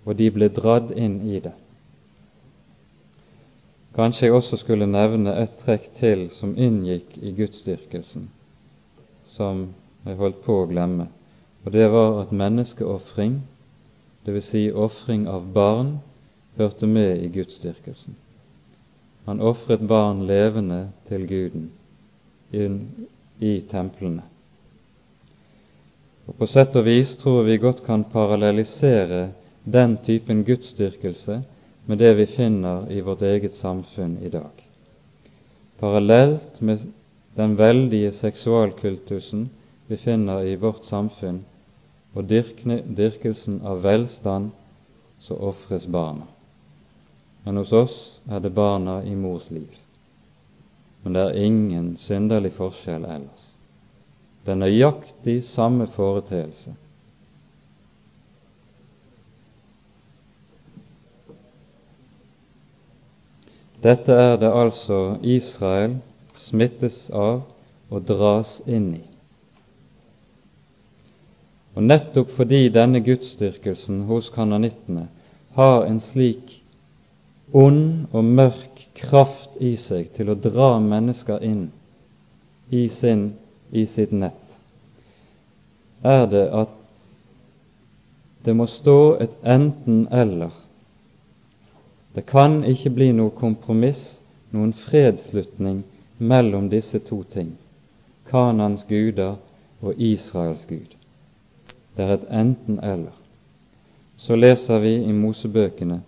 og 0.05 0.17
de 0.21 0.31
ble 0.33 0.49
dratt 0.53 0.93
inn 0.95 1.21
i 1.29 1.41
det. 1.43 1.55
Kanskje 3.95 4.27
jeg 4.27 4.33
også 4.33 4.57
skulle 4.57 4.87
nevne 4.89 5.35
et 5.43 5.59
trekk 5.65 5.91
til 5.99 6.31
som 6.39 6.55
inngikk 6.57 7.19
i 7.21 7.33
gudsdyrkelsen, 7.37 8.31
som 9.35 9.67
jeg 10.07 10.17
holdt 10.17 10.41
på 10.47 10.63
å 10.63 10.69
glemme, 10.71 11.11
og 11.65 11.75
det 11.75 11.91
var 11.93 12.23
at 12.23 12.33
menneskeofring, 12.33 13.43
dvs. 14.25 14.49
Si 14.49 14.65
ofring 14.73 15.27
av 15.29 15.51
barn, 15.53 15.99
hørte 16.57 16.87
med 16.87 17.21
i 17.21 17.29
gudsdyrkelsen. 17.33 18.17
Han 19.27 19.41
ofret 19.41 19.85
barn 19.89 20.25
levende 20.27 20.89
til 21.09 21.29
Guden 21.29 21.71
i 23.41 23.53
templene. 23.71 24.25
Og 26.27 26.37
På 26.39 26.47
sett 26.47 26.77
og 26.77 26.85
vis 26.87 27.13
tror 27.21 27.45
vi 27.45 27.61
godt 27.61 27.85
kan 27.87 28.05
parallellisere 28.05 29.33
den 29.65 29.97
typen 30.07 30.45
gudsdyrkelse 30.45 31.43
med 31.87 31.99
det 31.99 32.15
vi 32.15 32.27
finner 32.27 32.93
i 32.93 33.01
vårt 33.01 33.23
eget 33.23 33.55
samfunn 33.55 34.19
i 34.23 34.29
dag. 34.29 34.51
Parallelt 35.79 36.61
med 36.61 36.79
den 37.35 37.57
veldige 37.57 38.13
seksualkultusen 38.13 39.49
vi 39.87 39.97
finner 39.97 40.45
i 40.45 40.57
vårt 40.57 40.85
samfunn, 40.85 41.45
og 42.15 42.29
dyrkelsen 42.29 43.63
av 43.65 43.83
velstand, 43.83 44.51
så 45.21 45.35
ofres 45.35 45.87
barna. 45.87 46.27
Men 47.45 47.57
hos 47.57 47.73
oss 47.73 47.97
er 48.31 48.41
det 48.41 48.55
barna 48.55 49.03
i 49.05 49.15
mors 49.15 49.51
liv. 49.51 49.71
Men 51.03 51.17
det 51.17 51.23
er 51.23 51.45
ingen 51.45 51.97
synderlig 51.99 52.53
forskjell 52.59 53.05
ellers. 53.05 53.49
Det 54.45 54.55
er 54.55 54.61
nøyaktig 54.61 55.43
samme 55.51 55.89
foreteelse. 55.97 56.75
Dette 63.83 64.13
er 64.15 64.37
det 64.39 64.51
altså 64.55 65.17
Israel 65.23 65.97
smittes 66.39 67.09
av 67.11 67.43
og 67.91 68.05
dras 68.07 68.61
inn 68.67 68.93
i. 69.01 69.05
Og 71.75 71.87
nettopp 71.89 72.35
fordi 72.37 72.69
denne 72.73 73.01
gudsdyrkelsen 73.03 74.05
hos 74.09 74.29
kanonittene 74.35 75.09
har 75.57 75.87
en 75.89 76.01
slik 76.13 76.61
ond 77.53 78.13
og 78.13 78.25
mørk 78.25 78.85
kraft 78.97 79.57
i 79.61 79.75
seg 79.81 80.13
til 80.17 80.31
å 80.33 80.39
dra 80.39 80.77
mennesker 80.81 81.43
inn 81.45 81.71
i 82.71 82.87
sin 83.01 83.33
i 83.73 83.87
sitt 83.95 84.13
nett, 84.13 84.37
er 86.05 86.27
det 86.29 86.45
at 86.53 86.79
det 88.45 88.55
må 88.57 88.67
stå 88.69 89.17
et 89.23 89.35
enten-eller. 89.49 90.53
Det 92.15 92.27
kan 92.27 92.65
ikke 92.65 92.91
bli 92.91 93.13
noe 93.17 93.33
kompromiss, 93.37 94.01
noen 94.53 94.73
fredsslutning 94.85 95.83
mellom 96.19 96.69
disse 96.69 96.99
to 97.09 97.23
ting, 97.33 97.55
Kanans 98.29 98.85
guder 98.89 99.39
og 99.81 99.95
Israels 99.97 100.65
Gud. 100.69 100.93
Det 101.97 102.05
er 102.05 102.15
et 102.15 102.29
enten-eller. 102.31 103.17
Så 104.17 104.37
leser 104.37 104.79
vi 104.79 104.95
i 105.03 105.13
Mosebøkene 105.13 106.03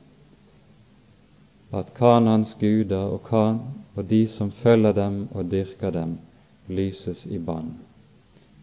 at 1.74 1.94
Kanans 1.96 2.54
guder 2.60 3.10
og 3.16 3.24
Kan 3.28 3.58
og 3.96 4.10
de 4.10 4.28
som 4.28 4.52
følger 4.62 4.92
dem 4.92 5.28
og 5.32 5.50
dyrker 5.50 5.90
dem, 5.90 6.18
lyses 6.68 7.26
i 7.26 7.38
bann. 7.38 7.74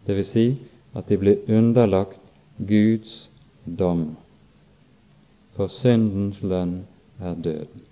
Det 0.06 0.16
vil 0.16 0.26
si 0.26 0.46
at 0.94 1.08
de 1.08 1.18
blir 1.18 1.44
underlagt 1.48 2.20
Guds 2.58 3.30
dom, 3.78 4.16
for 5.56 5.68
syndens 5.68 6.42
lønn 6.42 6.82
er 7.22 7.34
døden. 7.34 7.82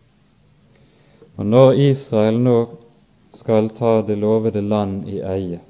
Og 1.36 1.46
når 1.46 1.72
Israel 1.72 2.40
nå 2.42 2.58
skal 3.40 3.70
ta 3.78 4.00
det 4.06 4.18
lovede 4.18 4.60
land 4.60 5.08
i 5.08 5.20
eie, 5.24 5.60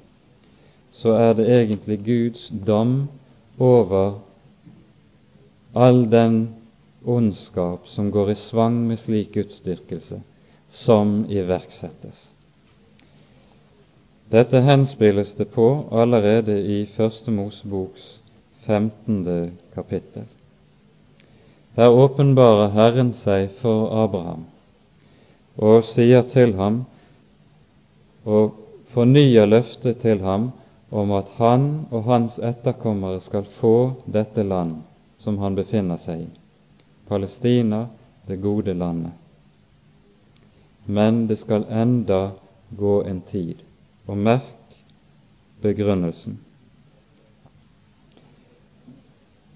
så 0.91 1.13
er 1.15 1.33
det 1.33 1.47
egentlig 1.47 1.99
Guds 2.05 2.49
dom 2.67 3.07
over 3.59 4.19
all 5.75 6.03
den 6.11 6.41
ondskap 7.05 7.87
som 7.87 8.11
går 8.11 8.31
i 8.31 8.35
svang 8.35 8.81
med 8.87 8.99
slik 8.99 9.31
gudsdyrkelse, 9.33 10.21
som 10.71 11.25
iverksettes. 11.29 12.27
Dette 14.31 14.61
henspilles 14.63 15.33
det 15.37 15.49
på 15.51 15.87
allerede 15.91 16.55
i 16.59 16.85
Første 16.95 17.31
Moseboks 17.31 18.21
15. 18.65 19.57
kapittel. 19.73 20.27
Her 21.81 21.89
åpenbarer 21.89 22.67
Herren 22.75 23.07
seg 23.23 23.55
for 23.57 23.87
Abraham 24.03 24.43
og 25.57 25.79
sier 25.87 26.21
til 26.29 26.51
ham 26.59 26.83
og 28.21 28.51
fornyer 28.93 29.49
løftet 29.49 29.97
til 30.03 30.21
ham 30.21 30.51
om 30.93 31.15
at 31.17 31.31
han 31.39 31.65
og 31.89 32.05
hans 32.05 32.37
etterkommere 32.37 33.23
skal 33.25 33.49
få 33.57 33.73
dette 34.05 34.45
land 34.45 34.75
som 35.25 35.41
han 35.41 35.57
befinner 35.57 35.97
seg 36.05 36.27
i, 36.27 36.29
Palestina, 37.09 37.87
det 38.29 38.37
gode 38.45 38.77
landet. 38.77 39.17
Men 40.85 41.25
det 41.25 41.39
skal 41.41 41.65
enda 41.65 42.35
gå 42.77 42.99
en 43.09 43.25
tid, 43.33 43.57
og 44.05 44.21
merk 44.21 44.77
begrunnelsen. 45.65 46.37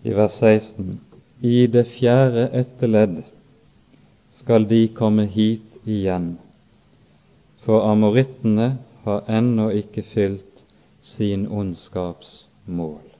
I 0.01 0.17
vers 0.17 0.41
16.: 0.41 1.04
I 1.41 1.67
det 1.67 1.87
fjerde 1.97 2.49
etterledd 2.53 3.23
skal 4.39 4.67
de 4.69 4.87
komme 4.87 5.25
hit 5.25 5.87
igjen, 5.87 6.35
for 7.65 7.87
amorittene 7.89 8.77
har 9.03 9.27
ennå 9.27 9.71
ikke 9.81 10.05
fylt 10.13 10.63
sin 11.15 11.47
ondskaps 11.47 12.45
mål 12.65 13.15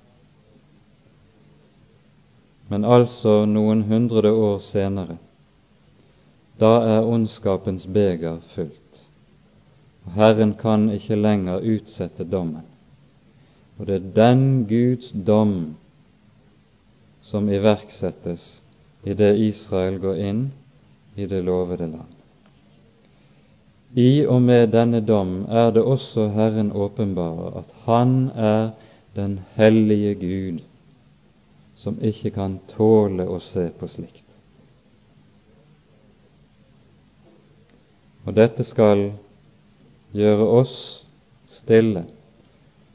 men 2.68 2.86
altså 2.86 3.44
noen 3.50 3.84
hundre 3.90 4.32
år 4.32 4.60
senere. 4.66 5.18
Da 6.60 6.72
er 6.96 7.10
ondskapens 7.10 7.86
beger 7.94 8.40
fullt, 8.56 9.02
og 10.06 10.16
Herren 10.18 10.56
kan 10.58 10.88
ikke 10.94 11.18
lenger 11.20 11.66
utsette 11.76 12.26
dommen. 12.26 12.66
Og 13.78 13.90
det 13.90 13.96
er 14.00 14.12
den 14.16 14.46
Guds 14.70 15.12
dom 15.28 15.76
som 17.26 17.50
iverksettes 17.50 18.62
i 19.04 19.14
det 19.14 19.36
Israel 19.38 19.98
går 20.00 20.20
inn 20.22 20.44
i 21.16 21.26
det 21.26 21.42
lovede 21.42 21.88
land. 21.88 22.14
I 23.96 24.26
og 24.28 24.42
med 24.42 24.74
denne 24.74 25.00
dom 25.02 25.46
er 25.50 25.72
det 25.72 25.82
også 25.82 26.28
Herren 26.36 26.72
åpenbarer 26.72 27.62
at 27.62 27.70
Han 27.86 28.30
er 28.36 28.70
den 29.16 29.40
hellige 29.56 30.16
Gud 30.16 30.60
som 31.76 31.98
ikke 32.02 32.34
kan 32.36 32.60
tåle 32.76 33.28
å 33.30 33.40
se 33.40 33.70
på 33.80 33.88
slikt. 33.88 34.24
Og 38.26 38.34
dette 38.36 38.66
skal 38.66 39.12
gjøre 40.18 40.48
oss 40.60 40.78
stille 41.60 42.06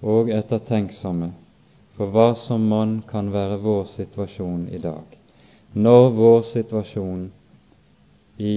og 0.02 0.30
ettertenksomme 0.34 1.30
for 2.00 2.08
hva 2.08 2.30
som 2.46 2.62
mann 2.64 2.92
kan 3.04 3.26
være 3.28 3.58
vår 3.60 3.90
situasjon 3.92 4.62
i 4.72 4.78
dag, 4.80 5.04
når 5.76 6.06
vår 6.16 6.38
situasjon 6.48 7.26
i 8.40 8.54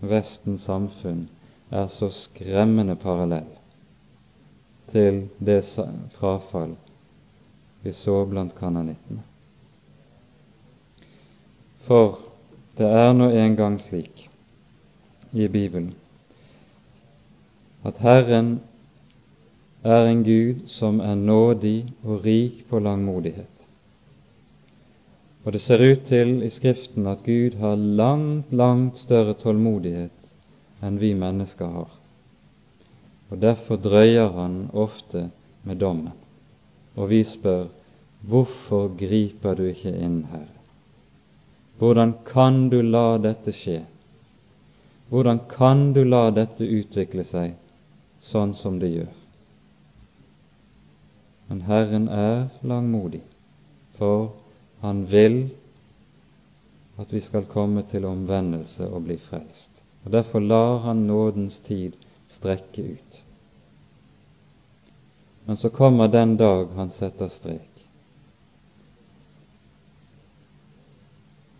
Vestens 0.00 0.64
samfunn 0.64 1.26
er 1.68 1.90
så 1.92 2.08
skremmende 2.22 2.94
parallell 2.96 3.50
til 4.94 5.26
det 5.44 5.58
frafall 6.16 6.72
vi 7.84 7.92
så 8.00 8.14
blant 8.30 8.56
kananittene. 8.56 9.20
For 11.84 12.16
det 12.80 12.88
er 13.02 13.12
nå 13.12 13.28
engang 13.42 13.76
slik 13.90 14.24
i 15.36 15.50
Bibelen 15.52 15.92
at 17.84 18.00
Herren 18.00 18.54
er 19.84 20.06
en 20.06 20.22
Gud 20.24 20.66
som 20.68 21.00
er 21.00 21.14
nådig 21.14 21.92
og 22.04 22.24
rik 22.24 22.64
på 22.68 22.78
langmodighet. 22.78 23.52
Og 25.44 25.52
det 25.52 25.60
ser 25.62 25.92
ut 25.92 26.06
til 26.08 26.42
i 26.42 26.50
Skriften 26.50 27.06
at 27.06 27.22
Gud 27.24 27.58
har 27.60 27.76
langt, 27.76 28.52
langt 28.52 28.98
større 28.98 29.34
tålmodighet 29.38 30.82
enn 30.82 30.98
vi 30.98 31.12
mennesker 31.14 31.66
har. 31.66 31.92
Og 33.30 33.40
Derfor 33.42 33.76
drøyer 33.76 34.32
han 34.34 34.70
ofte 34.72 35.30
med 35.62 35.76
dommen. 35.76 36.12
Og 36.96 37.10
vi 37.10 37.24
spør 37.24 37.66
hvorfor 38.26 38.88
griper 38.98 39.54
du 39.54 39.66
ikke 39.70 39.92
inn, 39.92 40.24
Herre? 40.30 40.56
Hvordan 41.78 42.14
kan 42.26 42.68
du 42.72 42.80
la 42.82 43.18
dette 43.18 43.52
skje? 43.52 43.82
Hvordan 45.08 45.40
kan 45.50 45.92
du 45.92 46.02
la 46.04 46.30
dette 46.30 46.64
utvikle 46.64 47.26
seg 47.30 47.54
sånn 48.26 48.54
som 48.58 48.80
det 48.80 48.90
gjør? 48.94 49.25
Men 51.48 51.62
Herren 51.62 52.08
er 52.08 52.48
langmodig, 52.62 53.22
for 53.98 54.32
Han 54.80 55.06
vil 55.10 55.50
at 56.98 57.12
vi 57.12 57.20
skal 57.20 57.44
komme 57.44 57.84
til 57.90 58.04
omvendelse 58.04 58.88
og 58.88 59.04
bli 59.04 59.16
frelst. 59.18 59.70
Og 60.04 60.12
Derfor 60.12 60.40
lar 60.40 60.78
Han 60.78 60.96
nådens 60.96 61.58
tid 61.66 61.92
strekke 62.28 62.82
ut. 62.82 63.22
Men 65.46 65.56
så 65.56 65.68
kommer 65.68 66.06
den 66.06 66.36
dag 66.36 66.68
Han 66.74 66.90
setter 66.98 67.28
strek. 67.28 67.70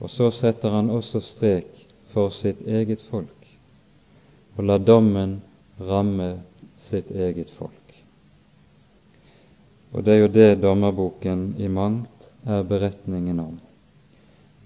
Og 0.01 0.11
så 0.11 0.31
setter 0.31 0.71
han 0.71 0.91
også 0.91 1.21
strek 1.21 1.87
for 2.13 2.29
sitt 2.31 2.61
eget 2.67 3.01
folk 3.11 3.33
og 4.57 4.65
lar 4.65 4.79
dommen 4.79 5.41
ramme 5.81 6.29
sitt 6.89 7.11
eget 7.11 7.51
folk. 7.59 7.86
Og 9.93 10.05
det 10.05 10.15
er 10.15 10.21
jo 10.25 10.33
det 10.33 10.63
dommerboken 10.63 11.55
i 11.59 11.69
mangt 11.69 12.29
er 12.47 12.63
beretningen 12.63 13.41
om. 13.41 13.55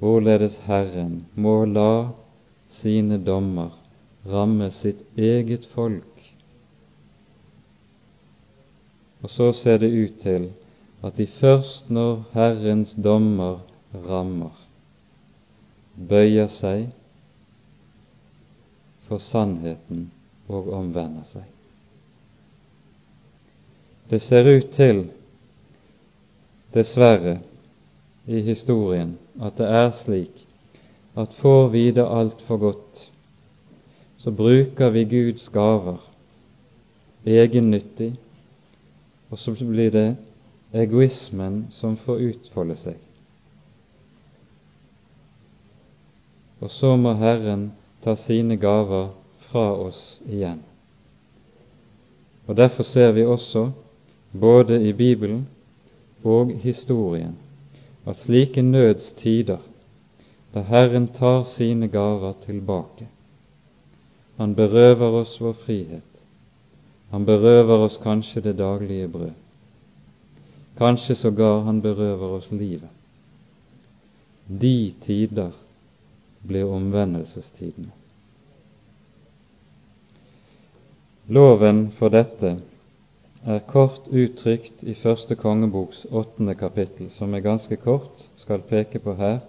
Hvorledes 0.01 0.57
Herren 0.65 1.27
må 1.35 1.65
la 1.65 2.11
sine 2.81 3.19
dommer 3.25 3.77
ramme 4.27 4.71
sitt 4.71 5.03
eget 5.17 5.67
folk. 5.75 6.07
Og 9.23 9.31
så 9.31 9.53
ser 9.53 9.79
det 9.79 9.93
ut 9.93 10.21
til 10.23 10.51
at 11.05 11.17
de 11.17 11.27
først 11.41 11.91
når 11.91 12.25
Herrens 12.33 12.95
dommer 13.05 13.61
rammer, 14.09 14.57
bøyer 15.97 16.49
seg 16.61 16.89
for 19.09 19.21
sannheten 19.31 20.11
og 20.49 20.73
omvender 20.73 21.27
seg. 21.33 21.60
Det 24.11 24.21
ser 24.23 24.49
ut 24.57 24.71
til, 24.75 25.05
dessverre, 26.75 27.39
i 28.27 28.41
historien 28.47 29.17
at 29.43 29.57
det 29.59 29.67
er 29.67 29.91
slik 30.03 30.47
at 31.19 31.33
får 31.41 31.69
vi 31.73 31.91
det 31.91 32.07
altfor 32.07 32.57
godt, 32.57 33.05
så 34.19 34.31
bruker 34.31 34.91
vi 34.95 35.05
Guds 35.05 35.49
gaver 35.49 35.99
egennyttig, 37.27 38.13
og 39.31 39.39
så 39.39 39.55
blir 39.55 39.91
det 39.91 40.09
egoismen 40.73 41.65
som 41.75 41.97
får 41.97 42.27
utfolde 42.31 42.77
seg. 42.83 42.99
og 46.61 46.71
så 46.71 46.97
må 46.97 47.15
Herren 47.17 47.71
ta 48.05 48.15
sine 48.27 48.57
gaver 48.61 49.11
fra 49.49 49.73
oss 49.89 50.21
igjen. 50.29 50.61
Og 52.47 52.57
Derfor 52.57 52.83
ser 52.83 53.13
vi 53.13 53.25
også, 53.25 53.71
både 54.33 54.81
i 54.89 54.93
Bibelen 54.93 55.49
og 56.25 56.53
historien, 56.63 57.37
at 58.07 58.17
slike 58.17 58.63
nødstider, 58.63 59.59
da 60.55 60.61
Herren 60.61 61.09
tar 61.19 61.45
sine 61.45 61.89
gaver 61.89 62.33
tilbake, 62.47 63.09
han 64.37 64.55
berøver 64.55 65.21
oss 65.21 65.41
vår 65.41 65.53
frihet, 65.53 66.03
Han 67.11 67.25
berøver 67.27 67.85
oss 67.85 67.99
kanskje 68.03 68.41
det 68.41 68.59
daglige 68.59 69.09
brød. 69.09 69.33
Kanskje 70.79 71.15
sågar 71.15 71.65
han 71.65 71.83
berøver 71.83 72.37
oss 72.37 72.51
livet. 72.51 72.89
De 74.47 74.95
tider 75.07 75.51
blir 76.47 76.65
omvendelsestidene. 76.65 77.91
Loven 81.27 81.93
for 81.99 82.09
dette 82.09 82.57
er 83.47 83.63
kort 83.67 84.09
uttrykt 84.13 84.83
i 84.83 84.95
første 84.95 85.35
kongeboks 85.37 86.05
åttende 86.11 86.55
kapittel, 86.55 87.11
som 87.17 87.35
jeg 87.35 87.43
ganske 87.43 87.77
kort 87.81 88.27
skal 88.37 88.61
peke 88.69 89.01
på 89.01 89.15
her, 89.17 89.41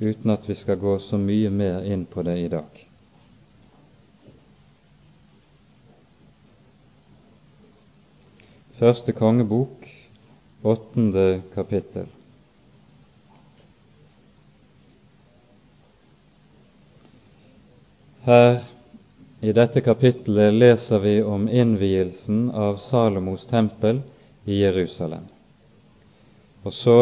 uten 0.00 0.30
at 0.30 0.46
vi 0.48 0.54
skal 0.54 0.78
gå 0.78 0.98
så 1.02 1.18
mye 1.18 1.50
mer 1.50 1.82
inn 1.82 2.06
på 2.06 2.22
det 2.22 2.38
i 2.38 2.48
dag. 2.48 2.86
Første 8.80 9.12
kongebok, 9.12 9.84
åttende 10.64 11.42
kapittel. 11.54 12.06
Her 18.24 18.69
i 19.40 19.52
dette 19.52 19.80
kapittelet 19.80 20.54
leser 20.54 20.98
vi 20.98 21.22
om 21.22 21.48
innvielsen 21.48 22.50
av 22.50 22.76
Salomos 22.76 23.46
tempel 23.46 24.02
i 24.44 24.60
Jerusalem. 24.60 25.24
Og 26.62 26.74
så 26.74 26.98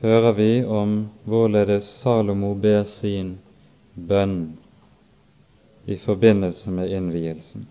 hører 0.00 0.32
vi 0.32 0.64
om 0.64 1.08
hvorledes 1.24 1.86
Salomo 2.02 2.54
ber 2.54 2.84
sin 2.84 3.36
bønn 3.94 4.56
i 5.84 5.96
forbindelse 5.98 6.70
med 6.70 6.90
innvielsen. 6.90 7.68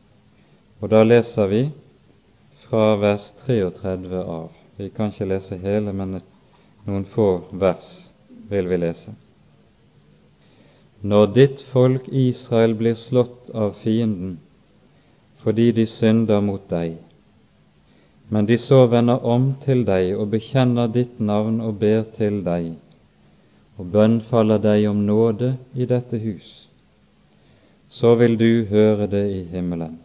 Og 0.79 0.89
da 0.89 1.03
leser 1.03 1.47
vi 1.51 1.63
fra 2.67 2.95
vers 2.95 3.33
33 3.45 4.23
av. 4.23 4.51
Vi 4.75 4.89
kan 4.95 5.11
ikke 5.11 5.27
lese 5.27 5.59
hele, 5.59 5.91
men 5.91 6.21
noen 6.87 7.07
få 7.11 7.31
vers 7.51 7.89
vil 8.47 8.69
vi 8.71 8.79
lese. 8.79 9.11
Når 11.01 11.25
ditt 11.35 11.61
folk 11.71 12.07
Israel 12.11 12.73
blir 12.75 12.95
slått 13.07 13.49
av 13.55 13.77
fienden 13.83 14.39
fordi 15.39 15.69
de 15.71 15.85
synder 15.87 16.41
mot 16.43 16.65
deg, 16.67 16.97
men 18.27 18.45
de 18.45 18.57
så 18.59 18.81
vender 18.91 19.23
om 19.23 19.53
til 19.63 19.85
deg 19.87 20.11
og 20.19 20.33
bekjenner 20.33 20.91
ditt 20.91 21.21
navn 21.23 21.61
og 21.63 21.79
ber 21.79 22.03
til 22.17 22.41
deg, 22.43 22.73
og 23.79 23.93
bønnfaller 23.95 24.59
deg 24.59 24.89
om 24.89 25.05
nåde 25.07 25.53
i 25.73 25.87
dette 25.87 26.19
hus, 26.19 26.49
så 27.89 28.13
vil 28.19 28.35
du 28.37 28.65
høre 28.67 29.07
det 29.07 29.25
i 29.31 29.41
himmelen 29.53 29.95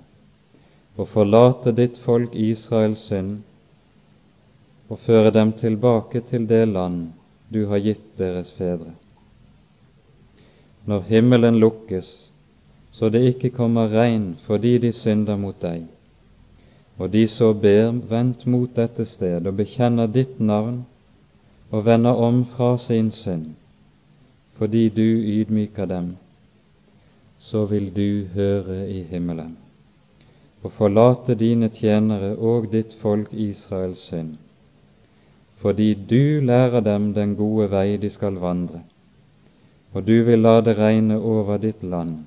og 0.94 1.10
forlate 1.10 1.74
ditt 1.74 1.98
folk 2.06 2.30
Israels 2.38 3.02
synd 3.10 3.40
og 4.86 5.00
føre 5.02 5.34
dem 5.34 5.50
tilbake 5.58 6.22
til 6.30 6.46
det 6.46 6.68
land 6.70 7.08
du 7.50 7.64
har 7.66 7.82
gitt 7.82 8.12
deres 8.18 8.54
fedre 8.54 8.94
når 10.86 11.00
himmelen 11.08 11.58
lukkes, 11.58 12.08
så 12.92 13.08
det 13.08 13.22
ikke 13.28 13.50
kommer 13.50 13.88
regn 13.88 14.34
fordi 14.46 14.78
de 14.78 14.92
synder 14.92 15.36
mot 15.36 15.56
deg, 15.62 15.86
og 16.98 17.10
de 17.12 17.24
så 17.28 17.52
ber 17.52 17.90
vendt 18.10 18.46
mot 18.46 18.70
dette 18.76 19.06
sted 19.08 19.46
og 19.46 19.56
bekjenner 19.56 20.06
ditt 20.06 20.38
navn 20.40 20.84
og 21.70 21.86
vender 21.86 22.20
om 22.28 22.44
fra 22.52 22.76
sin 22.78 23.10
synd, 23.10 23.54
fordi 24.58 24.88
du 24.88 25.02
ydmyker 25.40 25.90
dem, 25.90 26.14
så 27.40 27.64
vil 27.66 27.90
du 27.96 28.26
høre 28.34 28.84
i 28.88 29.02
himmelen. 29.02 29.56
Og 30.62 30.72
forlate 30.72 31.34
dine 31.34 31.68
tjenere 31.68 32.36
og 32.36 32.70
ditt 32.72 32.94
folk 33.02 33.32
Israels 33.32 34.06
synd, 34.08 34.36
fordi 35.60 35.94
du 35.94 36.40
lærer 36.44 36.80
dem 36.80 37.12
den 37.14 37.36
gode 37.36 37.70
vei 37.72 37.96
de 37.96 38.10
skal 38.10 38.38
vandre 38.40 38.84
og 39.94 40.02
du 40.04 40.22
vil 40.26 40.42
la 40.42 40.60
det 40.60 40.74
regne 40.78 41.16
over 41.18 41.58
ditt 41.62 41.82
land, 41.82 42.24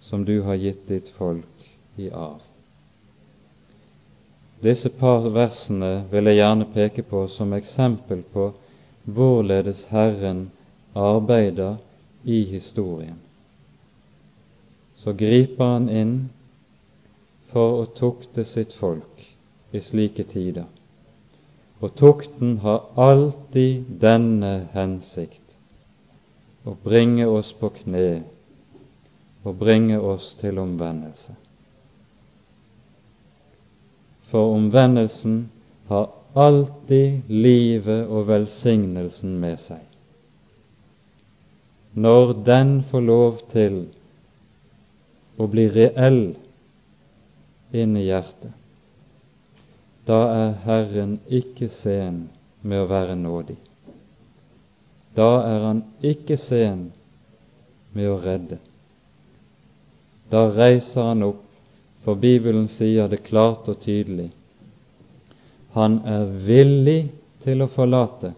som 0.00 0.24
du 0.24 0.42
har 0.44 0.60
gitt 0.60 0.84
ditt 0.88 1.08
folk 1.16 1.68
i 1.96 2.10
arv. 2.10 2.42
Disse 4.64 4.88
par 4.88 5.24
versene 5.32 6.04
vil 6.12 6.28
jeg 6.28 6.40
gjerne 6.40 6.66
peke 6.74 7.04
på 7.08 7.26
som 7.32 7.52
eksempel 7.56 8.22
på 8.32 8.50
hvorledes 9.04 9.82
Herren 9.90 10.50
arbeider 10.94 11.76
i 12.24 12.44
historien. 12.48 13.18
Så 14.96 15.12
griper 15.12 15.64
Han 15.64 15.88
inn 15.88 16.14
for 17.52 17.82
å 17.82 17.86
tukte 17.98 18.44
sitt 18.48 18.72
folk 18.80 19.24
i 19.72 19.80
slike 19.80 20.24
tider. 20.32 20.68
Og 21.80 21.92
tukten 22.00 22.58
har 22.64 22.86
alltid 22.96 23.84
denne 24.00 24.54
hensikt 24.72 25.43
og 26.64 26.78
bringe 26.84 27.26
oss 27.28 27.52
på 27.60 27.68
kne 27.78 28.24
og 29.44 29.58
bringe 29.60 29.98
oss 30.00 30.32
til 30.40 30.58
omvendelse. 30.58 31.34
For 34.30 34.54
omvendelsen 34.56 35.50
har 35.88 36.08
alltid 36.34 37.28
livet 37.28 38.06
og 38.08 38.28
velsignelsen 38.28 39.36
med 39.40 39.60
seg. 39.66 39.82
Når 41.94 42.32
den 42.46 42.72
får 42.90 43.04
lov 43.06 43.44
til 43.52 43.84
å 45.38 45.46
bli 45.50 45.68
reell 45.70 46.24
inn 47.74 47.94
i 48.00 48.08
hjertet, 48.08 48.50
da 50.08 50.18
er 50.32 50.50
Herren 50.64 51.18
ikke 51.28 51.70
sen 51.82 52.24
med 52.64 52.82
å 52.82 52.90
være 52.90 53.14
nådig 53.20 53.60
da 55.16 55.30
er 55.46 55.66
han 55.66 55.82
ikke 56.02 56.36
sen 56.42 56.88
med 57.94 58.10
å 58.10 58.20
redde. 58.22 58.58
Da 60.30 60.48
reiser 60.50 61.10
han 61.10 61.22
opp, 61.22 61.42
for 62.04 62.18
Bibelen 62.20 62.66
sier 62.74 63.08
det 63.08 63.22
klart 63.24 63.68
og 63.70 63.78
tydelig. 63.84 64.30
Han 65.72 66.00
er 66.06 66.26
villig 66.46 67.00
til 67.44 67.64
å 67.64 67.70
forlate. 67.72 68.34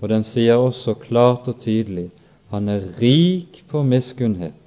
Og 0.00 0.08
den 0.12 0.24
sier 0.28 0.60
også 0.60 0.94
klart 1.00 1.48
og 1.50 1.58
tydelig 1.64 2.10
han 2.50 2.68
er 2.68 2.86
rik 2.98 3.60
på 3.70 3.82
miskunnhet. 3.86 4.58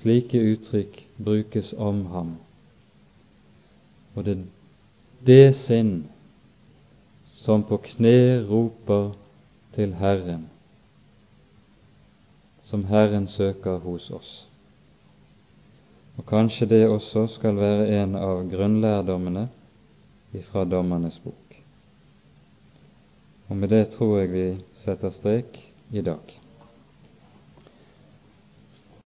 Slike 0.00 0.36
uttrykk 0.36 0.98
brukes 1.16 1.70
om 1.72 2.02
ham. 2.12 2.34
Og 4.14 4.26
det, 4.26 4.36
det 5.24 5.54
sinn 5.64 5.94
som 7.42 7.64
på 7.66 7.80
kne 7.82 8.44
roper 8.46 9.12
til 9.74 9.94
Herren, 9.98 10.46
som 12.70 12.84
Herren 12.86 13.26
søker 13.28 13.80
hos 13.82 14.10
oss. 14.14 14.32
Og 16.16 16.26
kanskje 16.28 16.68
det 16.70 16.84
også 16.88 17.26
skal 17.34 17.56
være 17.58 17.88
en 18.02 18.14
av 18.16 18.44
grunnlærdommene 18.52 19.48
ifra 20.38 20.64
Dommernes 20.64 21.18
bok. 21.24 21.56
Og 23.48 23.56
med 23.56 23.72
det 23.74 23.88
tror 23.96 24.18
jeg 24.20 24.32
vi 24.32 24.46
setter 24.84 25.10
strek 25.10 25.58
i 25.90 26.00
dag. 26.00 26.41